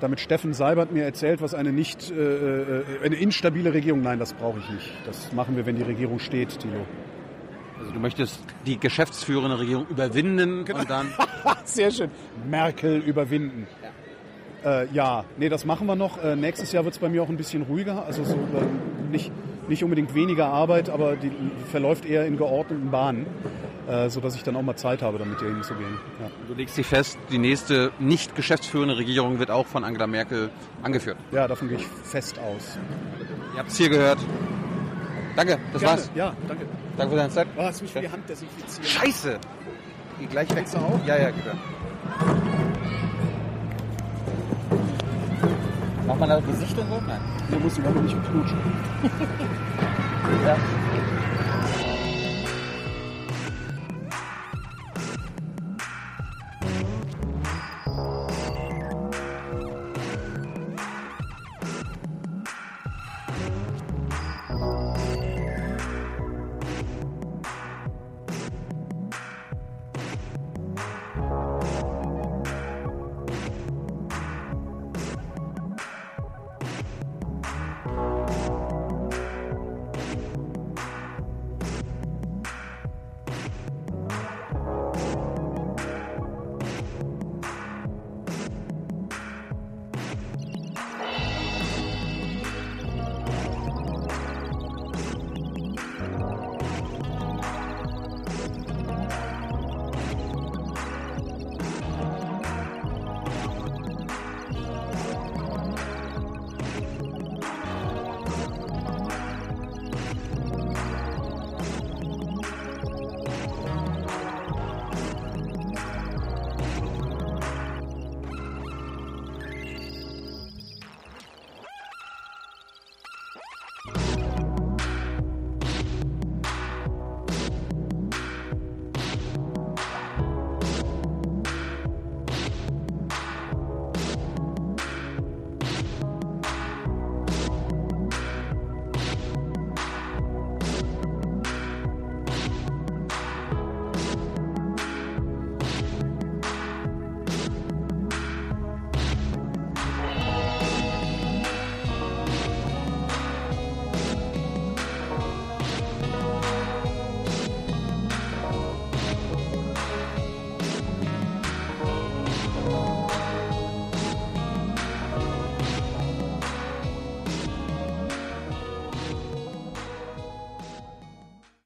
Damit 0.01 0.19
Steffen 0.19 0.53
Seibert 0.53 0.91
mir 0.91 1.05
erzählt, 1.05 1.41
was 1.41 1.53
eine 1.53 1.71
nicht, 1.71 2.11
äh, 2.11 2.15
äh, 2.15 2.83
eine 3.01 3.15
instabile 3.15 3.73
Regierung, 3.73 4.01
nein, 4.01 4.19
das 4.19 4.33
brauche 4.33 4.59
ich 4.59 4.69
nicht. 4.71 4.91
Das 5.05 5.31
machen 5.31 5.55
wir, 5.55 5.65
wenn 5.65 5.77
die 5.77 5.83
Regierung 5.83 6.19
steht, 6.19 6.59
Tilo. 6.59 6.85
Also 7.79 7.93
du 7.93 7.99
möchtest 8.01 8.41
die 8.65 8.77
geschäftsführende 8.77 9.57
Regierung 9.57 9.87
überwinden 9.87 10.65
genau. 10.65 10.79
und 10.79 10.89
dann... 10.89 11.13
Sehr 11.63 11.91
schön. 11.91 12.11
Merkel 12.49 12.97
überwinden. 12.97 13.67
Ja. 14.65 14.81
Äh, 14.81 14.87
ja, 14.91 15.23
nee, 15.37 15.47
das 15.47 15.63
machen 15.63 15.87
wir 15.87 15.95
noch. 15.95 16.21
Äh, 16.21 16.35
nächstes 16.35 16.73
Jahr 16.73 16.83
wird 16.83 16.93
es 16.93 16.99
bei 16.99 17.07
mir 17.07 17.23
auch 17.23 17.29
ein 17.29 17.37
bisschen 17.37 17.61
ruhiger. 17.61 18.03
Also 18.05 18.25
so, 18.25 18.35
äh, 18.35 19.11
nicht, 19.11 19.31
nicht 19.69 19.83
unbedingt 19.83 20.13
weniger 20.13 20.47
Arbeit, 20.47 20.89
aber 20.89 21.15
die 21.15 21.31
verläuft 21.71 22.05
eher 22.05 22.25
in 22.25 22.37
geordneten 22.37 22.91
Bahnen 22.91 23.25
äh, 23.89 24.09
sodass 24.09 24.35
ich 24.35 24.43
dann 24.43 24.55
auch 24.55 24.61
mal 24.61 24.75
Zeit 24.75 25.01
habe, 25.01 25.17
damit 25.17 25.39
hier 25.39 25.49
hinzugehen. 25.49 25.97
Ja. 26.21 26.29
Du 26.47 26.53
legst 26.53 26.77
dich 26.77 26.85
fest, 26.85 27.17
die 27.31 27.39
nächste 27.39 27.91
nicht 27.99 28.35
geschäftsführende 28.35 28.97
Regierung 28.97 29.39
wird 29.39 29.49
auch 29.49 29.65
von 29.65 29.83
Angela 29.83 30.05
Merkel 30.05 30.51
angeführt. 30.83 31.17
Ja, 31.31 31.47
davon 31.47 31.69
gehe 31.69 31.77
ich 31.77 31.87
fest 32.03 32.37
aus. 32.39 32.77
Ihr 33.53 33.59
habt 33.59 33.71
es 33.71 33.77
hier 33.77 33.89
gehört. 33.89 34.19
Danke, 35.35 35.57
das 35.73 35.81
Gerne. 35.81 35.97
war's. 35.97 36.11
Ja, 36.13 36.33
danke. 36.47 36.65
Danke 36.97 37.11
für 37.11 37.17
deine 37.17 37.29
Zeit. 37.31 37.47
Oh, 37.57 37.63
hast 37.63 37.81
mich 37.81 37.91
für 37.91 38.01
die 38.01 38.09
Hand 38.09 38.29
desinfiziert. 38.29 38.85
Scheiße! 38.85 39.39
Geh 40.19 40.25
gleich 40.25 40.53
weg. 40.53 40.65
du 40.71 40.77
auch? 40.77 40.99
Ja, 41.07 41.17
ja, 41.17 41.31
bitte. 41.31 41.55
Macht 46.05 46.19
man 46.19 46.29
da 46.29 46.39
Gesicht 46.41 46.77
und 46.77 46.89
so? 46.89 47.01
Nein. 47.07 47.38
Wir 47.49 47.59
müssen 47.59 47.85
aber 47.85 48.01
nicht 48.01 48.15
knutschen. 48.29 48.59
ja. 50.45 50.55